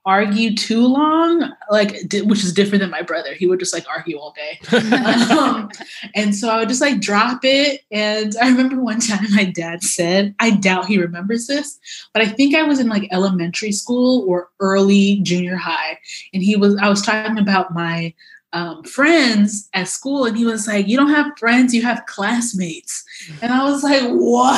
argue 0.06 0.54
too 0.54 0.86
long, 0.86 1.50
like, 1.70 2.06
di- 2.08 2.20
which 2.20 2.44
is 2.44 2.52
different 2.52 2.82
than 2.82 2.90
my 2.90 3.00
brother. 3.00 3.32
He 3.32 3.46
would 3.46 3.58
just 3.58 3.72
like 3.72 3.86
argue 3.88 4.18
all 4.18 4.34
day. 4.34 4.58
um, 5.30 5.70
and 6.14 6.34
so 6.34 6.50
I 6.50 6.58
would 6.58 6.68
just 6.68 6.82
like 6.82 7.00
drop 7.00 7.40
it. 7.42 7.80
And 7.90 8.34
I 8.40 8.48
remember 8.48 8.80
one 8.80 9.00
time 9.00 9.24
my 9.30 9.44
dad 9.44 9.82
said, 9.82 10.34
I 10.40 10.50
doubt 10.50 10.86
he 10.86 10.98
remembers 10.98 11.46
this, 11.46 11.78
but 12.12 12.22
I 12.22 12.26
think 12.26 12.54
I 12.54 12.64
was 12.64 12.80
in 12.80 12.88
like 12.88 13.08
elementary 13.12 13.72
school 13.72 14.26
or 14.28 14.50
early 14.60 15.20
junior 15.22 15.56
high. 15.56 15.98
And 16.34 16.42
he 16.42 16.54
was, 16.54 16.76
I 16.76 16.90
was 16.90 17.00
talking 17.00 17.38
about 17.38 17.72
my 17.72 18.12
um, 18.54 18.84
friends 18.84 19.68
at 19.74 19.88
school, 19.88 20.24
and 20.24 20.36
he 20.36 20.44
was 20.44 20.66
like, 20.68 20.86
You 20.86 20.96
don't 20.96 21.10
have 21.10 21.36
friends, 21.36 21.74
you 21.74 21.82
have 21.82 22.06
classmates. 22.06 23.04
And 23.42 23.52
I 23.52 23.64
was 23.64 23.82
like, 23.82 24.02
What? 24.04 24.54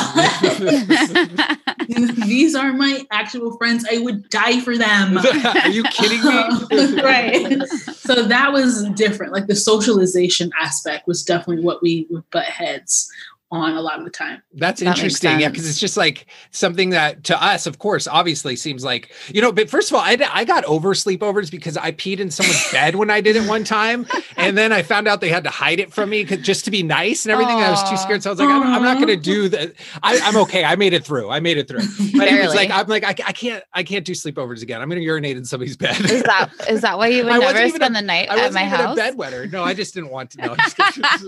These 2.27 2.55
are 2.55 2.73
my 2.73 3.05
actual 3.11 3.57
friends. 3.57 3.85
I 3.91 3.97
would 3.97 4.29
die 4.29 4.59
for 4.61 4.77
them. 4.77 5.17
are 5.45 5.69
you 5.69 5.83
kidding 5.83 6.23
me? 6.23 7.01
right. 7.01 7.67
So 7.67 8.23
that 8.23 8.53
was 8.53 8.87
different. 8.89 9.33
Like 9.33 9.47
the 9.47 9.55
socialization 9.55 10.51
aspect 10.59 11.07
was 11.07 11.23
definitely 11.23 11.63
what 11.63 11.81
we 11.81 12.05
would 12.09 12.29
butt 12.29 12.45
heads 12.45 13.09
on 13.49 13.77
a 13.77 13.81
lot 13.81 13.97
of 13.97 14.03
the 14.03 14.11
time. 14.11 14.41
That's 14.53 14.81
That 14.81 14.97
interesting. 14.97 15.39
Yeah, 15.39 15.47
because 15.47 15.69
it's 15.69 15.79
just 15.79 15.95
like 15.95 16.25
something 16.51 16.89
that 16.89 17.23
to 17.25 17.41
us, 17.41 17.65
of 17.65 17.79
course, 17.79 18.05
obviously 18.05 18.57
seems 18.57 18.83
like, 18.83 19.09
you 19.29 19.41
know, 19.41 19.53
but 19.53 19.69
first 19.69 19.89
of 19.89 19.95
all, 19.95 20.01
I, 20.01 20.17
I 20.33 20.43
got 20.43 20.65
over 20.65 20.93
sleepovers 20.93 21.49
because 21.49 21.77
I 21.77 21.93
peed 21.93 22.19
in 22.19 22.29
someone's 22.29 22.69
bed 22.73 22.95
when 22.95 23.09
I 23.09 23.21
did 23.21 23.37
it 23.37 23.47
one 23.47 23.63
time. 23.63 24.05
And 24.35 24.57
then 24.57 24.73
I 24.73 24.81
found 24.81 25.07
out 25.07 25.21
they 25.21 25.29
had 25.29 25.45
to 25.45 25.49
hide 25.49 25.79
it 25.79 25.93
from 25.93 26.09
me 26.09 26.25
'cause- 26.25 26.39
just 26.39 26.65
to 26.65 26.71
be 26.71 26.83
nice 26.83 27.23
and 27.25 27.31
everything. 27.31 27.55
I 27.55 27.69
was 27.71 27.89
too 27.89 27.95
scared. 27.95 28.21
So 28.21 28.29
I 28.29 28.33
was 28.33 28.39
like, 28.41 28.49
I'm, 28.49 28.63
I'm 28.63 28.83
not 28.83 28.95
going 28.95 29.07
to 29.07 29.15
do 29.15 29.47
that. 29.49 29.73
I, 30.03 30.19
I'm 30.23 30.35
okay. 30.37 30.65
I 30.65 30.75
made 30.75 30.91
it 30.91 31.05
through. 31.05 31.29
I 31.29 31.39
made 31.39 31.57
it 31.57 31.67
through. 31.69 31.83
But 32.17 32.27
it 32.27 32.43
was 32.43 32.53
like, 32.55 32.69
I'm 32.71 32.87
like, 32.87 33.03
I, 33.05 33.09
I 33.09 33.31
can't, 33.31 33.63
I 33.73 33.83
can't 33.83 34.03
do 34.03 34.11
sleepovers 34.13 34.61
again. 34.61 34.81
I'm 34.81 34.89
going 34.89 34.99
to 34.99 35.05
urinate 35.05 35.37
in 35.37 35.45
somebody's 35.45 35.77
bed. 35.77 35.99
is 36.01 36.23
that 36.23 36.49
is 36.69 36.81
that 36.81 36.97
why 36.97 37.07
you 37.07 37.23
would 37.23 37.31
I 37.33 37.39
wasn't 37.39 37.55
never 37.55 37.69
spend 37.75 37.95
a- 37.95 37.99
the 38.01 38.05
night 38.05 38.27
I 38.29 38.33
at 38.33 38.37
wasn't 38.39 38.53
my 38.55 38.65
even 38.65 38.79
house? 38.79 38.97
a 38.97 39.01
bedwetter. 39.01 39.51
No, 39.51 39.63
I 39.63 39.73
just 39.73 39.93
didn't 39.93 40.09
want 40.09 40.31
to 40.31 40.41
know. 40.41 40.55
I'm 40.57 40.57
just 40.57 40.77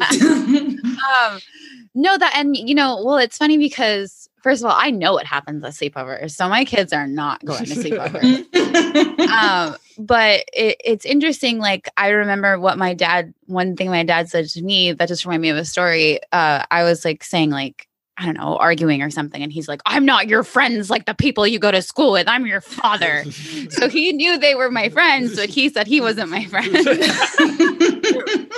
kidding. 0.09 0.79
um 1.21 1.39
no 1.95 2.08
that 2.17 2.33
and 2.35 2.55
you 2.55 2.75
know 2.75 3.01
well 3.03 3.17
it's 3.17 3.37
funny 3.37 3.57
because 3.57 4.29
first 4.41 4.63
of 4.63 4.69
all 4.69 4.77
i 4.77 4.89
know 4.89 5.13
what 5.13 5.25
happens 5.25 5.63
at 5.63 5.73
sleepovers 5.73 6.31
so 6.31 6.47
my 6.47 6.65
kids 6.65 6.93
are 6.93 7.07
not 7.07 7.43
going 7.45 7.65
to 7.65 7.75
sleepovers 7.75 9.19
um 9.29 9.75
but 9.97 10.43
it, 10.53 10.77
it's 10.83 11.05
interesting 11.05 11.59
like 11.59 11.89
i 11.97 12.09
remember 12.09 12.59
what 12.59 12.77
my 12.77 12.93
dad 12.93 13.33
one 13.45 13.75
thing 13.75 13.89
my 13.89 14.03
dad 14.03 14.29
said 14.29 14.47
to 14.47 14.61
me 14.61 14.91
that 14.91 15.07
just 15.07 15.25
reminded 15.25 15.41
me 15.41 15.49
of 15.49 15.57
a 15.57 15.65
story 15.65 16.19
uh 16.31 16.63
i 16.71 16.83
was 16.83 17.03
like 17.03 17.23
saying 17.23 17.49
like 17.49 17.87
I 18.19 18.25
don't 18.25 18.37
know, 18.37 18.57
arguing 18.57 19.01
or 19.01 19.09
something. 19.09 19.41
And 19.41 19.51
he's 19.51 19.69
like, 19.69 19.81
I'm 19.85 20.05
not 20.05 20.27
your 20.27 20.43
friends 20.43 20.89
like 20.89 21.05
the 21.05 21.13
people 21.13 21.47
you 21.47 21.57
go 21.57 21.71
to 21.71 21.81
school 21.81 22.11
with. 22.11 22.27
I'm 22.27 22.45
your 22.45 22.59
father. 22.59 23.23
so 23.69 23.87
he 23.87 24.11
knew 24.11 24.37
they 24.37 24.55
were 24.55 24.69
my 24.69 24.89
friends, 24.89 25.37
but 25.37 25.47
he 25.47 25.69
said 25.69 25.87
he 25.87 26.01
wasn't 26.01 26.29
my 26.29 26.43
friend. 26.43 26.69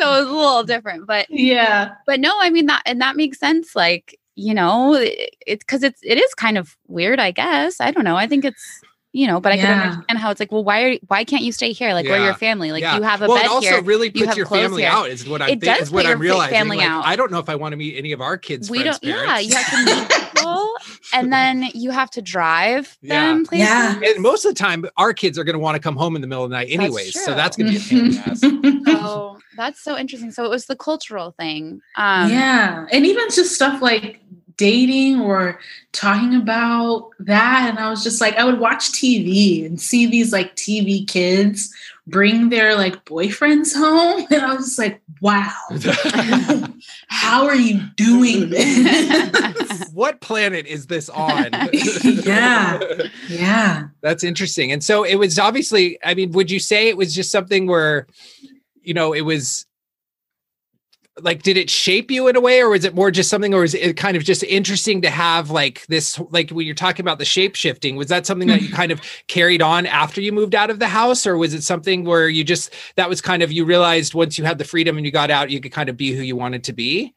so 0.00 0.14
it 0.14 0.20
was 0.22 0.28
a 0.28 0.32
little 0.32 0.64
different. 0.64 1.06
But 1.06 1.26
yeah. 1.30 1.94
But 2.06 2.20
no, 2.20 2.32
I 2.40 2.50
mean 2.50 2.66
that 2.66 2.82
and 2.86 3.00
that 3.00 3.16
makes 3.16 3.38
sense. 3.38 3.74
Like, 3.76 4.18
you 4.36 4.54
know, 4.54 4.94
it's 5.00 5.62
because 5.64 5.82
it's 5.82 6.00
it 6.02 6.18
is 6.18 6.34
kind 6.34 6.58
of 6.58 6.76
weird, 6.88 7.18
I 7.20 7.30
guess. 7.30 7.80
I 7.80 7.90
don't 7.90 8.04
know. 8.04 8.16
I 8.16 8.26
think 8.26 8.44
it's 8.44 8.80
you 9.16 9.28
know, 9.28 9.38
but 9.38 9.52
I 9.52 9.54
Yeah. 9.54 9.62
can 9.62 9.90
understand 9.90 10.18
how 10.18 10.30
it's 10.32 10.40
like, 10.40 10.50
well, 10.50 10.64
why 10.64 10.82
are 10.82 10.94
why 11.06 11.22
can't 11.22 11.44
you 11.44 11.52
stay 11.52 11.70
here? 11.70 11.92
Like 11.94 12.04
we're 12.06 12.24
your 12.24 12.34
family. 12.34 12.72
Like 12.72 12.80
Yeah. 12.82 12.96
you 12.96 13.02
have 13.02 13.22
a 13.22 13.28
well, 13.28 13.36
bed 13.36 13.44
it 13.44 13.50
also 13.50 13.68
here. 13.68 13.82
really 13.82 14.10
puts 14.10 14.26
have 14.26 14.36
your 14.36 14.46
family 14.46 14.82
here. 14.82 14.90
out. 14.90 15.08
Is 15.08 15.28
what 15.28 15.40
I'm. 15.40 15.50
It 15.50 15.60
thi- 15.60 15.66
does 15.66 15.82
is 15.82 15.90
what 15.92 16.04
put 16.04 16.10
I'm 16.12 16.18
realizing. 16.18 16.52
family 16.52 16.78
Like, 16.78 16.88
out. 16.88 17.04
I 17.06 17.14
don't 17.14 17.30
know 17.30 17.38
if 17.38 17.48
I 17.48 17.54
want 17.54 17.72
to 17.72 17.76
meet 17.76 17.96
any 17.96 18.10
of 18.10 18.20
our 18.20 18.36
kids. 18.36 18.68
we 18.70 18.82
don't 18.82 18.98
yeah 19.04 19.38
you 19.38 19.54
have 19.54 19.70
to 19.70 19.84
meet 19.84 20.08
people 20.44 20.72
and 21.12 21.32
then 21.32 21.68
you 21.74 21.90
have 21.90 22.10
to 22.10 22.22
drive 22.22 22.96
Yeah. 23.02 23.26
them 23.28 23.46
places 23.46 23.68
Yeah. 23.68 24.00
And 24.02 24.22
most 24.22 24.44
of 24.44 24.54
the 24.54 24.58
time, 24.58 24.84
our 24.96 25.12
kids 25.12 25.38
are 25.38 25.44
going 25.44 25.54
to 25.54 25.58
want 25.60 25.76
to 25.76 25.80
come 25.80 25.96
home 25.96 26.16
in 26.16 26.22
the 26.22 26.28
middle 26.28 26.44
of 26.44 26.50
the 26.50 26.56
night, 26.56 26.68
That's 26.70 26.80
anyways. 26.84 27.24
So 27.24 27.34
that's 27.34 27.56
going 27.56 27.72
to 27.72 27.78
be 27.78 27.84
a 27.84 27.88
pain 27.88 28.04
in 28.06 28.10
the 28.12 28.18
ass. 28.20 28.40
so 29.02 29.38
that's 29.56 29.80
so 29.80 29.96
interesting 29.96 30.30
so 30.32 30.44
it 30.44 30.50
was 30.50 30.66
the 30.66 30.76
cultural 30.76 31.30
thing 31.38 31.80
um 31.96 32.30
yeah. 32.30 32.86
And 32.92 33.06
even 33.06 33.24
just 33.30 33.54
stuff 33.54 33.80
like 33.80 34.20
dating 34.56 35.20
or 35.20 35.58
talking 35.92 36.34
about 36.36 37.10
that. 37.18 37.68
And 37.68 37.78
I 37.78 37.90
was 37.90 38.04
just 38.04 38.20
like, 38.20 38.36
I 38.36 38.44
would 38.44 38.60
watch 38.60 38.92
TV 38.92 39.66
and 39.66 39.80
see 39.80 40.06
these 40.06 40.32
like 40.32 40.54
TV 40.54 41.06
kids 41.08 41.74
bring 42.06 42.50
their 42.50 42.76
like 42.76 43.04
boyfriends 43.04 43.74
home. 43.74 44.24
And 44.30 44.42
I 44.42 44.54
was 44.54 44.66
just 44.66 44.78
like, 44.78 45.00
wow, 45.20 45.50
how 47.08 47.46
are 47.46 47.56
you 47.56 47.80
doing 47.96 48.50
this? 48.50 49.30
what 49.92 50.20
planet 50.20 50.66
is 50.66 50.86
this 50.86 51.08
on? 51.08 51.50
Yeah. 52.24 52.80
yeah. 53.28 53.84
That's 54.00 54.24
interesting. 54.24 54.72
And 54.72 54.82
so 54.82 55.04
it 55.04 55.16
was 55.16 55.38
obviously, 55.38 55.98
I 56.04 56.14
mean, 56.14 56.32
would 56.32 56.50
you 56.50 56.58
say 56.58 56.88
it 56.88 56.96
was 56.96 57.14
just 57.14 57.30
something 57.30 57.66
where, 57.66 58.06
you 58.82 58.94
know, 58.94 59.12
it 59.12 59.22
was 59.22 59.66
like, 61.20 61.42
did 61.42 61.56
it 61.56 61.70
shape 61.70 62.10
you 62.10 62.26
in 62.28 62.36
a 62.36 62.40
way, 62.40 62.60
or 62.60 62.70
was 62.70 62.84
it 62.84 62.94
more 62.94 63.10
just 63.10 63.30
something, 63.30 63.54
or 63.54 63.62
is 63.62 63.74
it 63.74 63.96
kind 63.96 64.16
of 64.16 64.24
just 64.24 64.42
interesting 64.42 65.02
to 65.02 65.10
have 65.10 65.50
like 65.50 65.86
this, 65.86 66.18
like 66.30 66.50
when 66.50 66.66
you're 66.66 66.74
talking 66.74 67.04
about 67.04 67.18
the 67.18 67.24
shape 67.24 67.54
shifting, 67.54 67.94
was 67.94 68.08
that 68.08 68.26
something 68.26 68.48
that 68.48 68.60
you 68.60 68.68
mm-hmm. 68.68 68.76
kind 68.76 68.92
of 68.92 69.00
carried 69.28 69.62
on 69.62 69.86
after 69.86 70.20
you 70.20 70.32
moved 70.32 70.54
out 70.54 70.70
of 70.70 70.78
the 70.78 70.88
house, 70.88 71.26
or 71.26 71.36
was 71.36 71.54
it 71.54 71.62
something 71.62 72.04
where 72.04 72.28
you 72.28 72.42
just, 72.42 72.72
that 72.96 73.08
was 73.08 73.20
kind 73.20 73.42
of, 73.42 73.52
you 73.52 73.64
realized 73.64 74.14
once 74.14 74.38
you 74.38 74.44
had 74.44 74.58
the 74.58 74.64
freedom 74.64 74.96
and 74.96 75.06
you 75.06 75.12
got 75.12 75.30
out, 75.30 75.50
you 75.50 75.60
could 75.60 75.72
kind 75.72 75.88
of 75.88 75.96
be 75.96 76.12
who 76.12 76.22
you 76.22 76.36
wanted 76.36 76.64
to 76.64 76.72
be? 76.72 77.14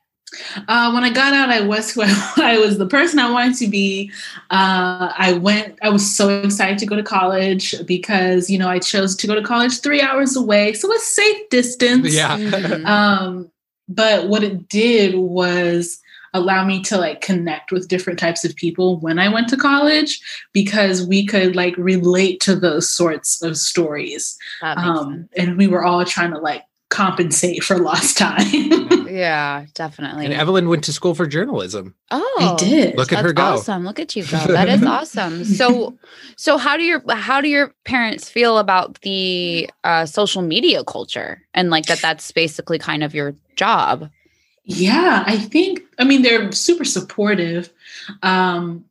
Uh, 0.68 0.92
when 0.92 1.04
I 1.04 1.10
got 1.10 1.34
out, 1.34 1.50
I 1.50 1.62
was 1.62 1.94
who 1.94 2.02
I, 2.04 2.34
I 2.38 2.58
was 2.58 2.78
the 2.78 2.86
person 2.86 3.20
I 3.20 3.32
wanted 3.32 3.56
to 3.58 3.68
be. 3.68 4.12
Uh, 4.50 5.14
I 5.18 5.40
went. 5.42 5.80
I 5.82 5.90
was 5.90 6.16
so 6.16 6.42
excited 6.42 6.78
to 6.80 6.86
go 6.86 6.96
to 6.96 7.04
college 7.04 7.74
because 7.86 8.50
you 8.50 8.58
know 8.58 8.70
I 8.70 8.80
chose 8.80 9.16
to 9.18 9.28
go 9.28 9.36
to 9.36 9.42
college 9.42 9.80
three 9.80 10.02
hours 10.02 10.36
away, 10.36 10.74
so 10.74 10.94
a 10.94 11.00
safe 11.00 11.50
distance. 11.50 12.14
Yeah. 12.14 12.38
mhm. 12.38 12.86
Um, 12.98 13.52
but 13.90 14.28
what 14.28 14.44
it 14.44 14.68
did 14.68 15.16
was 15.16 16.02
allow 16.34 16.66
me 16.66 16.82
to 16.84 16.98
like 16.98 17.22
connect 17.22 17.72
with 17.72 17.88
different 17.88 18.20
types 18.20 18.44
of 18.44 18.56
people 18.56 19.00
when 19.00 19.20
I 19.20 19.30
went 19.30 19.48
to 19.50 19.58
college 19.58 20.22
because 20.54 21.06
we 21.06 21.26
could 21.26 21.56
like 21.56 21.76
relate 21.78 22.40
to 22.42 22.56
those 22.56 22.90
sorts 22.90 23.42
of 23.42 23.58
stories. 23.58 24.38
Um, 24.62 25.30
and 25.38 25.58
we 25.58 25.68
were 25.68 25.84
all 25.84 26.04
trying 26.06 26.32
to 26.32 26.40
like 26.40 26.64
compensate 26.90 27.64
for 27.64 27.78
lost 27.78 28.18
time. 28.18 29.07
Sense. 29.18 29.22
yeah 29.22 29.66
definitely 29.74 30.26
And 30.26 30.34
Evelyn 30.34 30.70
went 30.70 30.84
to 30.86 30.94
school 30.94 31.16
for 31.16 31.26
journalism. 31.28 31.96
oh 32.12 32.38
I 32.40 32.56
did. 32.64 32.96
Look 32.98 33.12
at 33.12 33.18
that's 33.18 33.28
her 33.28 33.34
go. 33.34 33.44
awesome 33.44 33.84
look 33.84 34.00
at 34.00 34.16
you 34.16 34.24
go 34.24 34.38
that 34.48 34.70
is 34.70 34.84
awesome 34.84 35.44
so 35.60 35.98
so 36.36 36.58
how 36.58 36.78
do 36.78 36.84
your 36.84 37.02
how 37.14 37.42
do 37.42 37.48
your 37.50 37.74
parents 37.86 38.30
feel 38.30 38.58
about 38.58 39.02
the 39.02 39.70
uh 39.84 40.06
social 40.06 40.42
media 40.42 40.84
culture 40.84 41.42
and 41.54 41.70
like 41.70 41.86
that 41.88 42.00
that's 42.02 42.32
basically 42.32 42.78
kind 42.80 43.04
of 43.04 43.14
your 43.16 43.34
job 43.56 44.10
Yeah, 44.70 45.24
I 45.26 45.38
think, 45.38 45.80
I 45.98 46.04
mean, 46.04 46.24
they're 46.24 46.52
super 46.52 46.84
supportive. 46.84 47.72
Um, 48.22 48.84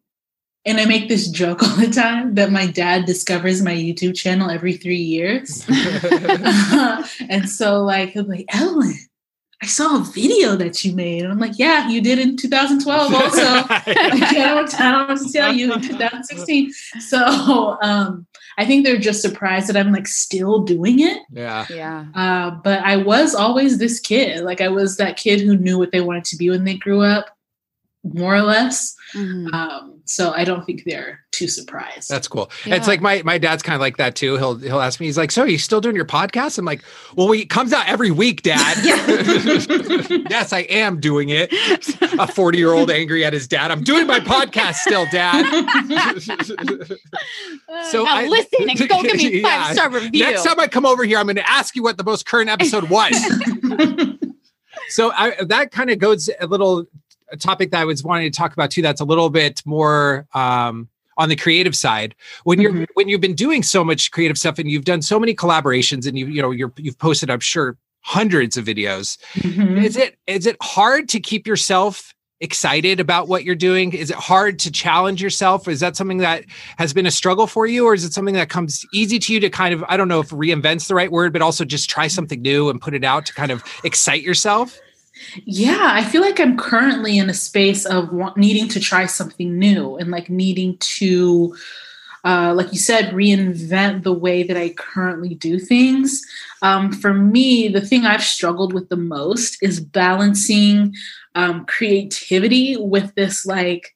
and 0.65 0.81
I 0.81 0.87
make 0.87 1.09
this 1.09 1.29
joke 1.29 1.63
all 1.67 1.77
the 1.77 1.91
time 1.93 2.35
that 2.37 2.51
my 2.51 2.67
dad 2.67 3.05
discovers 3.05 3.61
my 3.63 3.75
YouTube 3.75 4.17
channel 4.17 4.49
every 4.49 4.73
three 4.73 4.97
years. 5.05 5.67
and 7.29 7.45
so, 7.49 7.85
like, 7.85 8.11
he'll 8.17 8.25
be 8.25 8.31
like, 8.39 8.47
Ellen, 8.57 8.95
I 9.63 9.67
saw 9.67 9.97
a 9.97 10.05
video 10.05 10.55
that 10.57 10.85
you 10.85 10.95
made. 10.95 11.23
And 11.23 11.33
I'm 11.33 11.39
like, 11.39 11.59
yeah, 11.59 11.89
you 11.89 12.03
did 12.03 12.19
in 12.19 12.37
2012 12.37 13.15
also. 13.15 13.43
Like, 13.87 14.23
I 14.23 14.55
don't, 14.55 14.81
I 14.81 14.91
don't 14.93 15.09
know 15.09 15.17
to 15.17 15.33
tell 15.33 15.53
you 15.53 15.73
in 15.73 15.81
2016. 15.81 16.73
So 17.01 17.79
um, 17.83 18.27
I 18.59 18.65
think 18.65 18.85
they're 18.85 18.99
just 18.99 19.23
surprised 19.23 19.69
that 19.69 19.77
I'm 19.77 19.93
like 19.93 20.07
still 20.07 20.61
doing 20.61 21.01
it. 21.01 21.23
yeah. 21.31 21.67
yeah 21.71 22.07
Uh, 22.15 22.51
but 22.51 22.81
I 22.81 22.97
was 22.97 23.35
always 23.35 23.79
this 23.79 24.01
kid. 24.01 24.45
Like 24.45 24.61
I 24.61 24.69
was 24.69 24.97
that 24.97 25.17
kid 25.17 25.41
who 25.41 25.57
knew 25.57 25.79
what 25.79 25.93
they 25.93 26.01
wanted 26.01 26.25
to 26.27 26.37
be 26.37 26.51
when 26.51 26.65
they 26.65 26.77
grew 26.77 27.03
up, 27.03 27.36
more 28.15 28.35
or 28.35 28.43
less. 28.43 28.95
Mhm. 29.15 29.53
Um, 29.53 29.93
so 30.05 30.33
I 30.33 30.45
don't 30.45 30.65
think 30.65 30.85
they're 30.85 31.21
too 31.33 31.49
surprised. 31.49 32.09
That's 32.09 32.29
cool. 32.29 32.51
Yeah. 32.65 32.77
It's 32.77 32.87
like 32.87 33.01
my 33.01 33.23
my 33.25 33.39
dad's 33.39 33.63
kind 33.63 33.75
of 33.75 33.81
like 33.81 33.97
that 33.97 34.15
too. 34.15 34.37
He'll 34.37 34.57
he'll 34.57 34.81
ask 34.81 35.01
me, 35.01 35.07
he's 35.07 35.17
like, 35.19 35.31
"So 35.33 35.43
are 35.43 35.49
you 35.49 35.59
still 35.59 35.81
doing 35.81 35.97
your 35.97 36.05
podcast?" 36.05 36.59
I'm 36.59 36.65
like, 36.65 36.83
"Well, 37.17 37.29
we, 37.29 37.41
it 37.41 37.51
comes 37.51 37.73
out 37.73 37.89
every 37.89 38.11
week, 38.11 38.43
Dad." 38.43 38.77
yes, 40.31 40.53
I 40.53 40.61
am 40.69 41.01
doing 41.01 41.29
it. 41.31 41.53
A 42.19 42.27
40 42.27 42.59
year 42.59 42.73
old 42.73 42.91
angry 42.91 43.25
at 43.25 43.33
his 43.33 43.49
dad. 43.49 43.71
I'm 43.71 43.83
doing 43.83 44.07
my 44.07 44.21
podcast 44.21 44.75
still, 44.77 45.07
Dad. 45.11 45.45
So 47.91 48.05
now 48.05 48.17
I- 48.17 48.27
listen 48.27 48.71
and 48.71 48.89
go 48.89 49.03
give 49.03 49.17
me 49.17 49.41
Yeah. 49.41 49.65
five 49.65 49.75
star 49.77 49.91
review 49.91 50.25
Next 50.25 50.45
time 50.45 50.59
I 50.61 50.67
come 50.69 50.87
over 50.87 51.05
here, 51.05 51.19
I'm 51.19 51.27
going 51.27 51.37
to 51.37 51.49
ask 51.49 51.75
you 51.77 51.83
what 51.83 51.97
the 51.99 52.05
most 52.05 52.27
current 52.27 52.49
episode 52.49 52.89
was. 52.89 53.13
so 54.89 55.11
I, 55.13 55.35
that 55.45 55.71
kind 55.73 55.91
of 55.91 55.99
goes 55.99 56.31
a 56.41 56.47
little 56.47 56.87
a 57.31 57.37
topic 57.37 57.71
that 57.73 57.81
I 57.81 57.85
was 57.85 58.03
wanting 58.05 58.31
to 58.31 58.37
talk 58.37 58.53
about 58.53 58.71
too. 58.71 58.83
That's 58.83 59.01
a 59.01 59.05
little 59.05 59.31
bit 59.31 59.63
more 59.65 60.27
um, 60.35 60.89
on 61.19 61.29
the 61.29 61.37
creative 61.37 61.75
side. 61.75 62.15
When 62.45 62.61
you're 62.61 62.73
Mhm. 62.73 62.87
when 62.95 63.09
you've 63.09 63.21
been 63.21 63.35
doing 63.35 63.63
so 63.63 63.83
much 63.85 64.11
creative 64.11 64.37
stuff 64.39 64.59
and 64.59 64.71
you've 64.71 64.85
done 64.85 65.03
so 65.03 65.19
many 65.19 65.35
collaborations 65.35 66.07
and 66.07 66.19
you 66.19 66.27
you 66.27 66.43
know 66.43 66.51
you're 66.51 66.73
you've 66.77 66.99
posted 66.99 67.31
I'm 67.31 67.41
sure 67.41 67.77
hundreds 68.03 68.57
of 68.57 68.65
videos. 68.65 69.19
Mhm. 69.39 69.83
Is 69.83 69.97
it 69.97 70.17
is 70.27 70.47
it 70.47 70.57
hard 70.63 71.09
to 71.11 71.21
keep 71.21 71.47
yourself 71.47 72.13
excited 72.41 73.01
about 73.01 73.29
what 73.29 73.45
you're 73.45 73.55
doing? 73.55 73.95
Is 73.95 74.11
it 74.11 74.17
hard 74.17 74.59
to 74.59 74.71
challenge 74.71 75.23
yourself? 75.23 75.67
Is 75.69 75.81
that 75.81 75.97
something 75.97 76.19
that 76.19 76.45
has 76.77 76.93
been 76.93 77.07
a 77.07 77.11
struggle 77.11 77.47
for 77.47 77.67
you, 77.67 77.87
or 77.87 77.95
is 77.95 78.05
it 78.05 78.13
something 78.13 78.35
that 78.35 78.51
comes 78.51 78.85
easy 78.93 79.19
to 79.21 79.33
you 79.33 79.41
to 79.41 79.49
kind 79.49 79.73
of 79.73 79.83
I 79.89 79.97
don't 79.97 80.07
know 80.09 80.21
if 80.21 80.29
reinvents 80.29 80.87
the 80.87 80.95
right 80.95 81.11
word, 81.11 81.33
but 81.33 81.41
also 81.41 81.65
just 81.65 81.89
try 81.89 82.09
something 82.09 82.43
new 82.43 82.69
and 82.69 82.79
put 82.79 82.93
it 82.93 83.05
out 83.05 83.25
to 83.27 83.33
kind 83.35 83.51
of 83.51 83.65
excite 83.85 84.23
yourself? 84.23 84.79
Yeah, 85.45 85.91
I 85.93 86.05
feel 86.05 86.23
like 86.23 86.41
I'm 86.41 86.57
currently 86.57 87.19
in 87.19 87.31
a 87.31 87.35
space 87.35 87.85
of 87.85 88.13
want, 88.13 88.37
needing 88.37 88.69
to 88.69 88.81
try 88.81 89.07
something 89.07 89.59
new 89.59 89.97
and 89.97 90.11
like 90.11 90.29
needing 90.31 90.77
to, 90.79 91.57
uh, 92.25 92.53
like 92.55 92.73
you 92.73 92.79
said, 92.79 93.13
reinvent 93.15 94.03
the 94.03 94.13
way 94.13 94.43
that 94.43 94.57
I 94.57 94.71
currently 94.71 95.35
do 95.35 95.59
things. 95.59 96.23
Um, 96.63 96.93
for 96.93 97.15
me, 97.15 97.69
the 97.69 97.81
thing 97.81 98.05
I've 98.05 98.23
struggled 98.25 98.73
with 98.73 98.89
the 98.89 98.97
most 98.97 99.63
is 99.63 99.81
balancing 99.81 100.95
um, 101.35 101.67
creativity 101.67 102.77
with 102.77 103.15
this 103.15 103.47
like 103.47 103.95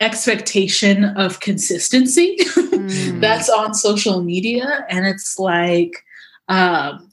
expectation 0.00 1.04
of 1.04 1.40
consistency 1.40 2.36
Mm. 2.80 3.20
that's 3.20 3.48
on 3.50 3.74
social 3.74 4.22
media. 4.22 4.86
And 4.88 5.06
it's 5.06 5.38
like, 5.38 5.92
um, 6.48 7.09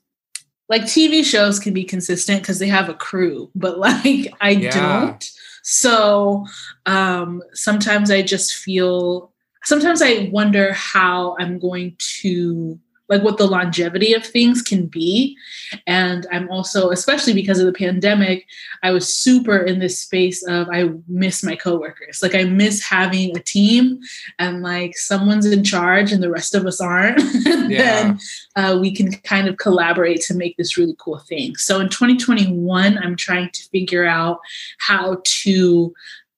like 0.70 0.84
TV 0.84 1.24
shows 1.24 1.60
can 1.60 1.74
be 1.74 1.84
consistent 1.84 2.42
because 2.42 2.60
they 2.60 2.68
have 2.68 2.90
a 2.90 2.94
crew, 2.94 3.50
but 3.56 3.80
like 3.80 4.32
I 4.42 4.52
Yeah. 4.52 4.72
don't. 4.72 5.32
So 5.64 6.46
um, 6.86 7.42
sometimes 7.54 8.10
I 8.12 8.22
just 8.22 8.56
feel, 8.56 9.34
sometimes 9.64 10.02
I 10.02 10.30
wonder 10.32 10.74
how 10.74 11.36
I'm 11.40 11.60
going 11.60 11.96
to, 12.22 12.80
like, 13.10 13.24
what 13.24 13.38
the 13.38 13.48
longevity 13.48 14.14
of 14.14 14.26
things 14.26 14.62
can 14.62 14.86
be. 14.86 15.38
And 15.86 16.26
I'm 16.32 16.50
also, 16.50 16.90
especially 16.90 17.34
because 17.34 17.60
of 17.60 17.66
the 17.66 17.74
pandemic, 17.74 18.48
I 18.84 18.92
was 18.92 19.14
super 19.14 19.58
in 19.58 19.80
this 19.80 20.02
space 20.02 20.44
of 20.48 20.68
I 20.72 20.90
miss 21.08 21.44
my 21.44 21.56
coworkers. 21.56 22.22
Like, 22.22 22.36
I 22.36 22.44
miss 22.44 22.84
having 22.84 23.36
a 23.36 23.42
team 23.42 24.00
and 24.40 24.62
like 24.62 24.98
someone's 24.98 25.46
in 25.46 25.64
charge 25.64 26.12
and 26.12 26.22
the 26.22 26.32
rest 26.32 26.56
of 26.56 26.66
us 26.66 26.82
aren't. 26.82 27.22
Yeah. 27.68 27.78
then 27.78 28.20
uh, 28.56 28.78
we 28.80 28.96
can 28.96 29.12
kind 29.12 29.48
of 29.48 29.58
collaborate 29.58 30.22
to 30.22 30.34
make 30.34 30.56
this 30.56 30.78
really 30.78 30.96
cool 30.98 31.20
thing. 31.20 31.58
So 31.58 31.80
in 31.82 31.90
2021, 31.90 32.98
I'm 32.98 33.16
trying 33.16 33.50
to 33.52 33.64
figure 33.70 34.06
out 34.06 34.40
how 34.78 35.22
to 35.24 35.94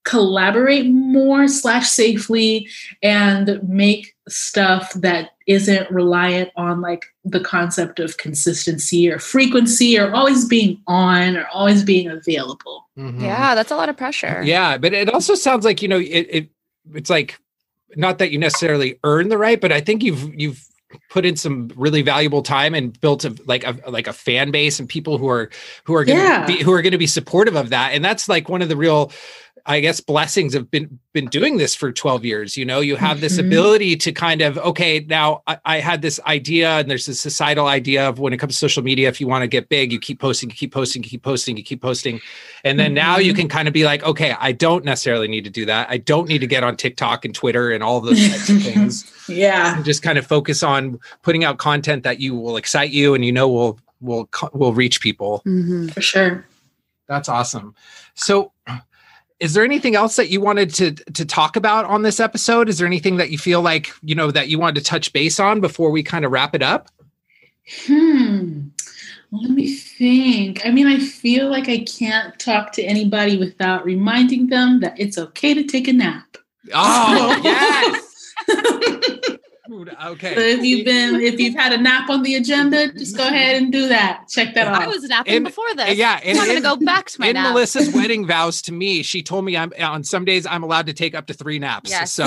collaborate 0.05 0.87
more 0.87 1.47
slash 1.47 1.89
safely 1.89 2.67
and 3.03 3.61
make 3.67 4.15
stuff 4.27 4.93
that 4.93 5.31
isn't 5.47 5.89
reliant 5.91 6.51
on 6.55 6.81
like 6.81 7.05
the 7.25 7.39
concept 7.39 7.99
of 7.99 8.17
consistency 8.17 9.09
or 9.09 9.19
frequency 9.19 9.97
or 9.99 10.13
always 10.13 10.45
being 10.45 10.81
on 10.87 11.35
or 11.35 11.47
always 11.47 11.83
being 11.83 12.07
available. 12.07 12.87
Mm-hmm. 12.97 13.23
Yeah, 13.23 13.55
that's 13.55 13.71
a 13.71 13.75
lot 13.75 13.89
of 13.89 13.97
pressure. 13.97 14.41
Yeah, 14.43 14.77
but 14.77 14.93
it 14.93 15.09
also 15.09 15.35
sounds 15.35 15.65
like 15.65 15.81
you 15.81 15.87
know 15.87 15.99
it, 15.99 16.27
it 16.29 16.49
it's 16.93 17.09
like 17.09 17.39
not 17.95 18.19
that 18.19 18.31
you 18.31 18.37
necessarily 18.37 18.99
earn 19.03 19.29
the 19.29 19.37
right, 19.37 19.59
but 19.59 19.71
I 19.71 19.81
think 19.81 20.03
you've 20.03 20.33
you've 20.33 20.65
put 21.09 21.25
in 21.25 21.35
some 21.35 21.71
really 21.75 22.01
valuable 22.01 22.41
time 22.41 22.73
and 22.73 22.99
built 22.99 23.23
a 23.23 23.35
like 23.45 23.63
a 23.63 23.77
like 23.89 24.07
a 24.07 24.13
fan 24.13 24.51
base 24.51 24.79
and 24.79 24.89
people 24.89 25.17
who 25.17 25.27
are 25.29 25.49
who 25.83 25.93
are 25.93 26.03
going 26.03 26.17
to 26.17 26.23
yeah. 26.23 26.45
be 26.45 26.63
who 26.63 26.73
are 26.73 26.81
going 26.81 26.91
to 26.91 26.97
be 26.97 27.07
supportive 27.07 27.55
of 27.55 27.69
that 27.69 27.93
and 27.93 28.03
that's 28.03 28.27
like 28.27 28.49
one 28.49 28.61
of 28.61 28.69
the 28.69 28.77
real 28.77 29.11
I 29.65 29.79
guess 29.79 29.99
blessings 29.99 30.53
have 30.53 30.69
been 30.71 30.99
been 31.13 31.27
doing 31.27 31.57
this 31.57 31.73
for 31.73 31.91
12 31.91 32.23
years. 32.23 32.55
You 32.55 32.65
know, 32.65 32.79
you 32.81 32.95
have 32.95 33.19
this 33.19 33.37
mm-hmm. 33.37 33.47
ability 33.47 33.95
to 33.97 34.11
kind 34.11 34.41
of, 34.41 34.57
okay, 34.59 34.99
now 35.09 35.41
I, 35.47 35.57
I, 35.65 35.79
had 35.79 36.03
this 36.03 36.19
idea, 36.27 36.77
and 36.77 36.89
there's 36.89 37.07
this 37.07 37.19
societal 37.19 37.65
idea 37.65 38.07
of 38.07 38.19
when 38.19 38.31
it 38.31 38.37
comes 38.37 38.53
to 38.53 38.59
social 38.59 38.83
media, 38.83 39.09
if 39.09 39.19
you 39.19 39.27
want 39.27 39.41
to 39.41 39.47
get 39.47 39.69
big, 39.69 39.91
you 39.91 39.99
keep 39.99 40.19
posting, 40.19 40.49
you 40.49 40.55
keep 40.55 40.71
posting, 40.71 41.01
you 41.03 41.09
keep 41.09 41.23
posting, 41.23 41.57
you 41.57 41.63
keep 41.63 41.81
posting. 41.81 42.21
And 42.63 42.79
then 42.79 42.89
mm-hmm. 42.89 42.95
now 42.95 43.17
you 43.17 43.31
mm-hmm. 43.31 43.41
can 43.41 43.49
kind 43.49 43.67
of 43.67 43.73
be 43.73 43.85
like, 43.85 44.03
okay, 44.03 44.35
I 44.39 44.51
don't 44.51 44.85
necessarily 44.85 45.27
need 45.27 45.45
to 45.45 45.49
do 45.49 45.65
that. 45.65 45.89
I 45.89 45.97
don't 45.97 46.27
need 46.29 46.39
to 46.39 46.47
get 46.47 46.63
on 46.63 46.77
TikTok 46.77 47.25
and 47.25 47.33
Twitter 47.33 47.71
and 47.71 47.83
all 47.83 48.01
those 48.01 48.19
types 48.29 48.49
of 48.49 48.61
things. 48.61 49.11
Yeah. 49.27 49.75
And 49.75 49.85
just 49.85 50.03
kind 50.03 50.19
of 50.19 50.27
focus 50.27 50.61
on 50.61 50.99
putting 51.23 51.43
out 51.43 51.57
content 51.57 52.03
that 52.03 52.19
you 52.19 52.35
will 52.35 52.57
excite 52.57 52.91
you 52.91 53.15
and 53.15 53.25
you 53.25 53.31
know 53.31 53.47
will 53.47 53.79
will 53.99 54.29
will 54.53 54.73
reach 54.73 55.01
people. 55.01 55.41
Mm-hmm. 55.45 55.87
For 55.87 56.01
sure. 56.01 56.45
That's 57.07 57.27
awesome. 57.27 57.73
So 58.13 58.51
is 59.39 59.53
there 59.53 59.63
anything 59.63 59.95
else 59.95 60.15
that 60.17 60.29
you 60.29 60.41
wanted 60.41 60.73
to 60.75 60.91
to 60.91 61.25
talk 61.25 61.55
about 61.55 61.85
on 61.85 62.01
this 62.01 62.19
episode? 62.19 62.67
Is 62.69 62.77
there 62.77 62.87
anything 62.87 63.17
that 63.17 63.29
you 63.29 63.37
feel 63.37 63.61
like 63.61 63.91
you 64.03 64.15
know 64.15 64.31
that 64.31 64.49
you 64.49 64.59
wanted 64.59 64.75
to 64.75 64.83
touch 64.83 65.13
base 65.13 65.39
on 65.39 65.61
before 65.61 65.91
we 65.91 66.03
kind 66.03 66.25
of 66.25 66.31
wrap 66.31 66.53
it 66.53 66.61
up? 66.61 66.89
Hmm. 67.85 68.67
Let 69.31 69.51
me 69.51 69.73
think. 69.73 70.65
I 70.65 70.71
mean 70.71 70.87
i 70.87 70.99
feel 70.99 71.49
like 71.49 71.69
i 71.69 71.79
can't 71.79 72.37
talk 72.39 72.71
to 72.73 72.83
anybody 72.83 73.37
without 73.37 73.85
reminding 73.85 74.47
them 74.47 74.79
that 74.81 74.99
it's 74.99 75.17
okay 75.17 75.53
to 75.53 75.63
take 75.63 75.87
a 75.87 75.93
nap. 75.93 76.37
Oh 76.73 77.41
yes 77.43 78.05
Okay. 79.71 80.35
So 80.35 80.41
if 80.41 80.63
you've 80.63 80.85
been, 80.85 81.15
if 81.21 81.39
you've 81.39 81.55
had 81.55 81.73
a 81.73 81.77
nap 81.77 82.09
on 82.09 82.23
the 82.23 82.35
agenda, 82.35 82.91
just 82.93 83.15
go 83.15 83.27
ahead 83.27 83.61
and 83.61 83.71
do 83.71 83.87
that. 83.87 84.27
Check 84.29 84.55
that 84.55 84.67
out. 84.67 84.81
I 84.81 84.87
was 84.87 85.03
napping 85.03 85.35
in, 85.35 85.43
before 85.43 85.73
this. 85.75 85.97
Yeah, 85.97 86.19
I'm 86.25 86.35
going 86.35 86.55
to 86.55 86.61
go 86.61 86.75
back 86.77 87.09
to 87.11 87.19
my 87.19 87.27
in 87.27 87.33
nap. 87.33 87.53
Melissa's 87.53 87.93
wedding 87.93 88.25
vows 88.25 88.61
to 88.63 88.73
me, 88.73 89.03
she 89.03 89.21
told 89.21 89.45
me 89.45 89.55
I'm 89.55 89.71
on 89.79 90.03
some 90.03 90.25
days 90.25 90.45
I'm 90.45 90.63
allowed 90.63 90.87
to 90.87 90.93
take 90.93 91.13
up 91.15 91.27
to 91.27 91.33
three 91.33 91.59
naps. 91.59 91.89
Yes. 91.89 92.11
So 92.11 92.25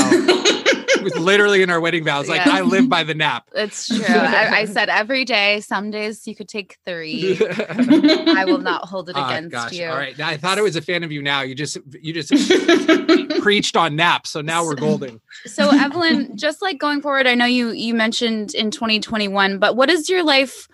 was 1.03 1.18
literally 1.18 1.62
in 1.62 1.70
our 1.70 1.80
wedding 1.80 2.05
vows. 2.05 2.28
Like 2.28 2.44
yeah. 2.46 2.57
I 2.57 2.61
live 2.62 2.88
by 2.88 3.03
the 3.03 3.14
nap. 3.14 3.48
It's 3.55 3.86
true. 3.86 4.05
I, 4.07 4.61
I, 4.61 4.64
said 4.72 4.88
every 4.88 5.24
day. 5.24 5.61
Some 5.61 5.90
days 5.90 6.26
you 6.26 6.34
could 6.34 6.48
take 6.48 6.78
three. 6.84 7.38
I 7.68 8.44
will 8.46 8.59
not 8.59 8.86
hold 8.86 9.09
it 9.09 9.16
oh, 9.16 9.24
against 9.24 9.53
gosh. 9.53 9.72
you. 9.72 9.86
All 9.86 9.96
right. 9.96 10.18
I 10.20 10.36
thought 10.36 10.59
I 10.59 10.62
was 10.62 10.76
a 10.76 10.82
fan 10.82 11.03
of 11.03 11.12
you. 11.12 11.22
Now 11.22 11.42
you 11.42 11.55
just 11.55 11.78
you 12.00 12.12
just 12.12 12.30
preached 13.42 13.76
on 13.76 13.96
naps. 13.96 14.30
So 14.30 14.40
now 14.40 14.64
we're 14.64 14.74
golden. 14.74 15.20
So 15.46 15.70
Evelyn, 15.70 16.36
just 16.36 16.62
like 16.62 16.78
going 16.78 17.03
forward, 17.03 17.26
I 17.26 17.34
know 17.34 17.46
you 17.46 17.70
you 17.70 17.94
mentioned 17.94 18.55
in 18.55 18.70
2021, 18.70 19.59
but 19.59 19.76
what 19.76 19.90
is 19.90 20.09
your 20.09 20.22
life? 20.22 20.68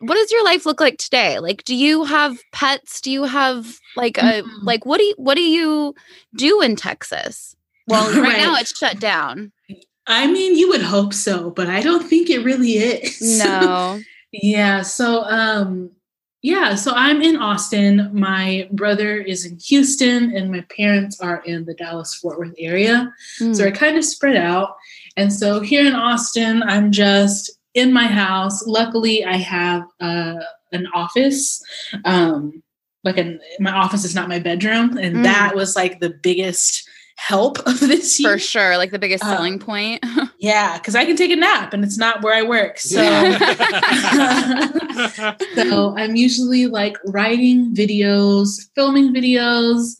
what 0.00 0.14
does 0.14 0.30
your 0.30 0.44
life 0.44 0.66
look 0.66 0.80
like 0.80 0.98
today 0.98 1.38
like 1.38 1.64
do 1.64 1.74
you 1.74 2.04
have 2.04 2.38
pets 2.52 3.00
do 3.00 3.10
you 3.10 3.24
have 3.24 3.78
like 3.96 4.18
a 4.18 4.20
mm-hmm. 4.42 4.66
like 4.66 4.84
what 4.84 4.98
do 4.98 5.04
you 5.04 5.14
what 5.16 5.34
do 5.34 5.42
you 5.42 5.94
do 6.36 6.60
in 6.60 6.76
texas 6.76 7.56
well, 7.88 8.10
right, 8.10 8.22
right 8.22 8.38
now 8.38 8.56
it's 8.56 8.76
shut 8.76 9.00
down. 9.00 9.52
I 10.06 10.26
mean, 10.26 10.56
you 10.56 10.68
would 10.68 10.82
hope 10.82 11.14
so, 11.14 11.50
but 11.50 11.68
I 11.68 11.80
don't 11.80 12.08
think 12.08 12.28
it 12.28 12.44
really 12.44 12.72
is. 12.72 13.38
No. 13.38 14.00
yeah. 14.32 14.82
So, 14.82 15.22
um, 15.24 15.90
yeah, 16.42 16.74
so 16.74 16.92
I'm 16.92 17.22
in 17.22 17.36
Austin. 17.36 18.10
My 18.12 18.68
brother 18.72 19.16
is 19.16 19.46
in 19.46 19.58
Houston, 19.60 20.36
and 20.36 20.50
my 20.50 20.62
parents 20.76 21.20
are 21.20 21.40
in 21.44 21.64
the 21.66 21.74
Dallas 21.74 22.14
Fort 22.14 22.36
Worth 22.36 22.54
area. 22.58 23.12
Mm. 23.40 23.54
So 23.54 23.64
we're 23.64 23.70
kind 23.70 23.96
of 23.96 24.04
spread 24.04 24.36
out. 24.36 24.74
And 25.16 25.32
so 25.32 25.60
here 25.60 25.86
in 25.86 25.94
Austin, 25.94 26.64
I'm 26.64 26.90
just 26.90 27.52
in 27.74 27.92
my 27.92 28.06
house. 28.06 28.66
Luckily, 28.66 29.24
I 29.24 29.36
have 29.36 29.84
uh, 30.00 30.40
an 30.72 30.88
office. 30.92 31.62
Um, 32.04 32.62
like 33.04 33.18
an, 33.18 33.40
my 33.60 33.72
office 33.72 34.04
is 34.04 34.14
not 34.14 34.28
my 34.28 34.40
bedroom, 34.40 34.96
and 34.96 35.18
mm. 35.18 35.22
that 35.22 35.54
was 35.54 35.76
like 35.76 36.00
the 36.00 36.10
biggest 36.22 36.88
help 37.22 37.58
of 37.66 37.78
this 37.80 38.18
year. 38.18 38.32
For 38.32 38.38
sure. 38.38 38.76
Like 38.76 38.90
the 38.90 38.98
biggest 38.98 39.24
um, 39.24 39.36
selling 39.36 39.58
point. 39.58 40.04
yeah, 40.38 40.78
because 40.78 40.94
I 40.94 41.04
can 41.04 41.16
take 41.16 41.30
a 41.30 41.36
nap 41.36 41.72
and 41.72 41.84
it's 41.84 41.98
not 41.98 42.22
where 42.22 42.34
I 42.34 42.42
work. 42.42 42.78
So, 42.78 42.98
so 45.54 45.96
I'm 45.96 46.16
usually 46.16 46.66
like 46.66 46.96
writing 47.06 47.74
videos, 47.74 48.68
filming 48.74 49.14
videos, 49.14 49.96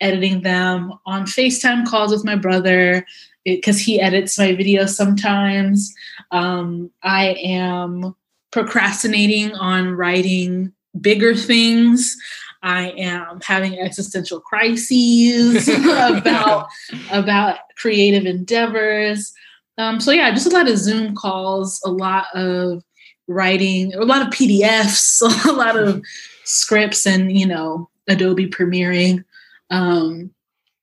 editing 0.00 0.42
them 0.42 0.92
on 1.06 1.24
FaceTime 1.24 1.86
calls 1.86 2.12
with 2.12 2.24
my 2.24 2.36
brother 2.36 3.06
because 3.44 3.78
he 3.78 4.00
edits 4.00 4.38
my 4.38 4.48
videos 4.48 4.90
sometimes. 4.90 5.94
Um, 6.30 6.90
I 7.02 7.36
am 7.42 8.14
procrastinating 8.50 9.54
on 9.54 9.92
writing 9.92 10.72
bigger 11.00 11.34
things. 11.34 12.16
I 12.62 12.90
am 12.90 13.40
having 13.42 13.78
existential 13.78 14.40
crises 14.40 15.68
about 15.68 16.68
about 17.10 17.58
creative 17.76 18.26
endeavors. 18.26 19.32
Um, 19.78 20.00
so 20.00 20.10
yeah, 20.10 20.30
just 20.30 20.46
a 20.46 20.50
lot 20.50 20.68
of 20.68 20.78
Zoom 20.78 21.14
calls, 21.14 21.80
a 21.84 21.90
lot 21.90 22.26
of 22.34 22.82
writing, 23.28 23.94
a 23.94 24.04
lot 24.04 24.22
of 24.22 24.28
PDFs, 24.28 25.22
a 25.48 25.52
lot 25.52 25.76
of 25.76 26.02
scripts, 26.44 27.06
and 27.06 27.36
you 27.36 27.46
know 27.46 27.88
Adobe 28.08 28.48
premiering. 28.48 29.24
Um, 29.70 30.30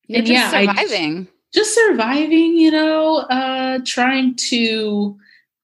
You're 0.07 0.19
and 0.19 0.27
just 0.27 0.39
yeah, 0.39 0.49
surviving. 0.49 1.27
I, 1.27 1.31
just 1.53 1.75
surviving. 1.75 2.57
You 2.57 2.71
know, 2.71 3.17
uh, 3.17 3.79
trying 3.85 4.35
to 4.49 5.17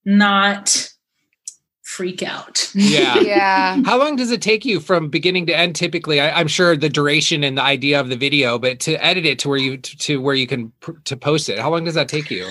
not 0.06 0.92
freak 2.00 2.24
out. 2.24 2.72
Yeah. 2.74 3.20
yeah. 3.20 3.82
How 3.84 4.00
long 4.00 4.16
does 4.16 4.32
it 4.32 4.42
take 4.42 4.64
you 4.64 4.80
from 4.80 5.10
beginning 5.10 5.46
to 5.48 5.54
end? 5.54 5.76
Typically, 5.76 6.22
I, 6.22 6.40
am 6.40 6.48
sure 6.48 6.78
the 6.78 6.88
duration 6.88 7.44
and 7.44 7.58
the 7.58 7.62
idea 7.62 8.00
of 8.00 8.08
the 8.08 8.16
video, 8.16 8.58
but 8.58 8.80
to 8.82 8.94
edit 9.04 9.26
it 9.26 9.38
to 9.40 9.50
where 9.50 9.58
you 9.58 9.76
to, 9.76 9.98
to 9.98 10.22
where 10.22 10.34
you 10.34 10.48
can 10.48 10.72
pr- 10.80 10.94
to 11.04 11.18
post 11.18 11.50
it, 11.50 11.60
how 11.60 11.72
long 11.72 11.84
does 11.84 11.96
that 11.96 12.08
take 12.08 12.32
you? 12.32 12.48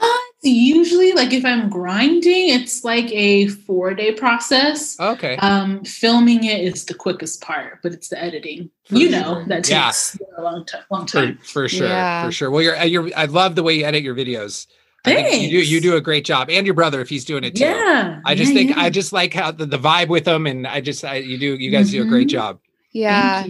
Uh, 0.00 0.16
usually, 0.44 1.10
like 1.10 1.32
if 1.32 1.44
I'm 1.44 1.68
grinding, 1.68 2.50
it's 2.50 2.84
like 2.84 3.10
a 3.10 3.48
four 3.48 3.94
day 3.94 4.12
process. 4.12 5.00
Okay. 5.00 5.38
Um, 5.38 5.84
filming 5.84 6.44
it 6.44 6.60
is 6.60 6.84
the 6.84 6.94
quickest 6.94 7.40
part, 7.40 7.80
but 7.82 7.92
it's 7.92 8.10
the 8.10 8.22
editing. 8.22 8.70
For 8.84 8.94
you 8.94 9.10
sure. 9.10 9.20
know 9.20 9.44
that 9.48 9.64
takes 9.64 10.16
yeah. 10.20 10.26
a 10.38 10.42
long 10.42 10.64
time. 10.66 10.84
Long 10.88 11.06
time. 11.06 11.38
For, 11.38 11.44
for 11.44 11.68
sure. 11.68 11.88
Yeah. 11.88 12.26
For 12.26 12.30
sure. 12.30 12.50
Well, 12.52 12.62
you're 12.62 12.80
you're. 12.84 13.10
I 13.16 13.24
love 13.24 13.56
the 13.56 13.64
way 13.64 13.74
you 13.74 13.84
edit 13.86 14.04
your 14.04 14.14
videos. 14.14 14.68
Thanks. 15.04 15.36
you 15.36 15.50
do 15.50 15.62
you 15.62 15.80
do 15.80 15.96
a 15.96 16.00
great 16.00 16.24
job, 16.24 16.48
and 16.50 16.66
your 16.66 16.74
brother 16.74 17.00
if 17.00 17.08
he's 17.08 17.24
doing 17.24 17.44
it 17.44 17.54
too. 17.54 17.64
Yeah, 17.64 18.20
I 18.24 18.34
just 18.34 18.52
yeah, 18.52 18.58
think 18.58 18.70
yeah. 18.70 18.82
I 18.82 18.90
just 18.90 19.12
like 19.12 19.34
how 19.34 19.50
the, 19.50 19.66
the 19.66 19.78
vibe 19.78 20.08
with 20.08 20.24
them, 20.24 20.46
and 20.46 20.66
I 20.66 20.80
just 20.80 21.04
I, 21.04 21.16
you 21.16 21.38
do 21.38 21.54
you 21.54 21.70
guys 21.70 21.88
mm-hmm. 21.88 22.02
do 22.02 22.06
a 22.06 22.08
great 22.08 22.28
mm-hmm. 22.28 22.36
job. 22.36 22.60
Yeah. 22.92 23.44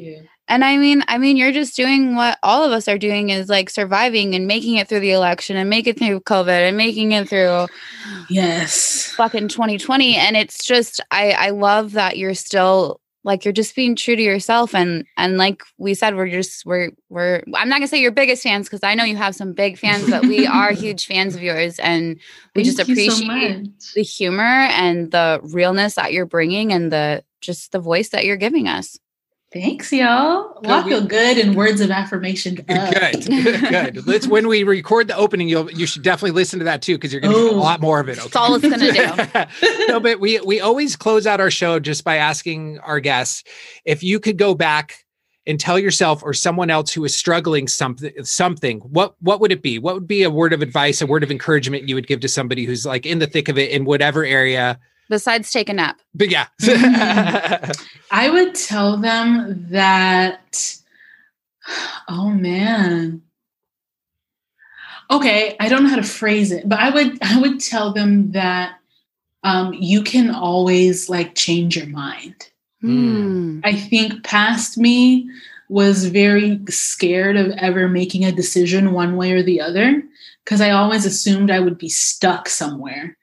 And 0.47 0.63
I 0.63 0.77
mean, 0.77 1.03
I 1.09 1.17
mean, 1.17 1.39
you're 1.39 1.53
just 1.53 1.75
doing 1.75 2.17
what 2.17 2.39
all 2.43 2.65
of 2.65 2.73
us 2.73 2.87
are 2.87 2.99
doing 2.99 3.31
is 3.31 3.49
like 3.49 3.71
surviving 3.71 4.35
and 4.35 4.47
making 4.47 4.77
it 4.77 4.89
through 4.89 5.01
the 5.01 5.13
election 5.13 5.57
and 5.57 5.71
make 5.71 5.87
it 5.87 5.99
through 5.99 6.21
COVID 6.21 6.69
and 6.69 6.77
making 6.77 7.13
it 7.13 7.29
through 7.29 7.67
yes 8.29 9.13
fucking 9.13 9.49
2020. 9.49 10.17
And 10.17 10.37
it's 10.37 10.65
just 10.65 11.01
I 11.11 11.31
I 11.33 11.51
love 11.51 11.93
that 11.93 12.19
you're 12.19 12.35
still 12.35 13.01
like 13.25 13.45
you're 13.45 13.53
just 13.53 13.75
being 13.75 13.97
true 13.97 14.15
to 14.15 14.23
yourself 14.23 14.75
and 14.75 15.05
and 15.17 15.37
like 15.39 15.63
we 15.79 15.95
said 15.95 16.15
we're 16.15 16.29
just 16.29 16.65
we're 16.65 16.91
we're 17.09 17.43
i'm 17.55 17.69
not 17.69 17.77
gonna 17.77 17.89
say 17.89 18.01
your 18.01 18.13
biggest 18.13 18.43
fans 18.43 18.69
because 18.69 18.83
i 18.83 18.95
know 18.95 19.05
you 19.05 19.17
have 19.17 19.35
some 19.35 19.53
big 19.53 19.79
fans 19.79 20.09
but 20.09 20.23
we 20.23 20.47
are 20.47 20.73
huge 20.73 21.07
fans 21.07 21.35
of 21.35 21.43
yours 21.43 21.79
and 21.81 22.21
we 22.55 22.63
Thank 22.63 22.77
just 22.77 22.79
appreciate 22.79 23.67
so 23.79 23.93
the 23.95 24.03
humor 24.03 24.43
and 24.43 25.11
the 25.11 25.41
realness 25.43 25.95
that 25.95 26.13
you're 26.13 26.27
bringing 26.27 26.73
and 26.73 26.93
the 26.93 27.25
just 27.41 27.73
the 27.73 27.81
voice 27.81 28.11
that 28.11 28.25
you're 28.25 28.37
giving 28.37 28.69
us 28.69 28.99
Thanks, 29.55 29.93
y'all. 29.93 30.59
Well, 30.63 30.85
I 30.85 30.89
feel 30.89 31.07
good 31.07 31.39
in 31.39 31.55
words 31.55 31.81
of 31.81 31.93
affirmation. 31.93 32.57
Good, 32.57 32.69
uh, 32.69 33.13
good. 33.93 34.05
Let's 34.05 34.27
when 34.27 34.49
we 34.49 34.65
record 34.65 35.07
the 35.07 35.17
opening, 35.17 35.49
you'll 35.49 35.71
you 35.71 35.87
should 35.87 36.03
definitely 36.03 36.33
listen 36.33 36.59
to 36.59 36.65
that 36.65 36.83
too 36.83 36.97
because 36.97 37.13
you're 37.13 37.21
going 37.21 37.33
to 37.33 37.41
get 37.41 37.53
a 37.53 37.55
oh. 37.55 37.61
lot 37.61 37.81
more 37.81 38.01
of 38.01 38.09
it. 38.09 38.19
Okay? 38.19 38.23
That's 38.23 38.35
all 38.35 38.57
it's 38.57 38.67
going 38.67 38.81
to 38.81 39.47
do. 39.71 39.87
no, 39.87 40.01
but 40.01 40.19
we 40.19 40.41
we 40.41 40.61
always 40.61 40.97
close 40.97 41.25
out 41.25 41.41
our 41.41 41.53
show 41.53 41.79
just 41.79 42.03
by 42.03 42.17
asking 42.17 42.81
our 42.81 42.99
guests 42.99 43.45
if 43.85 44.03
you 44.03 44.19
could 44.19 44.39
go 44.39 44.57
back 44.57 45.05
and 45.47 45.61
tell 45.61 45.79
yourself 45.79 46.25
or 46.25 46.35
someone 46.35 46.69
else 46.69 46.93
who 46.93 47.05
is 47.05 47.17
struggling 47.17 47.69
something 47.69 48.13
something 48.25 48.81
what 48.81 49.15
what 49.21 49.41
would 49.41 49.53
it 49.53 49.63
be 49.63 49.79
what 49.79 49.95
would 49.95 50.09
be 50.09 50.25
a 50.25 50.31
word 50.31 50.53
of 50.53 50.63
advice 50.63 51.01
a 51.01 51.07
word 51.07 51.23
of 51.23 51.31
encouragement 51.31 51.89
you 51.89 51.95
would 51.95 52.07
give 52.07 52.19
to 52.21 52.29
somebody 52.29 52.65
who's 52.65 52.85
like 52.85 53.07
in 53.07 53.19
the 53.21 53.27
thick 53.27 53.49
of 53.49 53.59
it 53.59 53.71
in 53.71 53.85
whatever 53.85 54.25
area 54.25 54.81
besides 55.09 55.51
take 55.51 55.69
a 55.69 55.73
nap. 55.73 56.01
But 56.15 56.31
yeah. 56.31 56.47
I 58.11 58.31
would 58.31 58.55
tell 58.55 58.97
them 58.97 59.67
that 59.71 60.79
Oh 62.09 62.31
man. 62.31 63.23
Okay, 65.11 65.57
I 65.61 65.69
don't 65.69 65.85
know 65.85 65.91
how 65.91 65.97
to 65.97 66.03
phrase 66.03 66.51
it, 66.51 66.69
but 66.69 66.79
I 66.79 66.91
would 66.91 67.19
I 67.23 67.41
would 67.41 67.61
tell 67.61 67.93
them 67.93 68.33
that 68.33 68.79
um, 69.43 69.75
you 69.75 70.03
can 70.03 70.31
always 70.31 71.09
like 71.09 71.35
change 71.35 71.77
your 71.77 71.87
mind. 71.87 72.51
Hmm. 72.81 73.61
I 73.65 73.75
think 73.75 74.25
past 74.25 74.79
me 74.79 75.29
was 75.69 76.07
very 76.07 76.61
scared 76.69 77.37
of 77.37 77.51
ever 77.53 77.89
making 77.89 78.25
a 78.25 78.33
decision 78.33 78.93
one 78.93 79.17
way 79.17 79.33
or 79.33 79.43
the 79.43 79.61
other 79.61 80.03
because 80.45 80.61
I 80.61 80.71
always 80.71 81.07
assumed 81.07 81.51
I 81.51 81.61
would 81.61 81.79
be 81.79 81.89
stuck 81.89 82.49
somewhere. 82.49 83.17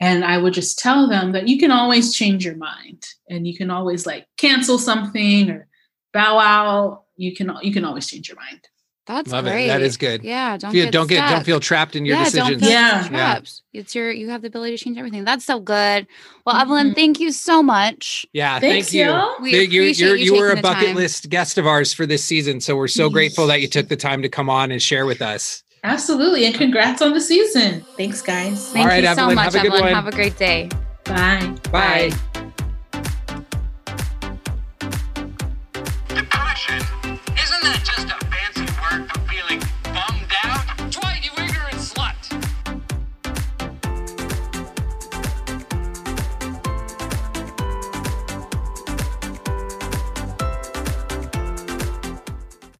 And 0.00 0.24
I 0.24 0.38
would 0.38 0.54
just 0.54 0.78
tell 0.78 1.08
them 1.08 1.32
that 1.32 1.48
you 1.48 1.58
can 1.58 1.70
always 1.72 2.14
change 2.14 2.44
your 2.44 2.56
mind 2.56 3.04
and 3.28 3.46
you 3.46 3.56
can 3.56 3.70
always 3.70 4.06
like 4.06 4.26
cancel 4.36 4.78
something 4.78 5.50
or 5.50 5.66
bow 6.12 6.38
out. 6.38 7.02
You 7.16 7.34
can 7.34 7.52
you 7.62 7.72
can 7.72 7.84
always 7.84 8.06
change 8.06 8.28
your 8.28 8.36
mind. 8.36 8.60
That's 9.06 9.32
Love 9.32 9.44
great. 9.46 9.64
it. 9.64 9.68
That 9.68 9.80
is 9.80 9.96
good. 9.96 10.22
Yeah. 10.22 10.58
Don't 10.58 10.70
Feel, 10.70 10.84
get 10.84 10.92
don't 10.92 11.06
get 11.08 11.20
don't 11.20 11.28
stuck. 11.28 11.46
feel 11.46 11.60
trapped 11.60 11.96
in 11.96 12.04
your 12.04 12.16
yeah, 12.18 12.24
decisions. 12.24 12.50
Don't 12.50 12.60
feel 12.60 12.70
Yeah. 12.70 13.08
trapped. 13.08 13.62
It's 13.72 13.94
your 13.94 14.12
you 14.12 14.28
have 14.28 14.42
the 14.42 14.48
ability 14.48 14.76
to 14.76 14.84
change 14.84 14.98
everything. 14.98 15.24
That's 15.24 15.44
so 15.46 15.58
good. 15.58 16.06
Well, 16.44 16.54
Evelyn, 16.56 16.90
Mhm. 16.90 16.94
thank 16.94 17.18
you 17.18 17.32
so 17.32 17.60
much. 17.62 18.26
Yeah, 18.34 18.60
Thanks, 18.60 18.88
thank 18.88 18.94
you. 18.94 19.06
y'all. 19.06 19.34
We 19.40 19.50
Thank 19.52 19.72
you 19.72 19.82
appreciate 19.82 20.06
you're, 20.06 20.16
you 20.16 20.34
you 20.34 20.40
were 20.40 20.50
a 20.50 20.60
bucket 20.60 20.88
time. 20.88 20.94
list 20.96 21.28
guest 21.30 21.56
of 21.58 21.66
ours 21.66 21.92
for 21.92 22.04
this 22.06 22.22
season, 22.22 22.60
so 22.60 22.76
we're 22.76 22.86
so 22.86 23.08
grateful 23.10 23.46
that 23.48 23.60
you 23.62 23.66
took 23.66 23.88
the 23.88 23.96
time 23.96 24.22
to 24.22 24.28
come 24.28 24.48
on 24.50 24.70
and 24.70 24.80
share 24.80 25.06
with 25.06 25.22
us. 25.22 25.64
Absolutely. 25.84 26.44
And 26.46 26.54
congrats 26.54 27.02
on 27.02 27.12
the 27.14 27.20
season. 27.20 27.84
Thanks, 27.96 28.20
guys. 28.22 28.70
Thank 28.70 28.84
All 28.84 28.90
right, 28.90 29.02
you 29.02 29.06
so 29.06 29.22
Evelyn, 29.22 29.34
much, 29.36 29.44
have 29.44 29.54
a 29.54 29.58
good 29.58 29.66
Evelyn. 29.66 29.84
one. 29.84 29.94
Have 29.94 30.06
a 30.08 30.12
great 30.12 30.36
day. 30.36 30.68
Bye. 31.04 31.54
Bye. 31.70 32.10
Bye. 32.10 32.18